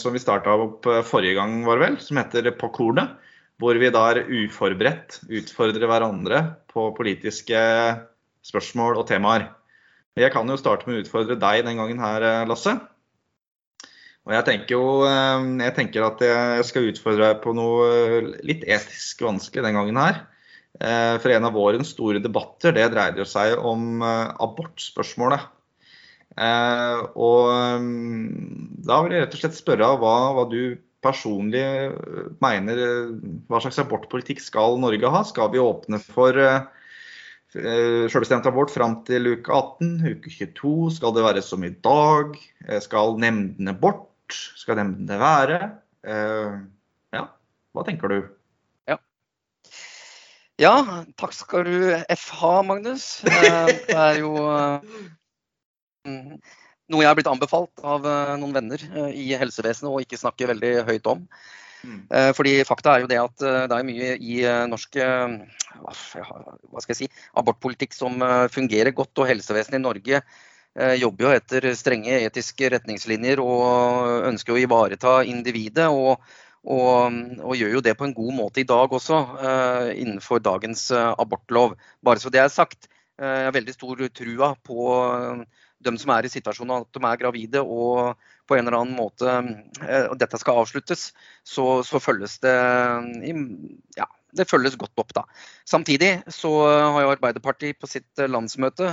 som 0.00 0.14
vi 0.14 0.22
starta 0.22 0.56
opp 0.58 0.88
forrige 1.06 1.36
gang, 1.38 1.60
var 1.66 1.78
vel, 1.78 1.98
som 2.02 2.18
heter 2.18 2.50
På 2.58 2.72
kornet. 2.74 3.20
Hvor 3.62 3.78
vi 3.78 3.86
da 3.94 4.00
er 4.10 4.24
uforberedt 4.26 5.20
utfordrer 5.30 5.86
hverandre 5.86 6.40
på 6.72 6.88
politiske 6.96 7.60
spørsmål 8.42 8.98
og 8.98 9.06
temaer. 9.06 9.46
Jeg 10.18 10.32
kan 10.34 10.50
jo 10.50 10.58
starte 10.58 10.88
med 10.88 10.98
å 10.98 11.04
utfordre 11.04 11.38
deg 11.38 11.62
den 11.62 11.78
gangen 11.78 12.02
her, 12.02 12.26
Lasse. 12.50 12.74
Og 14.26 14.34
jeg 14.34 14.46
tenker 14.48 14.74
jo 14.74 14.82
jeg 15.06 15.74
tenker 15.76 16.08
at 16.08 16.22
jeg 16.26 16.66
skal 16.66 16.90
utfordre 16.90 17.30
deg 17.30 17.40
på 17.46 17.54
noe 17.54 18.42
litt 18.42 18.66
etisk 18.66 19.22
vanskelig 19.22 19.68
den 19.68 19.78
gangen 19.78 20.02
her. 20.02 20.24
Eh, 20.80 21.16
for 21.22 21.30
en 21.30 21.46
av 21.46 21.54
vårens 21.54 21.92
store 21.94 22.18
debatter 22.22 22.74
det 22.74 22.88
dreide 22.90 23.26
seg 23.30 23.54
om 23.62 24.02
eh, 24.02 24.32
abortspørsmålet. 24.42 25.44
Eh, 26.34 27.02
og 27.14 27.50
mm, 27.84 28.80
da 28.82 28.98
vil 29.04 29.14
jeg 29.14 29.22
rett 29.24 29.36
og 29.36 29.42
slett 29.44 29.58
spørre 29.58 29.92
hva, 30.02 30.16
hva 30.34 30.48
du 30.50 30.74
personlig 31.04 31.62
mener 32.40 32.78
Hva 33.44 33.58
slags 33.60 33.76
abortpolitikk 33.82 34.38
skal 34.40 34.78
Norge 34.80 35.10
ha? 35.12 35.20
Skal 35.28 35.50
vi 35.52 35.60
åpne 35.60 35.98
for 36.00 36.38
selvbestemt 37.52 38.48
abort 38.48 38.72
fram 38.72 38.96
til 39.04 39.28
uke 39.34 39.52
18, 39.52 39.90
uke 40.16 40.32
22? 40.32 40.72
Skal 40.96 41.12
det 41.14 41.26
være 41.26 41.42
som 41.44 41.66
i 41.68 41.74
dag? 41.84 42.32
Skal 42.80 43.20
nemndene 43.20 43.76
bort? 43.76 44.32
Skal 44.56 44.80
nemndene 44.80 45.20
være? 45.20 45.60
Ja, 47.12 47.26
hva 47.76 47.84
tenker 47.84 48.16
du? 48.16 48.18
Ja, 50.62 50.74
takk 51.18 51.32
skal 51.34 51.64
du 51.66 51.78
FH, 52.14 52.40
Magnus. 52.62 53.04
Eh, 53.26 53.72
det 53.88 53.96
er 53.98 54.20
jo 54.20 54.36
eh, 54.38 54.84
noe 56.06 57.02
jeg 57.02 57.08
har 57.10 57.18
blitt 57.18 57.30
anbefalt 57.30 57.82
av 57.82 58.06
eh, 58.06 58.34
noen 58.38 58.54
venner 58.54 58.84
i 59.10 59.32
helsevesenet 59.40 59.90
å 59.90 60.02
ikke 60.04 60.20
snakke 60.20 60.46
veldig 60.52 60.72
høyt 60.86 61.10
om. 61.10 61.26
Mm. 61.84 61.98
Fordi 62.32 62.52
fakta 62.64 62.94
er 62.94 63.02
jo 63.02 63.08
det 63.10 63.18
at 63.20 63.42
det 63.68 63.76
er 63.76 63.84
mye 63.84 64.14
i 64.16 64.38
norsk 64.70 64.96
hva 64.96 65.92
skal 65.92 66.94
jeg 66.94 66.96
si, 66.96 67.08
abortpolitikk 67.36 67.92
som 67.92 68.24
fungerer 68.54 68.94
godt. 68.96 69.12
Og 69.20 69.28
helsevesenet 69.28 69.76
i 69.76 69.82
Norge 69.82 70.22
jobber 70.96 71.26
jo 71.26 71.34
etter 71.36 71.66
strenge 71.76 72.22
etiske 72.24 72.70
retningslinjer 72.72 73.42
og 73.44 74.24
ønsker 74.30 74.56
å 74.56 74.62
ivareta 74.62 75.18
individet. 75.28 75.90
og 75.92 76.24
og, 76.64 77.16
og, 77.42 77.52
gjør 77.58 77.76
jo 77.76 77.82
det 77.84 77.96
på 77.98 78.06
en 78.08 78.14
god 78.16 78.32
måte 78.38 78.62
i 78.62 78.68
dag 78.68 78.92
også, 78.92 79.20
uh, 79.36 79.90
innenfor 79.92 80.40
dagens 80.40 80.88
uh, 80.94 81.12
abortlov. 81.20 81.76
Bare 82.04 82.22
så 82.22 82.32
det 82.32 82.40
er 82.40 82.52
sagt. 82.52 82.88
Uh, 83.20 83.28
jeg 83.28 83.48
har 83.50 83.56
veldig 83.58 83.74
stor 83.76 84.00
trua 84.16 84.54
på 84.64 84.86
dem 85.84 85.98
som 86.00 86.14
er 86.14 86.24
i 86.24 86.32
situasjonen 86.32 86.80
at 86.80 86.96
de 86.96 87.04
er 87.04 87.20
gravide 87.20 87.60
og 87.60 88.16
på 88.48 88.56
en 88.56 88.64
eller 88.64 88.78
annen 88.78 88.96
måte 88.96 89.28
dette 90.20 90.38
skal 90.40 90.62
avsluttes, 90.62 91.10
så, 91.44 91.66
så 91.84 92.00
følges 92.00 92.38
det 92.40 92.54
ja, 93.96 94.06
det 94.36 94.48
følges 94.48 94.78
godt 94.80 95.00
opp. 95.00 95.12
da. 95.16 95.24
Samtidig 95.68 96.10
så 96.32 96.52
har 96.64 97.04
jo 97.04 97.12
Arbeiderpartiet 97.12 97.80
på 97.80 97.88
sitt 97.88 98.24
landsmøte 98.24 98.88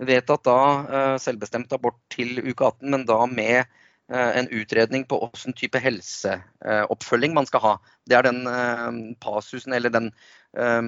vedtatt 0.00 0.48
da 0.48 1.16
selvbestemt 1.20 1.72
abort 1.76 2.00
til 2.12 2.40
uke 2.40 2.72
18, 2.72 2.88
men 2.92 3.04
da 3.08 3.20
med 3.28 3.68
en 4.08 4.48
utredning 4.54 5.04
på 5.08 5.18
hvilken 5.18 5.54
type 5.58 5.80
helseoppfølging 5.82 7.32
man 7.34 7.46
skal 7.48 7.62
ha. 7.64 7.72
Det 8.06 8.14
er 8.14 8.26
den 8.26 8.44
passusen, 8.46 9.14
pasusen, 9.20 9.72
eller 9.74 9.90
den 9.90 10.12
eh, 10.54 10.82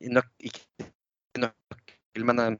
Ikke 0.00 0.88
nøkkel, 1.38 2.24
men 2.26 2.58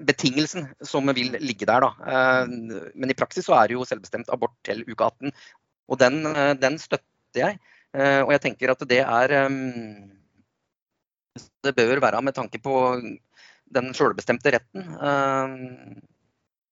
betingelsen 0.00 0.70
som 0.80 1.10
vil 1.12 1.36
ligge 1.42 1.68
der. 1.68 1.84
Da. 1.84 2.46
Men 2.94 3.10
i 3.12 3.18
praksis 3.18 3.44
så 3.44 3.58
er 3.58 3.68
det 3.68 3.76
jo 3.76 3.84
selvbestemt 3.84 4.30
abort 4.32 4.54
til 4.64 4.80
uke 4.88 5.04
18. 5.04 5.32
Og 5.92 6.00
den, 6.00 6.22
den 6.62 6.78
støtter 6.80 7.36
jeg. 7.36 7.58
Og 7.92 8.32
jeg 8.32 8.40
tenker 8.46 8.72
at 8.72 8.84
det 8.88 9.02
er 9.02 9.34
Det 11.66 11.74
bør 11.76 12.00
være 12.00 12.22
med 12.22 12.32
tanke 12.32 12.58
på 12.62 12.96
den 13.74 13.92
selvbestemte 13.94 14.54
retten 14.54 14.88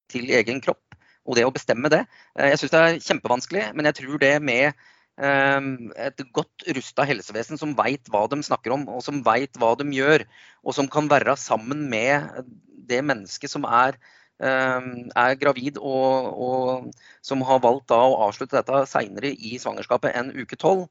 til 0.09 0.33
egen 0.41 0.65
kropp 0.65 1.00
og 1.31 1.39
det 1.39 1.47
å 1.47 1.55
bestemme 1.55 1.91
det. 1.93 2.05
Eh, 2.37 2.51
jeg 2.53 2.63
syns 2.63 2.75
det 2.75 2.83
er 2.85 3.03
kjempevanskelig, 3.07 3.67
men 3.77 3.89
jeg 3.89 4.01
tror 4.03 4.23
det 4.23 4.35
med 4.43 4.67
eh, 4.71 5.69
et 6.09 6.25
godt 6.37 6.71
rusta 6.79 7.07
helsevesen 7.09 7.61
som 7.61 7.77
veit 7.79 8.11
hva 8.13 8.27
de 8.31 8.41
snakker 8.47 8.75
om, 8.77 8.89
og 8.91 9.05
som 9.07 9.23
veit 9.27 9.61
hva 9.61 9.77
de 9.79 9.87
gjør, 9.95 10.27
og 10.65 10.77
som 10.77 10.91
kan 10.91 11.11
være 11.11 11.39
sammen 11.41 11.87
med 11.93 12.43
det 12.91 13.05
mennesket 13.07 13.53
som 13.53 13.67
er, 13.69 13.99
eh, 14.43 14.89
er 15.23 15.39
gravid 15.39 15.79
og, 15.79 16.33
og, 16.35 17.05
som 17.27 17.47
har 17.47 17.63
valgt 17.63 17.95
å 17.95 18.01
avslutte 18.27 18.59
dette 18.59 18.83
seinere 18.91 19.31
i 19.31 19.55
svangerskapet 19.63 20.17
enn 20.19 20.35
uke 20.35 20.59
tolv, 20.59 20.89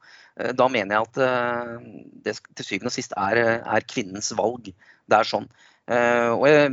da 0.56 0.70
mener 0.72 0.96
jeg 0.96 1.08
at 1.10 1.18
det 2.24 2.34
til 2.56 2.64
syvende 2.64 2.88
og 2.88 2.94
sist 2.96 3.12
er, 3.20 3.42
er 3.60 3.84
kvinnens 3.92 4.30
valg. 4.40 4.70
Det 4.72 5.18
er 5.18 5.28
sånn. 5.28 5.50
Og 5.92 6.46
jeg, 6.48 6.70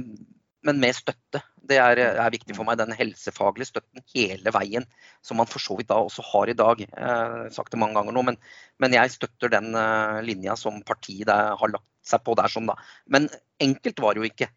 men 0.67 0.81
med 0.83 0.97
støtte. 0.97 1.41
Det 1.67 1.79
er, 1.83 1.99
er, 1.99 2.31
viktig 2.35 2.55
for 2.57 2.67
meg, 2.67 2.79
den 2.81 2.95
helsefaglige 2.95 3.71
støtten 3.71 4.03
hele 4.15 4.53
veien. 4.55 4.87
Som 5.25 5.41
man 5.41 5.51
for 5.51 5.63
så 5.63 5.77
vidt 5.79 5.91
da 5.91 5.99
også 6.03 6.25
har 6.33 6.51
i 6.51 6.57
dag. 6.59 6.83
Jeg 6.83 6.93
har 7.03 7.51
sagt 7.55 7.75
det 7.75 7.81
mange 7.83 7.99
ganger 7.99 8.15
nå, 8.17 8.25
men, 8.29 8.39
men 8.83 8.97
jeg 8.97 9.15
støtter 9.15 9.53
den 9.53 9.73
uh, 9.79 10.21
linja 10.27 10.57
som 10.59 10.79
partiet 10.87 11.31
har 11.31 11.73
lagt 11.73 11.89
seg 12.07 12.23
på 12.27 12.37
der. 12.39 12.51
Sånn, 12.53 12.71
da. 12.71 12.79
Men 13.11 13.29
enkelt 13.63 14.03
var 14.03 14.15
det 14.15 14.23
jo 14.25 14.31
ikke 14.31 14.51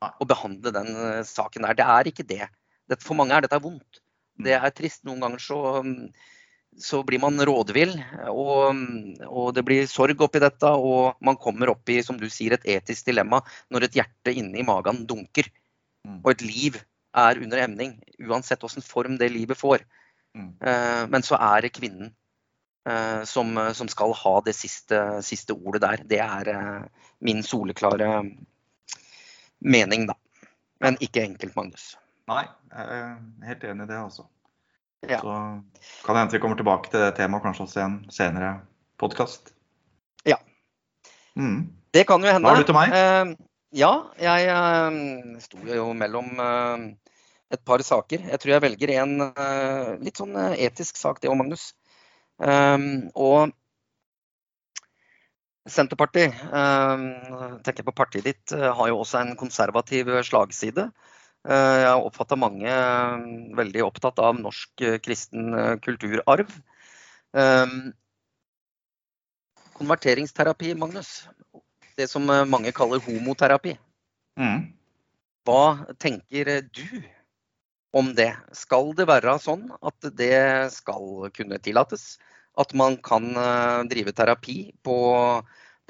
å 0.00 0.28
behandle 0.28 0.74
den 0.76 0.92
uh, 0.96 1.22
saken 1.28 1.68
der. 1.68 1.78
Det 1.80 1.88
er 1.96 2.12
ikke 2.12 2.28
det. 2.28 2.44
For 2.98 3.18
mange 3.18 3.36
er 3.36 3.46
dette 3.46 3.62
vondt. 3.62 4.02
Det 4.40 4.56
er 4.56 4.76
trist. 4.76 5.04
Noen 5.08 5.24
ganger 5.24 5.44
så 5.44 5.60
um, 5.84 5.94
så 6.78 7.02
blir 7.06 7.20
man 7.22 7.40
rådvill, 7.46 7.92
og, 8.30 8.76
og, 9.26 9.48
det 9.56 9.64
blir 9.66 9.88
sorg 9.90 10.22
oppi 10.22 10.42
dette. 10.42 10.70
Og 10.70 11.18
man 11.24 11.38
kommer 11.40 11.72
opp 11.72 11.90
i 11.92 12.00
som 12.06 12.18
du 12.20 12.28
sier, 12.32 12.54
et 12.56 12.68
etisk 12.78 13.10
dilemma 13.10 13.42
når 13.72 13.88
et 13.88 13.98
hjerte 14.00 14.34
inni 14.36 14.64
magen 14.66 15.04
dunker. 15.08 15.50
Mm. 16.06 16.20
Og 16.22 16.32
et 16.34 16.46
liv 16.46 16.78
er 17.20 17.42
under 17.42 17.64
emning, 17.64 17.98
uansett 18.22 18.62
hvilken 18.62 18.86
form 18.86 19.18
det 19.20 19.32
livet 19.34 19.58
får. 19.58 19.84
Mm. 20.36 20.54
Uh, 20.62 21.04
men 21.10 21.26
så 21.26 21.38
er 21.42 21.66
det 21.66 21.74
kvinnen 21.74 22.12
uh, 22.88 23.26
som, 23.26 23.56
som, 23.74 23.90
skal 23.90 24.14
ha 24.14 24.34
det 24.46 24.54
siste, 24.56 25.00
siste, 25.26 25.56
ordet 25.56 25.82
der. 25.84 26.04
Det 26.06 26.22
er 26.22 26.52
uh, 26.54 27.06
min 27.20 27.42
soleklare 27.42 28.22
mening, 29.60 30.06
da. 30.08 30.16
Men 30.80 30.96
ikke 31.04 31.26
enkelt, 31.26 31.56
Magnus. 31.58 31.92
Nei, 32.30 32.46
jeg 32.70 33.00
er 33.00 33.16
helt 33.50 33.64
enig 33.66 33.84
i 33.84 33.90
det, 33.90 33.98
altså. 33.98 34.30
Ja. 35.08 35.20
Så 35.20 35.34
kan 36.04 36.14
det 36.14 36.20
hende 36.20 36.32
vi 36.36 36.40
kommer 36.42 36.58
tilbake 36.60 36.90
til 36.92 37.00
det 37.00 37.14
temaet 37.16 37.44
kanskje 37.44 37.64
også 37.64 37.80
i 37.80 37.84
en 37.86 37.94
senere 38.12 38.50
podkast. 39.00 39.54
Ja. 40.28 40.36
Mm. 41.38 41.70
Det 41.94 42.04
kan 42.08 42.20
jo 42.22 42.28
hende. 42.28 42.44
Hva 42.44 42.56
har 42.56 42.64
du 42.64 42.68
til 42.68 42.76
meg? 42.76 42.92
Uh, 42.92 43.32
ja, 43.76 43.92
jeg 44.20 44.50
uh, 44.52 45.38
sto 45.40 45.62
jo 45.64 45.86
mellom 45.96 46.28
uh, 46.36 46.84
et 47.50 47.62
par 47.64 47.82
saker. 47.86 48.26
Jeg 48.28 48.42
tror 48.42 48.54
jeg 48.54 48.64
velger 48.66 48.92
en 49.00 49.16
litt 50.04 50.20
sånn 50.20 50.36
etisk 50.52 51.00
sak, 51.00 51.18
det 51.22 51.32
òg, 51.32 51.38
Magnus. 51.40 51.72
og 53.18 53.50
Senterpartiet, 55.66 56.36
tenker 57.66 57.84
på 57.88 57.94
partiet 57.96 58.28
ditt, 58.28 58.54
har 58.54 58.92
jo 58.92 59.00
også 59.02 59.18
en 59.18 59.34
konservativ 59.40 60.12
slagside. 60.28 60.86
Eh, 61.48 61.76
jeg 61.80 61.88
har 61.88 62.04
oppfatta 62.04 62.36
mange 62.36 62.68
eh, 62.68 63.22
veldig 63.56 63.84
opptatt 63.86 64.18
av 64.20 64.36
norsk 64.36 64.82
eh, 64.84 64.98
kristen 65.00 65.54
kulturarv. 65.80 66.52
Konverteringsterapi, 69.78 70.74
Magnus. 70.76 71.22
Det 71.96 72.10
som 72.10 72.26
mange 72.28 72.72
kaller 72.76 73.00
homoterapi. 73.04 73.72
Mm. 74.40 74.68
Hva 75.48 75.86
tenker 76.02 76.50
du 76.68 77.00
om 77.96 78.12
det? 78.16 78.34
Skal 78.56 78.92
det 78.98 79.08
være 79.08 79.38
sånn 79.40 79.70
at 79.80 80.10
det 80.18 80.68
skal 80.74 81.30
kunne 81.36 81.60
tillates? 81.64 82.18
At 82.60 82.74
man 82.76 82.98
kan 83.00 83.30
drive 83.88 84.12
terapi 84.12 84.58
på 84.84 84.98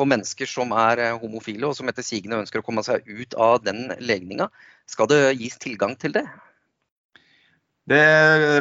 på 0.01 0.09
mennesker 0.09 0.49
som 0.49 0.73
er 0.77 1.05
eh, 1.05 1.17
homofile 1.21 1.69
og 1.69 1.77
som 1.77 1.91
etter 1.93 2.07
sigende 2.07 2.41
ønsker 2.41 2.63
å 2.63 2.67
komme 2.67 2.85
seg 2.87 3.05
ut 3.07 3.37
av 3.37 3.61
den 3.65 3.91
legninga. 4.01 4.49
Skal 4.89 5.11
det 5.11 5.21
gis 5.37 5.61
tilgang 5.61 5.97
til 6.01 6.17
det? 6.17 6.25
Det 7.91 8.05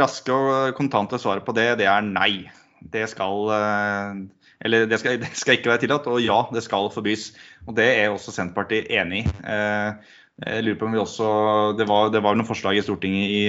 raske 0.01 0.33
og 0.33 0.75
kontante 0.77 1.19
svaret 1.21 1.45
på 1.45 1.55
det, 1.55 1.71
det 1.81 1.87
er 1.89 2.05
nei. 2.05 2.49
Det 2.79 3.05
skal 3.11 3.51
eh, 3.55 4.21
eller 4.65 4.87
det 4.91 4.99
skal, 4.99 5.19
det 5.23 5.33
skal, 5.37 5.57
ikke 5.57 5.71
være 5.73 5.85
tillatt, 5.85 6.07
og 6.11 6.21
ja, 6.23 6.41
det 6.53 6.63
skal 6.65 6.91
forbys. 6.93 7.31
Og 7.67 7.75
Det 7.79 7.89
er 7.97 8.09
også 8.11 8.35
Senterpartiet 8.35 8.89
enig 8.91 9.25
i. 9.25 9.35
Eh, 9.43 10.15
jeg 10.39 10.63
lurer 10.63 10.77
på 10.79 10.87
om 10.87 10.93
vi 10.95 11.01
også, 11.01 11.29
Det 11.75 11.83
var, 11.87 12.13
det 12.13 12.21
var 12.23 12.37
noen 12.37 12.47
forslag 12.47 12.77
i 12.79 12.83
Stortinget 12.83 13.27
i, 13.27 13.41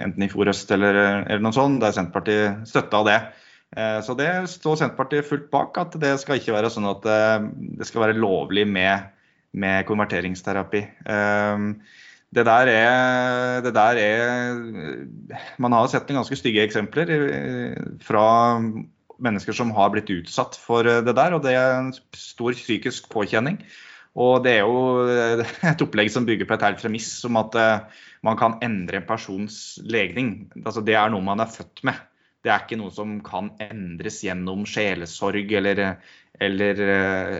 enten 0.00 0.24
i 0.24 0.30
fjor 0.32 0.48
høst 0.48 0.70
eller, 0.72 0.96
eller 1.26 1.44
noe 1.44 1.52
sånt, 1.52 1.82
der 1.82 1.92
Senterpartiet 1.92 2.64
støtta 2.68 3.02
det. 3.04 3.18
Eh, 3.76 4.00
så 4.04 4.16
det 4.16 4.30
står 4.48 4.80
Senterpartiet 4.80 5.28
fullt 5.28 5.48
bak, 5.52 5.76
at 5.80 5.96
det 6.00 6.14
skal 6.22 6.40
ikke 6.40 6.56
være 6.56 6.72
sånn 6.72 6.88
at 6.88 7.08
eh, 7.08 7.48
det 7.80 7.88
skal 7.88 8.06
være 8.06 8.20
lovlig 8.20 8.64
med, 8.68 9.10
med 9.52 9.84
konverteringsterapi. 9.88 10.84
Eh, 11.04 11.66
det 12.36 12.44
der, 12.44 12.68
er, 12.68 13.60
det 13.64 13.70
der 13.72 13.98
er 14.02 14.58
Man 15.56 15.72
har 15.72 15.86
sett 15.88 16.10
noen 16.10 16.18
ganske 16.20 16.36
stygge 16.36 16.60
eksempler 16.60 17.08
fra 18.04 18.24
mennesker 19.16 19.56
som 19.56 19.72
har 19.72 19.94
blitt 19.94 20.12
utsatt 20.12 20.58
for 20.60 20.84
det 20.84 21.14
der, 21.16 21.32
og 21.32 21.46
det 21.46 21.54
er 21.56 21.78
en 21.78 21.88
stor 22.12 22.52
psykisk 22.52 23.08
påkjenning. 23.14 23.56
Og 24.12 24.44
det 24.44 24.58
er 24.58 24.68
jo 24.68 25.08
et 25.72 25.86
opplegg 25.86 26.12
som 26.12 26.28
bygger 26.28 26.50
på 26.50 26.58
et 26.58 26.68
helt 26.68 26.84
premiss 26.84 27.08
om 27.24 27.40
at 27.40 27.56
man 28.20 28.36
kan 28.36 28.60
endre 28.60 29.00
en 29.00 29.08
persons 29.08 29.78
legning. 29.88 30.50
Altså 30.66 30.84
det 30.84 31.00
er 31.00 31.08
noe 31.08 31.24
man 31.24 31.40
er 31.40 31.48
født 31.48 31.80
med. 31.88 31.96
Det 32.48 32.54
er 32.54 32.64
ikke 32.64 32.80
noe 32.80 32.94
som 32.96 33.18
kan 33.20 33.50
endres 33.60 34.22
gjennom 34.24 34.64
sjelesorg 34.64 35.52
eller, 35.58 35.82
eller, 36.40 36.80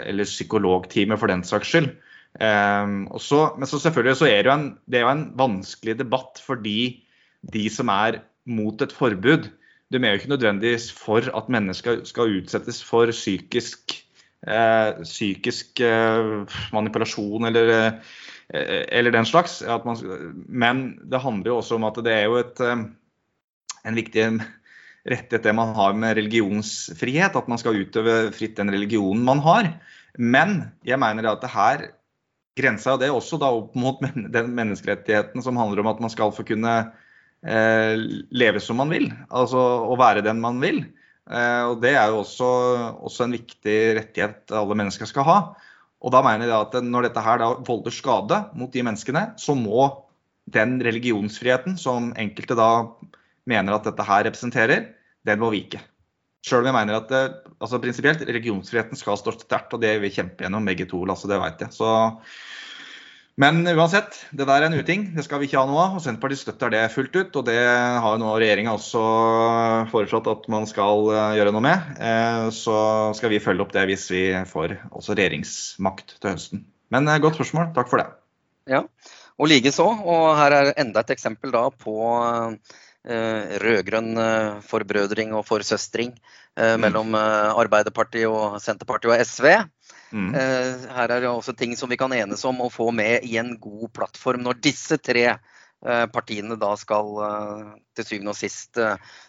eller 0.05 0.29
psykologtime 0.29 1.17
for 1.17 1.33
den 1.33 1.47
saks 1.49 1.73
skyld. 1.73 1.95
Um, 2.37 3.07
så, 3.17 3.55
men 3.57 3.67
så 3.67 3.81
selvfølgelig 3.81 4.19
så 4.21 4.27
er 4.29 4.43
det, 4.45 4.51
jo 4.51 4.53
en, 4.53 4.67
det 4.85 5.01
jo 5.01 5.09
en 5.11 5.23
vanskelig 5.39 5.95
debatt 5.99 6.43
fordi 6.45 6.81
de 7.41 7.65
som 7.73 7.89
er 7.89 8.21
mot 8.49 8.85
et 8.85 8.93
forbud, 8.93 9.49
de 9.89 10.01
er 10.03 10.13
jo 10.13 10.21
ikke 10.21 10.35
nødvendigvis 10.35 10.91
for 10.93 11.25
at 11.37 11.49
mennesker 11.49 12.05
skal 12.09 12.37
utsettes 12.37 12.83
for 12.85 13.09
psykisk, 13.15 13.97
eh, 14.45 15.01
psykisk 15.01 15.81
eh, 15.81 16.59
manipulasjon 16.77 17.49
eller, 17.49 17.73
eh, 18.53 18.85
eller, 18.93 19.11
den 19.17 19.27
slags. 19.27 19.63
Man, 19.85 19.97
men 20.49 20.85
det 21.09 21.25
handler 21.25 21.53
jo 21.53 21.57
også 21.63 21.81
om 21.81 21.89
at 21.89 22.01
det 22.05 22.13
er 22.13 22.29
jo 22.29 22.37
et, 22.43 22.61
eh, 22.61 22.85
en 23.89 23.97
viktig 23.97 24.29
rettighet 25.07 25.47
det 25.47 25.55
man 25.57 25.75
har 25.77 25.95
med 25.97 26.17
religionsfrihet, 26.19 27.37
at 27.37 27.49
man 27.51 27.61
skal 27.61 27.79
utøve 27.79 28.33
fritt 28.35 28.59
den 28.59 28.73
religionen 28.75 29.23
man 29.27 29.43
har. 29.45 29.71
Men 30.19 30.61
jeg 30.87 30.99
mener 31.01 31.31
at 31.31 31.45
det 31.45 31.53
her 31.53 31.87
grensa 32.59 32.97
det 32.99 33.11
også 33.15 33.39
da 33.41 33.51
opp 33.55 33.77
mot 33.79 34.01
den 34.03 34.55
menneskerettigheten 34.57 35.45
som 35.45 35.59
handler 35.61 35.85
om 35.85 35.93
at 35.93 36.03
man 36.03 36.13
skal 36.13 36.35
få 36.35 36.45
kunne 36.49 36.75
eh, 37.47 37.95
leve 38.35 38.63
som 38.63 38.81
man 38.83 38.91
vil, 38.93 39.11
altså 39.31 39.63
å 39.87 39.99
være 40.01 40.25
den 40.27 40.43
man 40.43 40.59
vil. 40.63 40.83
Eh, 41.29 41.63
og 41.71 41.79
Det 41.85 41.95
er 41.95 42.11
jo 42.11 42.25
også, 42.25 42.51
også, 43.05 43.27
en 43.27 43.37
viktig 43.39 43.79
rettighet 44.01 44.55
alle 44.57 44.79
mennesker 44.79 45.09
skal 45.11 45.29
ha. 45.29 45.39
Og 45.99 46.13
da 46.15 46.23
mener 46.23 46.47
jeg 46.47 46.55
at 46.55 46.77
Når 46.85 47.09
dette 47.09 47.23
her 47.25 47.41
da 47.41 47.49
volder 47.67 47.95
skade 47.95 48.37
mot 48.55 48.71
de 48.71 48.85
menneskene, 48.87 49.33
så 49.37 49.55
må 49.59 49.89
den 50.49 50.79
religionsfriheten 50.81 51.75
som 51.77 52.13
enkelte 52.17 52.57
da 52.57 52.71
mener 53.49 53.77
at 53.77 53.87
dette 53.89 54.07
her 54.07 54.27
representerer, 54.29 54.91
den 55.27 55.41
må 55.41 55.53
vike. 55.55 55.81
Sjøl 56.47 56.63
om 56.63 56.71
jeg 56.71 56.77
mener 56.77 57.01
at 57.01 57.09
det, 57.11 57.23
altså 57.59 57.81
prinsipielt 57.83 58.23
religionsfriheten 58.29 58.99
skal 58.99 59.19
stå 59.19 59.35
sterkt, 59.35 59.75
og 59.75 59.83
det 59.83 59.97
vil 59.97 60.07
vi 60.07 60.15
kjempe 60.15 60.47
gjennom 60.47 60.69
begge 60.69 60.87
to, 60.91 61.03
Lasse, 61.09 61.29
det 61.31 61.41
vet 61.43 61.65
jeg. 61.65 61.75
Så, 61.75 61.91
Men 63.39 63.61
uansett, 63.67 64.17
det 64.35 64.47
der 64.47 64.63
er 64.63 64.69
en 64.69 64.79
uting. 64.79 65.09
Det 65.15 65.25
skal 65.27 65.43
vi 65.43 65.47
ikke 65.47 65.61
ha 65.61 65.67
noe 65.69 65.83
av. 65.85 65.99
og 65.99 66.03
Senterpartiet 66.03 66.41
støtter 66.43 66.73
det 66.75 66.81
fullt 66.91 67.15
ut. 67.15 67.37
Og 67.39 67.45
det 67.47 67.59
har 67.59 68.17
jo 68.17 68.23
nå 68.23 68.33
regjeringa 68.35 68.75
også 68.75 69.03
foreslått 69.93 70.31
at 70.31 70.49
man 70.51 70.67
skal 70.67 71.07
eh, 71.15 71.37
gjøre 71.39 71.53
noe 71.55 71.63
med. 71.63 71.93
Eh, 72.03 72.49
så 72.55 72.79
skal 73.15 73.31
vi 73.31 73.39
følge 73.43 73.63
opp 73.63 73.77
det 73.77 73.87
hvis 73.93 74.09
vi 74.11 74.25
får 74.43 74.75
også 74.91 75.15
regjeringsmakt 75.15 76.17
til 76.19 76.35
høsten. 76.35 76.67
Men 76.91 77.07
eh, 77.07 77.21
godt 77.23 77.39
spørsmål. 77.39 77.71
Takk 77.79 77.93
for 77.93 78.03
det. 78.03 78.09
Ja, 78.75 78.83
og 79.39 79.53
likeså. 79.55 79.87
Og 79.87 80.35
her 80.39 80.59
er 80.59 80.75
enda 80.75 81.07
et 81.07 81.15
eksempel 81.15 81.55
da 81.55 81.69
på 81.71 81.95
rød-grønn 83.09 84.19
forbrødring 84.69 85.31
og 85.33 85.47
forsøstring 85.49 86.11
mm. 86.13 86.81
mellom 86.83 87.15
Arbeiderpartiet 87.17 88.29
og 88.29 88.59
Senterpartiet 88.61 89.15
og 89.15 89.25
SV. 89.25 89.47
Mm. 90.11 90.33
Eh, 90.35 90.89
her 90.97 91.11
er 91.13 91.21
det 91.21 91.29
også 91.29 91.53
ting 91.53 91.75
som 91.77 91.91
vi 91.91 91.99
kan 92.01 92.13
enes 92.17 92.45
om 92.49 92.63
å 92.65 92.71
få 92.73 92.89
med 92.97 93.27
i 93.29 93.37
en 93.41 93.53
god 93.61 93.91
plattform 93.97 94.45
når 94.47 94.61
disse 94.65 94.97
tre 95.05 95.25
eh, 95.35 95.57
partiene 96.12 96.57
da 96.59 96.72
skal 96.79 97.12
eh, 97.22 97.68
til 97.95 98.07
syvende 98.07 98.33
og 98.33 98.39
sist 98.39 98.81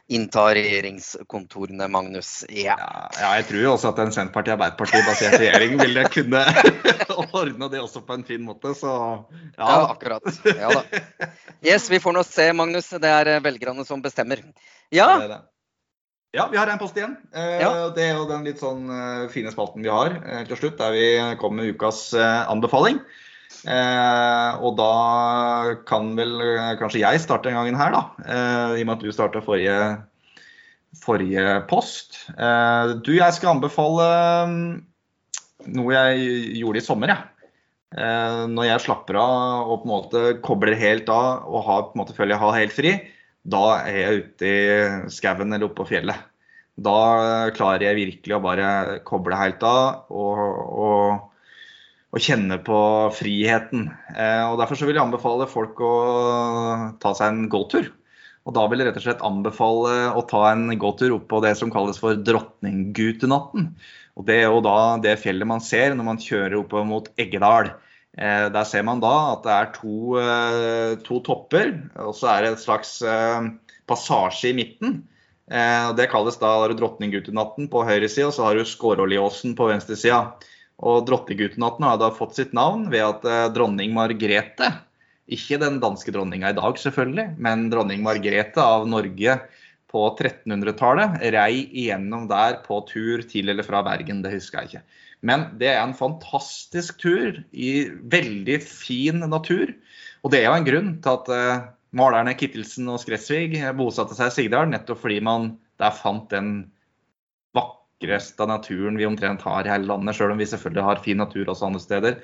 innta 0.10 0.48
regjeringskontorene, 0.58 1.86
Magnus. 1.94 2.32
Ja. 2.50 2.78
ja 3.20 3.36
jeg 3.38 3.46
tror 3.52 3.62
jo 3.62 3.76
også 3.76 3.92
at 3.92 4.02
en 4.06 4.16
Senterparti-Arbeiderparti-basert 4.16 5.38
regjering 5.38 5.78
ville 5.82 6.08
kunne 6.10 6.42
ordne 7.42 7.70
det 7.70 7.84
også 7.84 8.02
på 8.08 8.18
en 8.18 8.26
fin 8.26 8.42
måte, 8.46 8.74
så 8.78 8.96
ja. 9.60 9.62
ja 9.62 9.78
akkurat. 9.92 10.26
Ja 10.50 10.74
da. 10.74 11.30
Yes, 11.66 11.90
vi 11.92 12.02
får 12.02 12.18
nå 12.18 12.26
se, 12.26 12.50
Magnus. 12.58 12.90
Det 12.98 13.14
er 13.14 13.36
velgerne 13.46 13.86
som 13.86 14.02
bestemmer. 14.02 14.42
Ja. 14.94 15.14
Det 15.22 15.32
det. 15.36 15.42
Ja, 16.32 16.48
vi 16.52 16.58
har 16.58 16.68
en 16.68 16.78
post 16.78 16.98
igjen. 16.98 17.16
Eh. 17.34 17.64
Det 17.96 18.04
er 18.06 18.20
jo 18.20 18.28
den 18.30 18.46
litt 18.46 18.62
sånn 18.62 18.86
eh, 18.94 19.24
fine 19.34 19.50
spalten 19.54 19.82
vi 19.82 19.90
har 19.90 20.14
eh, 20.20 20.44
til 20.46 20.60
slutt, 20.60 20.78
der 20.78 20.94
vi 20.94 21.08
kommer 21.42 21.64
med 21.64 21.74
ukas 21.74 22.12
anbefaling. 22.14 23.02
Og 23.70 24.76
da 24.78 24.94
kan 25.90 26.14
vel 26.18 26.36
kanskje 26.80 27.02
jeg 27.02 27.22
starte 27.24 27.52
en 27.52 27.58
gangen 27.60 27.80
her, 27.80 27.96
da. 27.96 28.04
I 28.78 28.84
og 28.84 28.88
med 28.88 28.94
at 28.96 29.04
du 29.04 29.12
starta 29.12 29.42
forrige, 29.44 29.80
forrige 31.02 31.58
post. 31.70 32.22
du, 33.04 33.12
jeg 33.18 33.36
skal 33.36 33.56
anbefale 33.56 34.08
mm, 34.48 34.64
noe 35.76 35.96
jeg 35.98 36.32
gjorde 36.62 36.82
i 36.82 36.86
sommer, 36.86 37.14
jeg. 37.14 37.20
Ja. 37.20 37.36
Når 38.46 38.68
jeg 38.68 38.86
slapper 38.86 39.18
av 39.18 39.72
og 39.74 39.80
på 39.82 39.88
en 39.88 39.92
måte 39.96 40.20
kobler 40.46 40.78
helt 40.78 41.08
av 41.10 41.48
og 41.50 41.64
har, 41.66 41.88
på 41.88 41.98
en 41.98 42.04
måte 42.04 42.14
føler 42.14 42.36
jeg 42.36 42.44
har 42.44 42.60
helt 42.60 42.76
fri 42.78 42.92
da 43.48 43.64
er 43.88 43.98
jeg 43.98 44.24
ute 44.24 44.50
i 44.50 45.12
skauen 45.14 45.54
eller 45.54 45.70
oppe 45.70 45.82
på 45.84 45.90
fjellet. 45.94 46.28
Da 46.80 47.50
klarer 47.56 47.90
jeg 47.90 48.00
virkelig 48.00 48.36
å 48.36 48.44
bare 48.44 49.00
koble 49.08 49.40
helt 49.40 49.64
av 49.68 50.12
og, 50.16 50.40
og, 50.86 51.26
og 52.10 52.24
kjenne 52.24 52.58
på 52.66 52.80
friheten. 53.14 53.90
Eh, 54.16 54.44
og 54.50 54.58
Derfor 54.62 54.80
så 54.80 54.88
vil 54.90 54.98
jeg 54.98 55.06
anbefale 55.06 55.50
folk 55.50 55.82
å 55.86 55.94
ta 57.02 57.14
seg 57.18 57.34
en 57.34 57.50
gåtur. 57.52 57.92
Og 58.48 58.56
da 58.56 58.64
vil 58.70 58.82
jeg 58.82 58.90
rett 58.90 58.98
og 58.98 59.06
slett 59.06 59.26
anbefale 59.26 59.98
å 60.18 60.24
ta 60.26 60.48
en 60.50 60.72
gåtur 60.82 61.20
opp 61.20 61.28
på 61.30 61.42
det 61.46 61.54
som 61.60 61.70
kalles 61.74 62.00
for 62.02 62.18
Drottninggutenatten. 62.18 63.70
Og 64.18 64.26
Det 64.26 64.40
er 64.40 64.50
jo 64.50 64.64
da 64.66 64.98
det 65.04 65.20
fjellet 65.22 65.48
man 65.48 65.62
ser 65.62 65.94
når 65.94 66.08
man 66.08 66.24
kjører 66.24 66.58
opp 66.64 66.74
mot 66.88 67.12
Eggedal. 67.20 67.76
Eh, 68.18 68.48
der 68.50 68.66
ser 68.66 68.88
man 68.88 69.04
da 69.04 69.14
at 69.36 69.46
det 69.46 69.54
er 69.54 69.72
to, 69.78 70.18
eh, 70.18 70.96
to 71.06 71.22
topper, 71.22 71.76
og 72.02 72.16
så 72.18 72.34
er 72.34 72.42
det 72.42 72.54
et 72.56 72.66
slags 72.66 72.98
passasje 73.90 74.50
i 74.50 74.58
midten. 74.58 75.04
Det 75.50 76.06
kalles 76.12 76.36
da 76.38 76.52
Drottninggutenatten 76.78 77.70
på 77.74 77.82
høyre 77.82 78.10
side, 78.10 78.28
og 78.30 78.36
så 78.36 78.44
har 78.46 78.58
du 78.58 78.68
Skåråliåsen 78.70 79.56
på 79.58 79.66
venstre 79.72 79.98
side. 79.98 80.20
Og 80.80 81.04
Drottninggutenatten 81.08 81.88
har 81.88 81.98
da 82.00 82.12
fått 82.16 82.38
sitt 82.38 82.54
navn 82.56 82.88
ved 82.94 83.04
at 83.04 83.56
dronning 83.56 83.92
Margrethe, 83.96 84.70
ikke 85.30 85.60
den 85.62 85.82
danske 85.84 86.14
dronninga 86.16 86.54
i 86.54 86.58
dag 86.58 86.80
selvfølgelig, 86.80 87.26
men 87.38 87.68
dronning 87.70 88.02
Margrethe 88.06 88.64
av 88.64 88.88
Norge 88.90 89.36
på 89.90 90.06
1300-tallet 90.14 91.20
rei 91.34 91.66
igjennom 91.66 92.28
der 92.30 92.60
på 92.66 92.80
tur 92.90 93.24
til 93.30 93.50
eller 93.52 93.66
fra 93.66 93.82
Bergen, 93.86 94.22
det 94.24 94.34
husker 94.36 94.62
jeg 94.62 94.70
ikke. 94.70 94.84
Men 95.26 95.48
det 95.60 95.72
er 95.74 95.82
en 95.82 95.98
fantastisk 95.98 97.02
tur 97.02 97.42
i 97.52 97.90
veldig 98.12 98.60
fin 98.64 99.26
natur. 99.26 99.74
Og 100.24 100.34
det 100.34 100.44
er 100.44 100.50
jo 100.50 100.58
en 100.60 100.68
grunn 100.68 100.92
til 101.04 101.18
at 101.18 101.32
uh, 101.34 101.66
malerne 101.96 102.36
Kittelsen 102.40 102.88
og 102.92 103.02
Skretsvig 103.02 103.60
bosatte 103.78 104.16
seg 104.18 104.32
i 104.32 104.36
Sigdal, 104.38 104.70
nettopp 104.72 105.02
fordi 105.04 105.20
man 105.26 105.54
der 105.82 105.96
fant 105.96 106.30
den 106.32 106.70
vakreste 108.00 108.46
naturen 108.48 108.98
vi 108.98 109.06
omtrent 109.06 109.42
har 109.42 109.66
i 109.66 109.70
hele 109.70 109.88
landet, 109.88 110.16
sjøl 110.16 110.32
om 110.32 110.40
vi 110.40 110.48
selvfølgelig 110.48 110.84
har 110.84 111.02
fin 111.04 111.18
natur 111.18 111.50
også 111.50 111.68
andre 111.68 111.80
steder. 111.80 112.20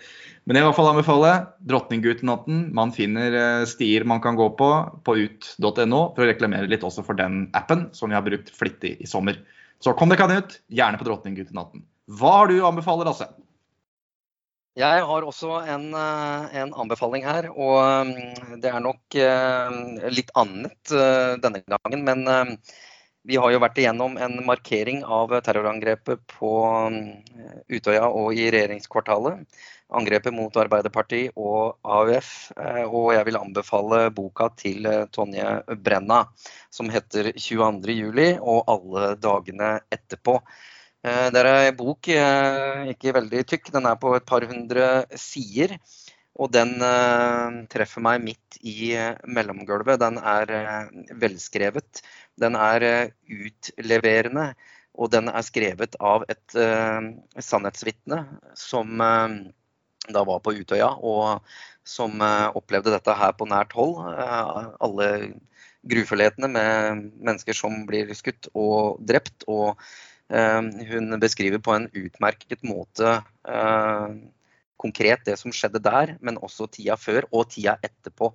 Men 0.46 0.56
jeg 0.56 0.62
vil 0.62 0.66
i 0.66 0.70
hvert 0.70 0.78
fall 0.78 0.92
anbefale 0.92 1.32
Drottninggutenatten. 1.68 2.74
Man 2.74 2.94
finner 2.94 3.36
uh, 3.36 3.66
stier 3.66 4.06
man 4.06 4.22
kan 4.22 4.36
gå 4.36 4.50
på 4.56 4.70
på 5.04 5.16
ut.no, 5.18 6.14
for 6.16 6.24
å 6.24 6.30
reklamere 6.30 6.70
litt 6.70 6.84
også 6.84 7.04
for 7.04 7.16
den 7.16 7.50
appen 7.54 7.90
som 7.94 8.10
vi 8.10 8.16
har 8.16 8.24
brukt 8.24 8.52
flittig 8.56 8.98
i 9.02 9.08
sommer. 9.08 9.40
Så 9.84 9.94
kom 9.94 10.10
dere 10.10 10.22
kan 10.22 10.32
ut, 10.32 10.62
gjerne 10.72 10.98
på 10.98 11.08
Drottninggutenatten. 11.08 11.84
Hva 12.16 12.38
har 12.40 12.48
du 12.52 12.62
anbefaler, 12.64 13.10
Lasse? 13.10 13.28
Jeg 14.76 15.04
har 15.08 15.24
også 15.24 15.62
en, 15.72 15.94
eh, 15.96 16.56
en, 16.60 16.74
anbefaling 16.76 17.24
her. 17.24 17.48
Og 17.52 18.10
mm, 18.10 18.60
det 18.64 18.72
er 18.72 18.84
nok 18.84 19.16
eh, 19.16 19.78
litt 20.12 20.34
annet 20.36 20.92
eh, 20.92 21.36
denne 21.40 21.64
gangen. 21.64 22.04
Men 22.04 22.60
vi 23.26 23.38
har 23.42 23.54
jo 23.54 23.62
vært 23.64 23.80
igjennom 23.82 24.20
en 24.22 24.36
markering 24.46 25.02
av 25.04 25.34
terrorangrepet 25.46 26.22
på 26.36 26.52
mm, 26.94 27.08
Utøya 27.74 28.10
og 28.10 28.36
i 28.38 28.50
regjeringskvartalet. 28.54 29.42
Angrepet 29.96 30.34
mot 30.34 30.56
Arbeiderpartiet 30.58 31.34
og 31.38 31.78
AUF. 31.82 32.30
Og 32.90 33.12
jeg 33.14 33.28
vil 33.28 33.40
anbefale 33.40 34.00
boka 34.14 34.50
til 34.58 34.88
Tonje 35.14 35.60
Brenna 35.78 36.24
som 36.74 36.90
heter 36.94 37.32
22.07. 37.34 38.40
og 38.42 38.64
alle 38.72 39.12
dagene 39.22 39.76
etterpå. 39.94 40.40
Eh, 41.06 41.28
det 41.30 41.42
er 41.42 41.52
ei 41.52 41.74
bok, 41.78 42.08
eh, 42.10 42.90
ikke 42.96 43.14
veldig 43.14 43.44
tykk, 43.52 43.72
den 43.76 43.86
er 43.86 43.98
på 44.02 44.16
et 44.18 44.26
par 44.26 44.46
hundre 44.50 45.06
sider. 45.22 45.78
Og 46.36 46.52
den 46.52 46.76
eh, 46.84 47.58
treffer 47.72 48.04
meg 48.04 48.24
midt 48.26 48.58
i 48.60 48.94
mellomgulvet. 49.24 50.02
Den 50.02 50.20
er 50.20 50.90
velskrevet. 51.22 52.02
Den 52.42 52.58
er 52.60 53.12
utleverende. 53.24 54.50
Og 54.96 55.12
den 55.12 55.28
er 55.28 55.44
skrevet 55.44 55.98
av 56.00 56.24
et 56.32 56.54
sannhetsvitne 57.44 58.22
som 58.56 58.94
da 58.96 60.22
var 60.24 60.40
på 60.40 60.54
Utøya, 60.56 60.88
og 61.04 61.44
som 61.84 62.24
opplevde 62.24 62.94
dette 62.94 63.16
her 63.20 63.34
på 63.36 63.48
nært 63.52 63.76
hold. 63.76 63.98
alle 64.80 65.10
grufullhetene 65.84 66.48
med 66.48 67.04
mennesker 67.20 67.60
som 67.60 67.84
blir 67.90 68.14
skutt 68.16 68.48
og 68.54 69.04
drept. 69.04 69.44
og 69.48 69.76
hun 70.30 71.20
beskriver 71.20 71.60
på 71.60 71.76
en 71.76 71.90
utmerket 71.94 72.64
måte 72.64 73.20
konkret 74.82 75.24
det 75.28 75.38
som 75.40 75.54
skjedde 75.56 75.82
der, 75.84 76.16
men 76.22 76.40
også 76.44 76.68
tida 76.72 76.98
før 77.00 77.28
og 77.32 77.50
tida 77.54 77.78
etterpå. 77.86 78.32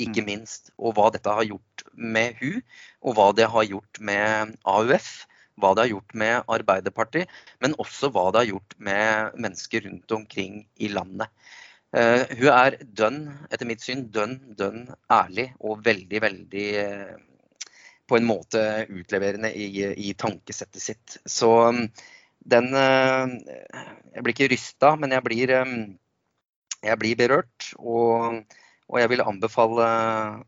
Ikke 0.00 0.22
mm. 0.24 0.28
minst. 0.28 0.72
Og 0.78 0.96
hva 0.96 1.10
dette 1.14 1.32
har 1.32 1.46
gjort 1.46 1.84
med 1.92 2.38
hun, 2.40 2.62
og 3.02 3.18
hva 3.18 3.28
det 3.36 3.50
har 3.52 3.68
gjort 3.68 4.00
med 4.00 4.56
AUF. 4.68 5.10
Hva 5.60 5.74
det 5.76 5.84
har 5.84 5.90
gjort 5.90 6.14
med 6.16 6.46
Arbeiderpartiet, 6.50 7.32
men 7.60 7.74
også 7.82 8.08
hva 8.10 8.30
det 8.32 8.40
har 8.40 8.52
gjort 8.54 8.76
med 8.80 9.34
mennesker 9.44 9.84
rundt 9.84 10.14
omkring 10.16 10.62
i 10.80 10.88
landet. 10.88 11.28
Uh, 11.92 12.24
hun 12.38 12.48
er 12.48 12.78
dønn, 12.96 13.18
etter 13.52 13.68
mitt 13.68 13.84
syn, 13.84 14.06
dønn, 14.14 14.38
dønn 14.56 14.86
ærlig 15.12 15.50
og 15.60 15.82
veldig, 15.84 16.22
veldig 16.24 16.64
uh, 16.80 17.68
på 18.08 18.16
en 18.16 18.26
måte 18.30 18.62
utleverende 18.88 19.52
i, 19.52 19.68
i 20.08 20.14
tankesettet 20.16 20.82
sitt. 20.82 21.18
Så 21.28 21.50
um, 21.68 21.84
den 22.44 22.74
eh, 22.74 23.26
Jeg 24.12 24.24
blir 24.24 24.34
ikke 24.34 24.50
rysta, 24.52 24.92
men 25.00 25.14
jeg 25.14 25.24
blir, 25.24 25.54
um, 25.62 25.76
jeg 26.82 26.98
blir 27.00 27.16
berørt. 27.16 27.70
Og, 27.78 28.42
og, 28.88 28.98
jeg 29.00 29.12
vil 29.12 29.24
anbefale 29.24 29.86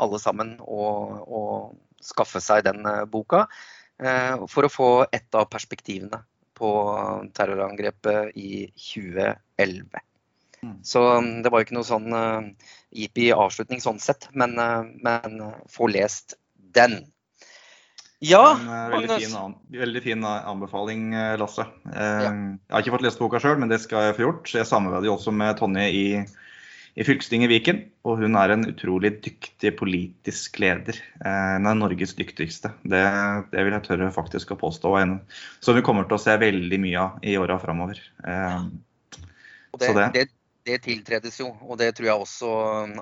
alle 0.03 0.21
sammen 0.21 0.57
å, 0.61 0.89
å 1.25 1.41
skaffe 2.05 2.43
seg 2.45 2.67
den 2.67 2.85
eh, 2.89 3.05
boka 3.09 3.47
eh, 4.03 4.37
for 4.51 4.67
å 4.67 4.73
få 4.73 4.91
ett 5.09 5.33
av 5.39 5.49
perspektivene 5.53 6.21
på 6.55 6.71
terrorangrepet 7.35 8.37
i 8.39 8.67
2011. 8.77 10.05
Mm. 10.65 10.77
Så 10.87 11.01
um, 11.19 11.33
det 11.43 11.51
var 11.51 11.61
jo 11.61 11.67
ikke 11.67 11.79
noe 11.79 11.89
sånn 11.89 12.13
uh, 12.15 13.41
avslutning 13.47 13.83
sånn 13.83 13.99
sett, 14.01 14.29
men, 14.33 14.55
men 15.03 15.43
få 15.73 15.89
lest 15.91 16.37
den. 16.55 17.01
Ja, 18.25 18.43
en, 18.57 18.69
uh, 18.69 18.87
veldig, 18.95 19.19
fin, 19.21 19.55
veldig, 19.81 20.03
fin, 20.05 20.25
anbefaling, 20.25 21.13
eh, 21.17 21.35
Lasse. 21.41 21.67
Ja. 21.93 22.31
Jeg 22.31 22.73
har 22.73 22.85
ikke 22.85 22.95
fått 22.97 23.05
lest 23.07 23.21
boka 23.23 23.41
sjøl, 23.43 23.59
men 23.61 23.73
det 23.73 23.83
skal 23.85 24.09
jeg 24.09 24.17
få 24.19 24.27
gjort. 24.27 24.53
Jeg 24.57 24.69
samarbeider 24.69 25.11
jo 25.11 25.17
også 25.19 25.35
med 25.35 25.59
Tonje 25.61 25.87
i, 25.93 26.05
i 26.95 27.07
fylkestinget 27.07 27.53
Viken. 27.53 27.83
Og 28.09 28.23
hun 28.23 28.39
er 28.41 28.55
en 28.55 28.67
utrolig 28.69 29.15
dyktig 29.25 29.75
politisk 29.79 30.61
leder. 30.63 31.01
Hun 31.25 31.69
er 31.71 31.81
Norges 31.81 32.15
dyktigste. 32.19 32.75
Det, 32.85 33.03
det, 33.53 33.67
vil 33.67 33.77
jeg 33.77 33.87
tørre 33.89 34.13
faktisk 34.15 34.55
å 34.55 34.61
påstå. 34.61 34.95
Som 35.65 35.79
vi 35.79 35.85
kommer 35.87 36.09
til 36.09 36.19
å 36.19 36.25
se 36.25 36.37
veldig 36.41 36.81
mye 36.85 37.05
av 37.05 37.25
i 37.25 37.37
åra 37.41 37.61
framover. 37.63 38.01
det, 38.25 39.93
det. 40.01 40.09
det 40.17 40.31
det 40.65 40.79
tiltredes 40.85 41.37
jo, 41.41 41.51
og 41.61 41.77
det 41.81 41.91
tror 41.97 42.09
jeg 42.09 42.23
også 42.25 42.53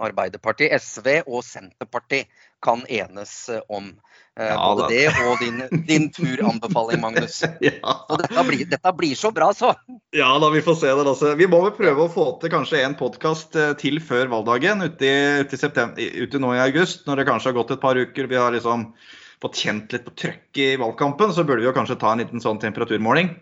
Arbeiderpartiet, 0.02 0.74
SV 0.82 1.22
og 1.22 1.44
Senterpartiet 1.46 2.30
kan 2.62 2.82
enes 2.90 3.34
om. 3.70 3.92
Eh, 4.38 4.48
ja, 4.48 4.56
Både 4.56 4.88
det 4.90 5.04
og 5.26 5.38
din, 5.42 5.62
din 5.86 6.08
turanbefaling, 6.14 7.00
Magnus. 7.02 7.42
ja. 7.68 7.94
Dette 8.10 8.44
blir, 8.48 8.64
dette 8.70 8.94
blir, 8.98 9.14
så 9.18 9.30
bra, 9.34 9.50
så. 9.54 9.74
Ja 10.16 10.30
da, 10.42 10.50
vi 10.54 10.62
får 10.64 10.80
se 10.80 10.90
det. 10.90 11.06
Altså. 11.06 11.34
Vi 11.38 11.48
må 11.50 11.62
vel 11.66 11.74
prøve 11.76 12.06
å 12.06 12.12
få 12.12 12.26
til 12.42 12.54
kanskje 12.54 12.82
en 12.82 12.98
podkast 12.98 13.58
eh, 13.58 13.74
til 13.78 14.02
før 14.02 14.30
valgdagen, 14.32 14.82
ute, 14.86 15.06
i, 15.06 15.46
ute, 15.46 15.60
september, 15.60 15.98
ute 15.98 16.42
nå 16.42 16.54
i 16.56 16.62
august, 16.64 17.06
når 17.06 17.22
det 17.22 17.28
kanskje 17.30 17.52
har 17.52 17.58
gått 17.60 17.76
et 17.76 17.84
par 17.84 18.00
uker. 18.00 18.30
Vi 18.30 18.42
har 18.42 18.54
liksom 18.56 18.90
fått 19.42 19.62
kjent 19.62 19.94
litt 19.94 20.06
på 20.06 20.14
trøkk 20.18 20.62
i 20.62 20.68
valgkampen, 20.82 21.34
så 21.34 21.46
burde 21.46 21.62
vi 21.62 21.70
jo 21.70 21.76
kanskje 21.76 21.98
ta 22.00 22.14
en 22.14 22.22
liten 22.22 22.42
sånn 22.42 22.62
temperaturmåling 22.62 23.34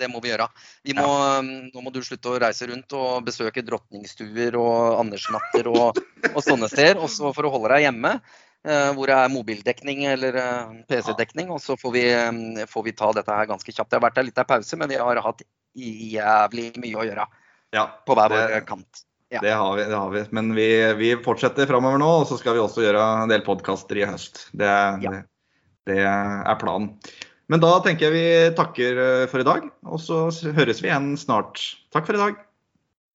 det 0.00 0.08
må 0.10 0.20
vi 0.22 0.32
gjøre. 0.32 0.48
Vi 0.86 0.94
må, 0.96 1.06
nå 1.42 1.82
må 1.84 1.92
du 1.94 2.00
slutte 2.04 2.32
å 2.32 2.40
reise 2.42 2.66
rundt 2.70 2.94
og 2.98 3.26
besøke 3.26 3.62
drotningstuer 3.66 4.56
og 4.58 4.98
Andersnatter 5.00 5.68
og, 5.70 6.00
og 6.32 6.40
sånne 6.42 6.70
steder. 6.72 7.00
Også 7.02 7.30
for 7.36 7.46
å 7.46 7.52
holde 7.54 7.70
deg 7.76 7.86
hjemme, 7.86 8.16
uh, 8.66 8.90
hvor 8.96 9.10
det 9.10 9.18
er 9.18 9.32
mobildekning 9.32 10.04
eller 10.10 10.38
uh, 10.40 10.74
PC-dekning. 10.90 11.52
Og 11.54 11.62
så 11.62 11.78
får 11.80 11.94
vi, 11.94 12.04
um, 12.10 12.44
får 12.70 12.86
vi, 12.88 12.96
ta 12.98 13.12
dette 13.16 13.38
her 13.38 13.50
ganske 13.50 13.70
kjapt. 13.70 13.92
Det 13.92 14.00
har 14.00 14.06
vært 14.08 14.22
en 14.22 14.28
liten 14.30 14.50
pause, 14.50 14.80
men 14.80 14.90
vi 14.90 15.00
har 15.00 15.24
hatt 15.28 15.44
jævlig 15.74 16.70
mye 16.78 17.00
å 17.02 17.08
gjøre 17.08 17.26
ja, 17.74 17.88
på 18.06 18.16
hver 18.18 18.34
vår 18.34 18.56
kant. 18.68 19.04
Ja. 19.32 19.40
Det, 19.42 19.54
har 19.58 19.76
vi, 19.76 19.84
det, 19.88 19.94
har 19.98 20.10
vi, 20.12 20.24
Men 20.36 20.50
vi, 20.54 20.66
vi 20.94 21.14
fortsetter 21.22 21.66
framover 21.66 21.98
nå, 21.98 22.10
og 22.20 22.26
så 22.30 22.36
skal 22.38 22.54
vi 22.54 22.62
også 22.62 22.84
gjøre 22.84 23.06
en 23.24 23.32
del 23.32 23.42
podkaster 23.46 23.98
i 23.98 24.04
høst. 24.06 24.44
Det, 24.54 24.74
ja. 25.02 25.14
det, 25.14 25.22
det 25.90 26.02
er 26.06 26.58
planen. 26.60 26.92
Men 27.52 27.60
da 27.60 27.74
tenker 27.84 28.08
jeg 28.08 28.14
vi 28.14 28.56
takker 28.56 29.00
eh, 29.04 29.24
for 29.30 29.44
i 29.44 29.46
dag, 29.46 29.66
og 29.84 30.00
så 30.00 30.26
høres 30.56 30.80
vi 30.80 30.88
igjen 30.88 31.12
snart. 31.20 31.60
Takk 31.92 32.08
for 32.08 32.16
i 32.16 32.22
dag. 32.22 32.38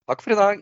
Takk 0.09 0.25
for 0.25 0.36
i 0.36 0.38
dag. 0.38 0.61